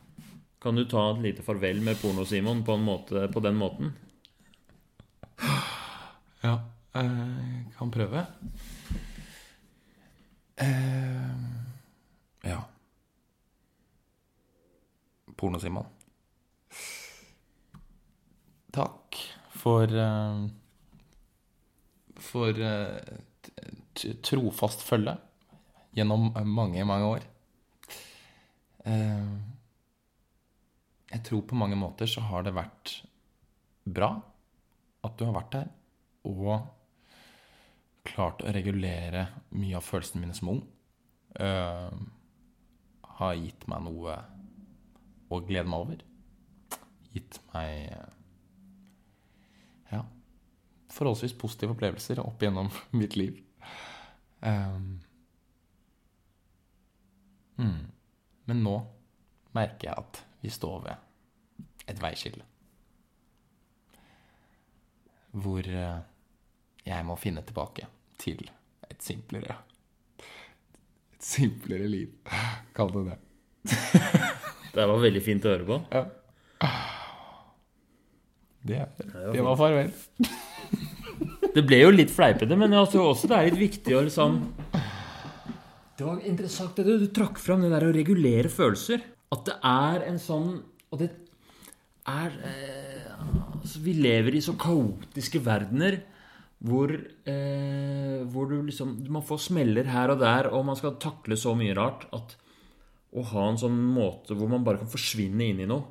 Kan 0.63 0.75
du 0.75 0.83
ta 0.89 1.11
et 1.13 1.23
lite 1.23 1.43
farvel 1.45 1.79
med 1.85 1.99
Porno-Simon 2.01 2.63
på, 2.67 2.75
på 3.31 3.43
den 3.45 3.55
måten? 3.59 3.93
Ja, 6.43 6.57
jeg 6.93 7.71
kan 7.77 7.91
prøve. 7.93 8.21
Eh, 10.57 11.37
ja. 12.45 12.59
Porno-Simon. 15.37 15.85
Takk 18.73 19.17
for 19.57 19.89
eh, 19.89 20.43
For 22.21 22.61
eh, 22.69 23.01
trofast 24.25 24.85
følge 24.85 25.17
gjennom 25.97 26.29
mange, 26.45 26.85
mange 26.85 27.05
år. 27.15 27.23
Jeg 31.07 31.23
tror 31.25 31.41
på 31.49 31.57
mange 31.57 31.75
måter 31.79 32.05
så 32.07 32.21
har 32.29 32.45
det 32.45 32.53
vært 32.53 32.91
bra 33.83 34.11
at 35.07 35.17
du 35.17 35.25
har 35.25 35.33
vært 35.39 35.55
der 35.55 35.71
og 36.27 36.67
klart 38.07 38.43
å 38.43 38.53
regulere 38.55 39.27
mye 39.55 39.77
av 39.79 39.85
følelsene 39.85 40.23
mine 40.23 40.35
som 40.37 40.51
ung. 40.55 40.61
Uh, 41.37 41.91
har 43.17 43.37
gitt 43.37 43.65
meg 43.69 43.83
noe 43.87 44.17
å 45.33 45.39
glede 45.43 45.69
meg 45.71 45.85
over. 45.85 46.03
Gitt 47.15 47.39
meg 47.49 47.87
eh, 47.95 48.11
ja, 49.89 50.03
forholdsvis 50.93 51.33
positive 51.39 51.73
opplevelser 51.73 52.21
opp 52.21 52.45
gjennom 52.45 52.69
mitt 52.99 53.17
liv. 53.17 53.39
Um, 54.45 54.99
mm. 57.57 57.81
Men 58.51 58.61
nå 58.63 58.75
merker 59.57 59.89
jeg 59.89 60.03
at 60.03 60.21
vi 60.43 60.53
står 60.53 60.85
ved 60.85 61.89
et 61.89 61.97
veiskille 62.03 62.45
hvor 65.37 65.67
eh, 65.69 65.97
jeg 66.87 67.05
må 67.07 67.17
finne 67.19 67.43
tilbake 67.45 67.87
til 68.21 68.45
et 68.87 69.03
simplere 69.03 69.57
Et 71.17 71.23
simplere 71.23 71.87
liv. 71.89 72.13
Kall 72.77 72.93
det 72.93 73.05
det. 73.09 73.17
Det 74.77 74.85
var 74.85 74.99
veldig 75.01 75.21
fint 75.25 75.45
å 75.47 75.49
høre 75.49 75.65
på. 75.65 75.75
Det, 78.67 78.81
det 79.33 79.41
var 79.41 79.57
farvel. 79.57 79.89
Det 81.55 81.63
ble 81.65 81.79
jo 81.81 81.93
litt 81.93 82.11
fleipete, 82.13 82.53
men 82.59 82.75
jeg 82.75 82.91
tror 82.93 83.07
også 83.15 83.29
det 83.31 83.37
er 83.37 83.47
litt 83.47 83.57
viktig 83.57 83.95
å 83.97 84.03
liksom 84.05 84.35
Det 85.97 86.05
var 86.05 86.19
interessant 86.29 86.77
det 86.77 86.85
du, 86.85 86.91
du 87.01 87.07
trakk 87.09 87.39
fram, 87.41 87.63
det 87.65 87.71
der 87.73 87.87
å 87.87 87.95
regulere 87.95 88.51
følelser. 88.53 89.01
At 89.33 89.47
det 89.47 89.55
er 89.65 90.05
en 90.11 90.19
sånn 90.21 90.51
Og 90.93 91.01
det 91.01 91.09
er 92.07 92.35
eh, 92.51 93.07
altså 93.57 93.81
Vi 93.83 93.95
lever 93.97 94.37
i 94.37 94.43
så 94.45 94.53
kaotiske 94.59 95.41
verdener 95.43 95.97
hvor, 96.65 96.89
eh, 96.89 98.23
hvor 98.25 98.49
du 98.49 98.61
liksom 98.65 98.95
Man 99.13 99.25
får 99.25 99.43
smeller 99.45 99.85
her 99.93 100.09
og 100.09 100.21
der, 100.23 100.49
og 100.49 100.65
man 100.65 100.77
skal 100.79 100.97
takle 100.97 101.37
så 101.37 101.53
mye 101.57 101.75
rart 101.77 102.07
at 102.17 102.33
å 103.17 103.23
ha 103.29 103.43
en 103.47 103.59
sånn 103.61 103.77
måte 103.93 104.35
hvor 104.35 104.49
man 104.51 104.65
bare 104.65 104.81
kan 104.81 104.89
forsvinne 104.91 105.45
inn 105.51 105.61
i 105.63 105.69
noe 105.69 105.85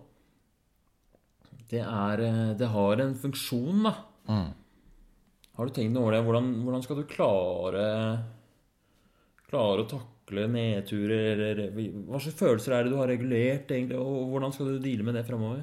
Det 1.71 1.85
er 1.85 2.25
eh, 2.27 2.51
Det 2.59 2.71
har 2.75 3.03
en 3.05 3.15
funksjon, 3.15 3.87
da. 3.87 3.95
Har 5.57 5.69
du 5.69 5.73
tenkt 5.73 5.95
noe 5.95 6.03
over 6.03 6.19
det? 6.19 6.25
Hvordan, 6.27 6.51
hvordan 6.67 6.85
skal 6.85 7.01
du 7.01 7.07
klare 7.15 7.87
Klare 9.47 9.87
å 9.87 9.89
takle 9.89 10.49
nedturer? 10.51 11.45
Eller, 11.53 11.71
hva 12.11 12.19
slags 12.19 12.41
følelser 12.43 12.75
er 12.75 12.85
det 12.85 12.93
du 12.93 12.99
har 12.99 13.09
regulert, 13.09 13.71
egentlig? 13.71 14.03
Og 14.03 14.33
hvordan 14.35 14.53
skal 14.53 14.73
du 14.73 14.83
deale 14.83 15.07
med 15.07 15.15
det 15.15 15.23
framover? 15.29 15.63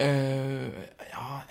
Uh, 0.00 0.72
ja 1.12 1.44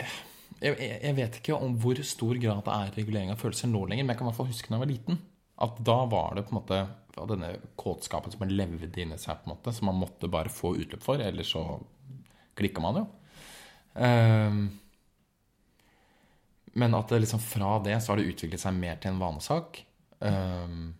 jeg, 0.63 0.97
jeg 1.03 1.15
vet 1.17 1.37
ikke 1.39 1.57
om 1.59 1.77
hvor 1.81 1.99
stor 2.07 2.39
grad 2.39 2.63
det 2.65 2.73
er 2.73 2.97
regulering 2.97 3.31
av 3.33 3.41
følelser 3.41 3.71
nå 3.71 3.85
lenger, 3.85 4.05
men 4.05 4.13
jeg 4.13 4.19
kan 4.21 4.27
i 4.27 4.31
hvert 4.31 4.39
fall 4.39 4.51
huske 4.51 4.69
da 4.69 4.77
jeg 4.77 4.85
var 4.85 4.91
liten. 4.93 5.19
At 5.63 5.81
da 5.85 5.97
var 6.09 6.37
det 6.37 6.45
på 6.47 6.53
en 6.53 6.59
måte 6.61 6.83
denne 7.29 7.49
kåtskapen 7.77 8.33
som 8.33 8.45
levde 8.49 9.01
inni 9.01 9.17
seg, 9.21 9.41
på 9.41 9.49
en 9.49 9.53
måte, 9.53 9.73
som 9.75 9.89
man 9.91 9.99
måtte 10.01 10.31
bare 10.31 10.51
få 10.51 10.73
utløp 10.81 11.03
for, 11.05 11.21
ellers 11.21 11.51
så 11.53 11.61
klikka 12.57 12.81
man 12.81 13.03
jo. 13.03 13.05
Um, 13.93 14.63
Men 16.73 16.95
at 16.97 17.11
det 17.13 17.19
liksom 17.21 17.41
fra 17.43 17.77
det 17.85 17.99
så 18.01 18.11
har 18.11 18.17
det 18.17 18.31
utviklet 18.31 18.61
seg 18.61 18.73
mer 18.73 18.97
til 18.97 19.13
en 19.13 19.21
vanesak. 19.21 19.83
Um, 20.25 20.95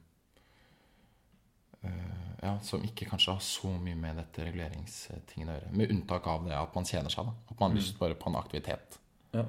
uh, 1.82 2.34
ja, 2.43 2.57
som 2.61 2.84
ikke 2.86 3.07
kanskje 3.09 3.34
har 3.34 3.41
så 3.41 3.72
mye 3.82 3.97
med 3.97 4.20
dette 4.22 4.45
reguleringstingen 4.45 5.49
å 5.49 5.55
gjøre. 5.57 5.72
Med 5.80 5.95
unntak 5.95 6.28
av 6.30 6.45
det 6.45 6.53
at 6.59 6.78
man 6.78 6.86
kjeder 6.86 7.09
seg. 7.09 7.26
da 7.26 7.34
At 7.49 7.57
man 7.57 7.72
har 7.72 7.80
lyst 7.80 7.97
bare 7.97 8.20
på 8.20 8.30
en 8.30 8.38
aktivitet. 8.38 8.99
Ja. 9.34 9.45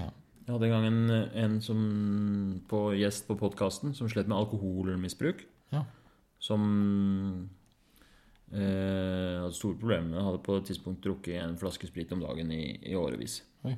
Ja. 0.00 0.08
Jeg 0.46 0.52
hadde 0.52 0.68
en 0.68 0.74
gang 0.74 0.86
en, 0.88 1.16
en 1.44 1.58
som 1.64 1.80
på 2.70 2.88
gjest 2.98 3.26
på 3.28 3.38
podkasten 3.38 3.94
som 3.96 4.10
slet 4.10 4.28
med 4.30 4.38
alkoholmisbruk. 4.38 5.44
Ja. 5.74 5.84
Som 6.42 6.62
eh, 8.52 9.40
hadde 9.40 9.54
store 9.56 9.78
problemer. 9.80 10.24
Hadde 10.26 10.44
på 10.46 10.58
et 10.58 10.70
tidspunkt 10.70 11.04
drukket 11.06 11.40
en 11.42 11.58
flaske 11.60 11.88
sprit 11.90 12.14
om 12.14 12.22
dagen 12.24 12.50
i, 12.54 12.64
i 12.86 12.96
årevis. 12.98 13.40
Oi. 13.66 13.76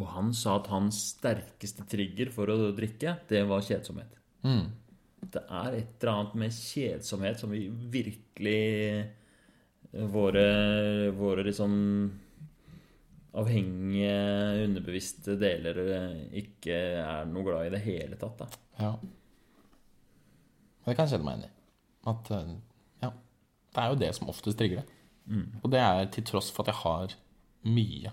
Og 0.00 0.06
han 0.14 0.30
sa 0.36 0.56
at 0.58 0.70
hans 0.72 1.02
sterkeste 1.18 1.84
trigger 1.90 2.30
for 2.32 2.48
å 2.48 2.70
drikke, 2.72 3.18
det 3.28 3.42
var 3.48 3.64
kjedsomhet. 3.64 4.14
Mm. 4.42 4.70
Det 5.22 5.42
er 5.44 5.74
et 5.76 5.98
eller 6.00 6.12
annet 6.14 6.38
med 6.40 6.54
kjedsomhet 6.56 7.42
som 7.42 7.52
vi 7.52 7.66
virkelig 7.92 8.62
Våre, 9.92 11.10
våre 11.12 11.42
liksom 11.44 11.72
avhengige, 13.38 14.12
underbevisste 14.66 15.38
deler 15.40 15.78
ikke 16.36 16.76
er 17.00 17.28
noe 17.30 17.46
glad 17.46 17.68
i 17.68 17.74
det 17.74 17.82
hele 17.86 18.18
tatt. 18.20 18.42
Da. 18.42 18.62
Ja. 18.80 18.92
Det 20.82 20.96
kan 20.96 21.06
jeg 21.06 21.14
kjenne 21.14 21.28
meg 21.28 21.38
igjen 21.38 21.48
i. 21.48 21.54
At 22.12 22.32
eh, 22.34 22.52
ja, 23.04 23.12
det 23.72 23.84
er 23.84 23.92
jo 23.92 24.00
det 24.02 24.12
som 24.18 24.32
oftest 24.32 24.58
trigger 24.60 24.82
det. 24.82 24.98
Og 25.62 25.70
det 25.72 25.80
er 25.80 26.10
til 26.12 26.26
tross 26.26 26.50
for 26.52 26.64
at 26.64 26.72
jeg 26.72 26.80
har 26.82 27.16
mye 27.62 28.12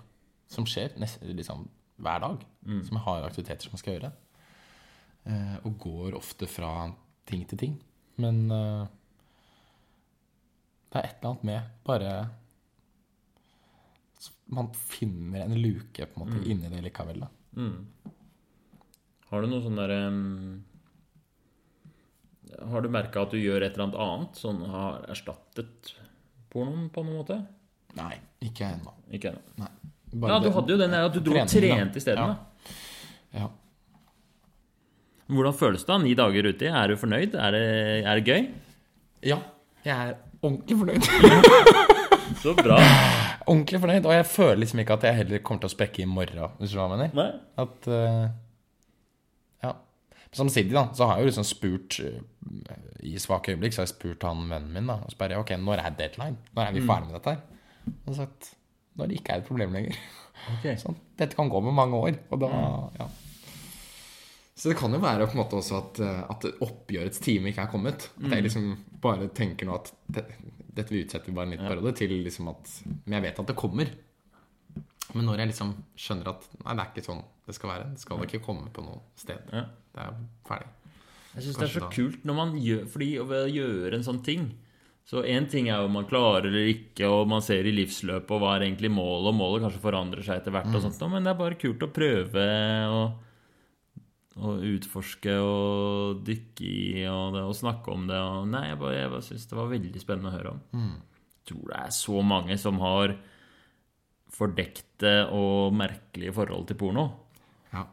som 0.49 0.65
skjer 0.69 0.95
nest, 1.01 1.21
liksom 1.25 1.67
hver 1.99 2.21
dag. 2.23 2.43
Som 2.85 2.99
jeg 2.99 3.05
har 3.07 3.25
aktiviteter 3.25 3.65
som 3.65 3.75
jeg 3.75 3.83
skal 3.83 3.95
gjøre. 3.97 4.11
Eh, 5.29 5.57
og 5.65 5.77
går 5.81 6.17
ofte 6.17 6.47
fra 6.49 6.89
ting 7.29 7.43
til 7.49 7.59
ting. 7.61 7.75
Men 8.21 8.45
eh, 8.51 8.85
det 10.89 11.01
er 11.01 11.07
et 11.09 11.17
eller 11.19 11.33
annet 11.33 11.47
med 11.49 11.73
bare 11.85 12.13
Man 14.49 14.71
finner 14.73 15.45
en 15.45 15.53
luke 15.61 16.05
på 16.09 16.19
en 16.19 16.25
måte 16.25 16.41
inni 16.49 16.69
det 16.71 16.81
likevel. 16.83 17.19
Da. 17.21 17.29
Har 19.29 19.41
du 19.45 19.47
noe 19.51 19.61
sånn 19.61 19.77
derre 19.77 19.99
Har 22.71 22.81
du 22.81 22.89
merka 22.89 23.21
at 23.23 23.31
du 23.35 23.37
gjør 23.37 23.61
et 23.67 23.75
eller 23.77 23.85
annet 23.87 23.99
annet? 24.05 24.39
Sånn 24.41 24.63
har 24.73 25.05
erstattet 25.13 25.93
pornoen 26.49 26.89
på 26.93 27.03
noen 27.05 27.19
måte? 27.21 27.37
Nei, 27.99 28.15
ikke 28.45 28.65
ennå. 28.73 28.93
Ikke 29.13 29.31
ennå. 29.35 29.69
Ja, 30.25 30.39
du 30.41 30.49
hadde 30.55 30.73
jo 30.73 30.79
den 30.81 30.93
der 30.95 31.05
at 31.05 31.13
du 31.13 31.21
dro 31.21 31.37
og 31.37 31.49
trente 31.51 32.01
isteden. 32.01 32.33
Ja. 32.33 33.43
Ja. 33.43 33.49
Hvordan 35.29 35.53
føles 35.53 35.85
det 35.85 35.91
da? 35.93 35.97
Ni 36.01 36.15
dager 36.17 36.49
uti? 36.49 36.65
Er 36.73 36.89
du 36.89 36.97
fornøyd? 36.97 37.37
Er 37.37 37.53
det, 37.53 37.65
er 38.01 38.19
det 38.19 38.25
gøy? 38.25 38.49
ja. 39.29 39.37
Jeg 39.85 39.95
er 40.09 40.15
ordentlig 40.43 40.75
fornøyd. 40.75 41.05
Så 42.43 42.51
bra. 42.57 42.81
Ordentlig 43.49 43.81
fornøyd, 43.83 44.05
og 44.05 44.13
jeg 44.13 44.27
føler 44.29 44.61
liksom 44.63 44.83
ikke 44.83 44.97
at 44.99 45.07
jeg 45.07 45.17
heller 45.23 45.41
kommer 45.45 45.63
til 45.63 45.71
å 45.71 45.73
sprekke 45.73 46.03
i 46.03 46.09
morgen. 46.09 46.55
Hvis 46.59 46.73
du 46.73 46.77
hva 46.77 46.85
jeg 46.87 46.93
mener. 46.95 47.15
Nei? 47.17 47.29
At 47.63 47.89
uh, 47.89 48.27
Ja. 49.65 49.73
Samtidig 50.37 50.75
da, 50.75 50.85
så 50.93 51.09
har 51.09 51.17
jeg 51.17 51.25
jo 51.25 51.31
liksom 51.31 51.47
spurt 51.49 51.99
uh, 52.05 52.19
I 53.01 53.15
svake 53.21 53.55
øyeblikk 53.55 53.73
så 53.73 53.81
har 53.81 53.89
jeg 53.89 53.95
spurt 53.95 54.27
han 54.27 54.45
vennen 54.45 54.75
min 54.75 54.91
da 54.91 54.99
og 55.01 55.13
spør 55.15 55.33
jeg, 55.33 55.41
ok, 55.41 55.55
når 55.63 55.83
er 55.83 55.97
deadline. 55.97 56.37
Når 56.53 56.65
er 56.65 56.75
vi 56.77 56.85
ferdig 56.85 57.09
med 57.09 57.17
dette 57.17 57.35
her? 57.35 57.97
Og 58.05 58.17
sagt 58.17 58.53
når 58.99 59.09
det 59.09 59.19
ikke 59.19 59.33
er 59.33 59.41
et 59.41 59.47
problem 59.47 59.73
lenger. 59.77 59.97
Okay. 60.57 60.77
Sånn, 60.83 60.97
dette 61.19 61.37
kan 61.37 61.49
gå 61.51 61.61
med 61.63 61.75
mange 61.77 61.99
år. 61.99 62.19
Og 62.33 62.41
da, 62.43 62.49
ja. 62.99 63.07
Så 64.59 64.71
det 64.71 64.75
kan 64.79 64.91
jo 64.91 64.99
være 64.99 65.27
på 65.29 65.37
en 65.37 65.39
måte 65.39 65.55
også 65.55 65.77
at, 65.77 66.01
eh, 66.03 66.21
at 66.33 66.47
oppgjørets 66.65 67.21
time 67.23 67.53
ikke 67.53 67.63
er 67.63 67.71
kommet. 67.71 68.09
At 68.19 68.35
jeg 68.35 68.43
liksom 68.49 68.69
bare 68.99 69.29
tenker 69.31 69.69
nå 69.69 69.77
at 69.79 69.93
det, 70.11 70.25
dette 70.59 70.91
vi 70.91 71.05
utsetter 71.05 71.35
bare 71.35 71.47
en 71.47 71.55
liten 71.55 71.69
periode 71.69 71.95
til 71.95 72.11
liksom 72.25 72.51
at 72.51 72.71
Men 73.05 73.19
jeg 73.19 73.29
vet 73.29 73.39
at 73.39 73.51
det 73.53 73.59
kommer. 73.59 73.93
Men 75.15 75.25
når 75.25 75.41
jeg 75.41 75.51
liksom 75.53 75.71
skjønner 75.97 76.33
at 76.33 76.49
nei, 76.59 76.75
det 76.75 76.83
er 76.83 76.91
ikke 76.91 77.07
sånn 77.07 77.23
det 77.49 77.55
skal 77.57 77.71
være. 77.71 77.85
Det 77.95 78.03
skal 78.03 78.25
ikke 78.27 78.43
komme 78.45 78.69
på 78.73 78.83
noe 78.85 78.99
sted. 79.17 79.47
Ja. 79.49 79.63
Det 79.95 80.03
er 80.05 80.17
ferdig. 80.45 80.73
Jeg 81.33 81.45
syns 81.45 81.59
det 81.59 81.65
er 81.65 81.71
så 81.73 81.81
da. 81.83 81.91
kult 81.93 82.25
når 82.25 82.35
man 82.37 82.55
gjør 82.57 82.85
Fordi 82.89 83.07
å 83.21 83.25
gjøre 83.53 83.99
en 83.99 84.05
sånn 84.05 84.21
ting 84.25 84.47
Så 85.05 85.21
én 85.29 85.45
ting 85.49 85.67
er 85.69 85.85
om 85.85 85.93
man 85.93 86.07
klarer 86.09 86.47
eller 86.49 86.71
ikke, 86.71 87.05
og 87.05 87.29
man 87.29 87.43
ser 87.45 87.69
i 87.69 87.73
livsløpet 87.73 88.33
og 88.33 88.41
hva 88.41 88.55
er 88.55 88.65
egentlig 88.65 88.89
målet, 88.93 89.29
og 89.31 89.37
målet 89.37 89.65
kanskje 89.65 89.81
forandrer 89.83 90.25
seg 90.25 90.41
etter 90.41 90.53
hvert, 90.53 90.69
og 90.73 90.83
sånt, 90.83 91.01
men 91.09 91.25
det 91.25 91.31
er 91.31 91.39
bare 91.39 91.57
kult 91.61 91.85
å 91.85 91.89
prøve 91.93 92.45
å, 92.89 92.99
å 94.41 94.53
utforske 94.63 95.33
og 95.43 96.21
dykke 96.27 96.65
i 96.69 97.03
og, 97.11 97.33
det, 97.35 97.43
og 97.43 97.55
snakke 97.57 97.91
om 97.93 98.07
det. 98.09 98.17
Og, 98.19 98.47
nei, 98.51 98.65
jeg 98.71 98.79
bare, 98.81 98.95
jeg 98.97 99.11
bare 99.13 99.25
syns 99.27 99.47
det 99.51 99.57
var 99.59 99.71
veldig 99.73 100.01
spennende 100.03 100.31
å 100.31 100.37
høre 100.37 100.53
om. 100.55 100.61
Jeg 100.73 101.51
tror 101.51 101.71
det 101.73 101.79
er 101.83 101.95
så 101.97 102.21
mange 102.23 102.57
som 102.61 102.79
har 102.83 103.15
fordekte 104.39 105.13
og 105.35 105.73
merkelige 105.75 106.33
forhold 106.35 106.67
til 106.69 106.77
porno. 106.79 107.05
Ja. 107.73 107.83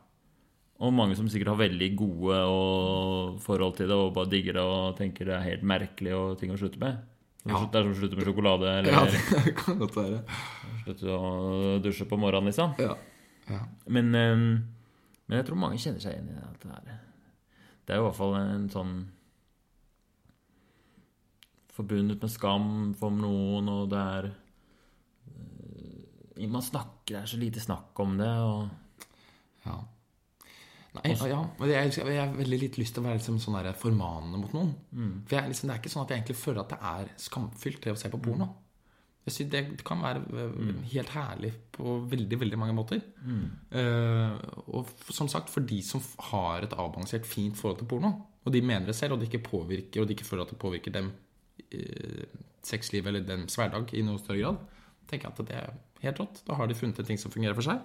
Og 0.85 0.93
mange 0.95 1.17
som 1.17 1.29
sikkert 1.33 1.55
har 1.55 1.61
veldig 1.65 1.89
gode 1.99 2.39
og 2.53 3.39
forhold 3.45 3.77
til 3.79 3.89
det 3.91 3.97
og 3.97 4.13
bare 4.17 4.31
digger 4.35 4.59
det 4.59 4.65
og 4.69 4.97
tenker 4.99 5.31
det 5.31 5.37
er 5.39 5.47
helt 5.51 5.65
merkelig 5.67 6.13
og 6.17 6.35
ting 6.41 6.53
å 6.53 6.59
slutte 6.61 6.81
med. 6.83 6.99
Ja. 7.47 7.59
som- 7.61 7.71
Det 7.71 7.79
er 7.79 7.83
som 7.87 7.93
å 7.95 8.01
slutte 8.01 8.17
med 8.19 8.27
sjokolade 8.27 8.67
eller 8.79 8.93
ja, 8.93 9.05
det 9.07 9.55
kan 9.57 9.79
godt 9.79 9.97
være. 9.97 10.21
slutte 10.85 11.07
å 11.17 11.81
dusje 11.83 12.05
på 12.11 12.19
morgenen, 12.19 12.51
liksom. 12.51 12.75
Ja. 12.83 12.97
ja. 13.49 13.61
Men, 13.89 14.15
eh, 14.15 14.37
men 15.27 15.41
jeg 15.41 15.49
tror 15.49 15.59
mange 15.59 15.79
kjenner 15.83 16.03
seg 16.03 16.15
igjen 16.15 16.31
i 16.31 16.37
det. 16.39 16.47
At 16.47 16.63
det, 16.63 16.71
er, 16.95 16.99
det 17.87 17.95
er 17.95 18.01
jo 18.01 18.05
i 18.05 18.09
hvert 18.09 18.21
fall 18.21 18.37
en 18.41 18.67
sånn 18.73 18.97
Forbundet 21.77 22.23
med 22.25 22.33
skam 22.33 22.69
for 22.97 23.13
noen, 23.13 23.67
og 23.69 23.91
det 23.93 24.01
er 24.01 24.29
eh, 25.29 26.47
Man 26.49 26.65
snakker, 26.65 27.19
det 27.19 27.21
er 27.21 27.29
så 27.35 27.41
lite 27.41 27.61
snakk 27.61 28.01
om 28.07 28.17
det, 28.21 28.33
og 28.33 29.67
Ja. 29.67 29.77
Nei, 30.97 31.13
ja, 31.29 31.43
men 31.59 31.69
Jeg, 31.69 31.91
jeg 31.99 32.17
har 32.23 32.31
veldig 32.33 32.59
litt 32.63 32.79
lyst 32.81 32.95
til 32.97 33.03
å 33.03 33.07
være 33.11 33.19
liksom 33.19 33.37
sånn 33.43 33.75
formanende 33.77 34.39
mot 34.41 34.55
noen. 34.57 34.71
For 35.29 35.37
jeg, 35.37 35.51
liksom, 35.53 35.69
Det 35.69 35.75
er 35.75 35.83
ikke 35.83 35.93
sånn 35.93 36.05
at 36.07 36.15
jeg 36.15 36.23
egentlig 36.23 36.37
føler 36.41 36.61
at 36.63 36.73
det 36.73 36.79
er 36.81 37.11
skamfylt 37.21 37.83
det 37.85 37.93
å 37.93 37.99
se 38.01 38.09
på 38.09 38.23
porno. 38.25 38.47
Jeg 39.27 39.33
synes 39.35 39.51
Det 39.51 39.85
kan 39.85 40.03
være 40.03 40.23
øh, 40.39 40.83
helt 40.93 41.09
herlig 41.11 41.53
på 41.75 41.97
veldig 42.11 42.41
veldig 42.41 42.59
mange 42.59 42.75
måter. 42.75 43.01
Eh, 43.75 44.37
og 44.71 44.87
som 45.11 45.29
sagt, 45.29 45.51
for 45.51 45.61
de 45.67 45.83
som 45.83 46.01
har 46.31 46.63
et 46.63 46.73
avbalansert, 46.73 47.27
fint 47.27 47.57
forhold 47.59 47.79
til 47.81 47.89
porno, 47.91 48.13
og 48.45 48.53
de 48.53 48.63
mener 48.63 48.87
det 48.87 48.95
selv, 48.95 49.13
og 49.13 49.21
de 49.21 49.27
ikke 49.27 49.43
påvirker, 49.49 50.01
og 50.01 50.07
de 50.07 50.15
ikke 50.15 50.25
føler 50.25 50.45
at 50.45 50.51
det 50.55 50.59
påvirker 50.59 50.95
dem 50.95 51.11
eh, 51.73 52.25
sexlivet 52.63 53.11
eller 53.11 53.27
dems 53.27 53.59
hverdag 53.59 53.91
i 53.95 54.05
noe 54.07 54.23
større 54.23 54.39
grad, 54.45 54.63
tenker 55.11 55.29
jeg 55.29 55.35
at 55.35 55.49
det 55.49 55.57
er 55.57 55.75
helt 56.07 56.23
rått. 56.23 56.43
Da 56.47 56.55
har 56.55 56.71
de 56.71 56.79
funnet 56.79 57.03
en 57.03 57.11
ting 57.11 57.19
som 57.19 57.35
fungerer 57.35 57.59
for 57.59 57.67
seg. 57.67 57.83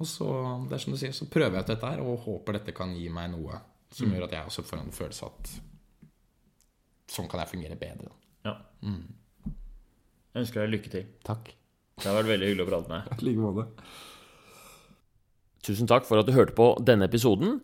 Og 0.00 0.08
så, 0.08 0.30
det 0.68 0.76
er 0.76 0.82
som 0.82 0.96
du 0.96 1.00
sier, 1.00 1.12
så 1.16 1.28
prøver 1.28 1.60
jeg 1.60 1.68
ut 1.68 1.74
dette 1.74 1.92
her, 1.92 2.00
og 2.00 2.24
håper 2.24 2.56
dette 2.58 2.72
kan 2.76 2.96
gi 2.96 3.08
meg 3.12 3.30
noe 3.36 3.60
som 3.92 4.10
gjør 4.12 4.26
at 4.26 4.34
jeg 4.34 4.48
også 4.48 4.64
får 4.66 4.80
en 4.80 4.92
følelse 4.92 5.28
at 5.28 5.52
sånn 7.12 7.28
kan 7.30 7.44
jeg 7.44 7.52
fungere 7.52 7.78
bedre. 7.80 8.10
Ja. 8.44 8.56
Jeg 10.36 10.44
ønsker 10.44 10.60
deg 10.60 10.72
lykke 10.74 10.90
til. 10.92 11.04
Takk. 11.24 11.46
Det 11.96 12.04
har 12.04 12.18
vært 12.18 12.28
veldig 12.28 12.48
hyggelig 12.50 12.64
å 12.66 12.68
prate 12.68 12.90
med 12.90 13.06
deg. 13.06 13.20
I 13.22 13.24
like 13.24 13.40
måte. 13.40 13.62
Tusen 15.64 15.88
takk 15.88 16.04
for 16.04 16.20
at 16.20 16.28
du 16.28 16.34
hørte 16.36 16.52
på 16.52 16.66
denne 16.84 17.06
episoden. 17.08 17.54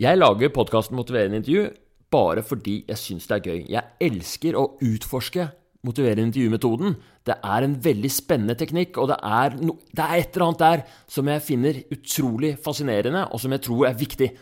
Jeg 0.00 0.16
lager 0.16 0.48
podkasten 0.56 0.96
Motiverende 0.96 1.42
intervju 1.42 1.66
bare 2.08 2.40
fordi 2.40 2.78
jeg 2.88 3.02
syns 3.02 3.28
det 3.28 3.36
er 3.36 3.50
gøy. 3.50 3.60
Jeg 3.68 4.08
elsker 4.08 4.56
å 4.56 4.64
utforske 4.80 5.50
motiverende 5.84 6.30
intervjumetoden. 6.30 6.96
Det 7.28 7.36
er 7.36 7.66
en 7.66 7.76
veldig 7.84 8.12
spennende 8.16 8.56
teknikk, 8.56 8.96
og 8.96 9.12
det 9.12 9.20
er, 9.20 9.60
no, 9.60 9.76
det 9.92 10.08
er 10.08 10.22
et 10.22 10.32
eller 10.32 10.46
annet 10.46 10.64
der 10.64 10.86
som 11.18 11.28
jeg 11.28 11.44
finner 11.44 11.82
utrolig 11.92 12.54
fascinerende, 12.64 13.26
og 13.28 13.44
som 13.44 13.52
jeg 13.52 13.66
tror 13.68 13.90
er 13.90 14.00
viktig. 14.00 14.32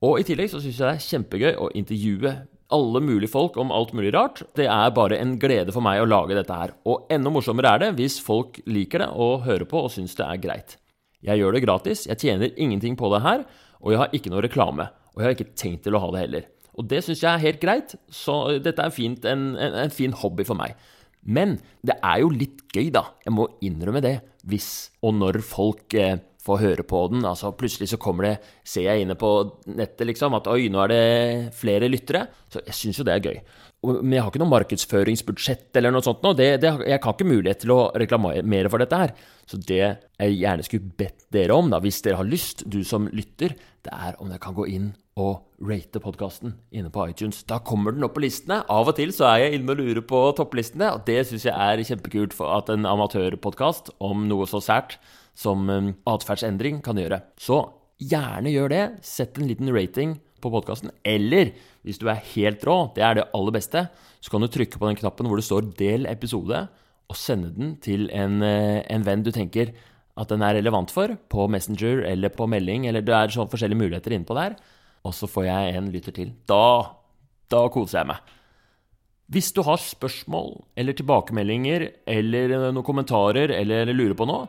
Og 0.00 0.16
i 0.16 0.24
tillegg 0.32 0.48
så 0.48 0.64
syns 0.64 0.80
jeg 0.80 0.88
det 0.88 0.96
er 0.96 1.08
kjempegøy 1.10 1.60
å 1.60 1.68
intervjue 1.76 2.34
alle 2.72 3.02
mulige 3.04 3.30
folk 3.32 3.56
om 3.60 3.72
alt 3.74 3.92
mulig 3.96 4.12
rart. 4.14 4.42
Det 4.58 4.66
er 4.70 4.94
bare 4.96 5.18
en 5.20 5.36
glede 5.40 5.74
for 5.74 5.84
meg 5.84 6.00
å 6.02 6.08
lage 6.08 6.36
dette 6.38 6.56
her. 6.56 6.72
Og 6.88 7.10
enda 7.12 7.32
morsommere 7.32 7.74
er 7.74 7.84
det 7.84 7.90
hvis 7.98 8.18
folk 8.24 8.60
liker 8.66 9.04
det 9.04 9.10
og 9.12 9.44
hører 9.46 9.68
på 9.68 9.84
og 9.86 9.92
syns 9.94 10.16
det 10.18 10.26
er 10.26 10.40
greit. 10.42 10.78
Jeg 11.22 11.38
gjør 11.38 11.54
det 11.54 11.62
gratis, 11.62 12.06
jeg 12.08 12.18
tjener 12.18 12.56
ingenting 12.58 12.96
på 12.98 13.12
det 13.12 13.22
her, 13.22 13.44
og 13.82 13.92
jeg 13.92 14.00
har 14.00 14.16
ikke 14.16 14.32
noe 14.32 14.42
reklame. 14.42 14.88
Og 15.12 15.20
jeg 15.20 15.28
har 15.28 15.36
ikke 15.36 15.54
tenkt 15.60 15.84
til 15.86 15.94
å 15.94 16.00
ha 16.02 16.10
det 16.14 16.24
heller. 16.24 16.48
Og 16.72 16.88
det 16.88 17.02
syns 17.04 17.22
jeg 17.22 17.30
er 17.30 17.44
helt 17.44 17.62
greit, 17.62 17.94
så 18.10 18.56
dette 18.64 18.82
er 18.82 18.94
fint, 18.94 19.26
en, 19.28 19.52
en, 19.54 19.78
en 19.84 19.92
fin 19.92 20.14
hobby 20.22 20.46
for 20.48 20.58
meg. 20.58 20.74
Men 21.22 21.58
det 21.86 21.98
er 22.02 22.22
jo 22.24 22.32
litt 22.34 22.64
gøy, 22.74 22.88
da. 22.94 23.04
Jeg 23.26 23.34
må 23.36 23.46
innrømme 23.62 24.02
det. 24.02 24.16
Hvis 24.48 24.90
og 25.04 25.14
når 25.20 25.38
folk 25.46 25.94
eh, 25.94 26.16
få 26.42 26.58
høre 26.60 26.84
på 26.86 27.04
den. 27.12 27.26
Altså 27.28 27.52
Plutselig 27.56 27.92
så 27.92 28.00
kommer 28.02 28.28
det, 28.28 28.36
ser 28.66 28.88
jeg 28.88 29.04
inne 29.04 29.16
på 29.18 29.32
nettet 29.70 30.08
liksom, 30.08 30.34
at 30.38 30.48
oi, 30.50 30.66
nå 30.72 30.84
er 30.84 30.92
det 30.92 31.02
flere 31.58 31.90
lyttere. 31.90 32.26
Så 32.52 32.64
jeg 32.66 32.78
syns 32.78 33.00
jo 33.00 33.06
det 33.08 33.16
er 33.16 33.28
gøy. 33.28 33.42
Men 33.82 34.14
jeg 34.14 34.22
har 34.22 34.30
ikke 34.30 34.42
noe 34.44 34.52
markedsføringsbudsjett 34.52 35.78
eller 35.78 35.94
noe 35.94 36.04
sånt 36.06 36.22
nå. 36.22 36.34
Det, 36.38 36.48
det, 36.62 36.70
jeg 36.86 37.02
har 37.02 37.14
ikke 37.14 37.26
mulighet 37.26 37.64
til 37.64 37.74
å 37.74 37.80
reklamere 37.98 38.70
for 38.70 38.82
dette 38.82 38.98
her. 39.00 39.14
Så 39.48 39.58
det 39.58 39.80
jeg 39.82 40.36
gjerne 40.38 40.66
skulle 40.66 40.92
bedt 40.98 41.26
dere 41.34 41.56
om, 41.56 41.70
da, 41.72 41.80
hvis 41.82 42.02
dere 42.04 42.20
har 42.20 42.28
lyst, 42.28 42.62
du 42.70 42.82
som 42.86 43.08
lytter, 43.10 43.56
det 43.82 43.94
er 43.94 44.18
om 44.22 44.30
dere 44.30 44.42
kan 44.42 44.54
gå 44.54 44.68
inn 44.70 44.92
og 45.18 45.66
rate 45.68 46.00
podkasten 46.00 46.54
inne 46.72 46.92
på 46.94 47.04
iTunes. 47.10 47.42
Da 47.48 47.58
kommer 47.66 47.92
den 47.92 48.06
opp 48.06 48.14
på 48.16 48.22
listene. 48.24 48.62
Av 48.70 48.88
og 48.88 48.96
til 48.96 49.10
så 49.14 49.26
er 49.32 49.42
jeg 49.42 49.58
inne 49.58 49.74
og 49.74 49.82
lurer 49.82 50.04
på 50.06 50.20
topplistene, 50.38 50.92
og 50.94 51.02
det 51.08 51.18
syns 51.28 51.48
jeg 51.48 51.52
er 51.52 51.82
kjempekult 51.90 52.36
for 52.36 52.54
at 52.54 52.70
en 52.72 52.86
amatørpodkast 52.88 53.92
om 54.02 54.24
noe 54.30 54.46
så 54.48 54.62
sært 54.62 54.96
som 55.38 55.68
um, 55.70 55.92
atferdsendring 56.08 56.82
kan 56.84 56.98
gjøre. 57.00 57.22
Så 57.40 57.62
gjerne 58.02 58.52
gjør 58.52 58.72
det. 58.72 58.84
Sett 59.06 59.38
en 59.38 59.48
liten 59.48 59.70
rating 59.72 60.16
på 60.42 60.50
podkasten. 60.52 60.92
Eller 61.06 61.54
hvis 61.86 62.00
du 62.02 62.08
er 62.10 62.22
helt 62.34 62.64
rå, 62.66 62.78
det 62.96 63.04
er 63.06 63.18
det 63.18 63.28
aller 63.36 63.54
beste, 63.54 63.86
så 64.22 64.32
kan 64.32 64.42
du 64.42 64.50
trykke 64.50 64.78
på 64.78 64.90
den 64.90 64.98
knappen 64.98 65.30
hvor 65.30 65.38
det 65.38 65.46
står 65.46 65.70
'del 65.78 66.06
episode', 66.10 66.68
og 67.10 67.16
sende 67.18 67.52
den 67.54 67.76
til 67.76 68.08
en, 68.10 68.42
eh, 68.42 68.82
en 68.88 69.04
venn 69.04 69.22
du 69.22 69.30
tenker 69.30 69.74
at 70.16 70.28
den 70.28 70.42
er 70.42 70.54
relevant 70.54 70.90
for, 70.90 71.08
på 71.28 71.48
Messenger 71.48 72.04
eller 72.08 72.28
på 72.28 72.46
melding, 72.48 72.86
eller 72.86 73.00
det 73.00 73.14
er 73.14 73.32
sånn 73.32 73.48
forskjellige 73.48 73.80
muligheter 73.80 74.12
innpå 74.12 74.36
der. 74.36 74.56
Og 75.04 75.14
så 75.16 75.26
får 75.26 75.44
jeg 75.44 75.76
en 75.76 75.90
lytter 75.92 76.12
til. 76.12 76.32
Da, 76.46 76.94
da 77.50 77.68
koser 77.68 78.00
jeg 78.00 78.10
meg. 78.12 78.20
Hvis 79.32 79.52
du 79.56 79.62
har 79.64 79.80
spørsmål 79.80 80.64
eller 80.76 80.92
tilbakemeldinger 80.92 81.86
eller 82.06 82.52
noen 82.70 82.84
kommentarer 82.84 83.50
eller 83.50 83.88
lurer 83.94 84.14
på 84.18 84.26
noe, 84.28 84.48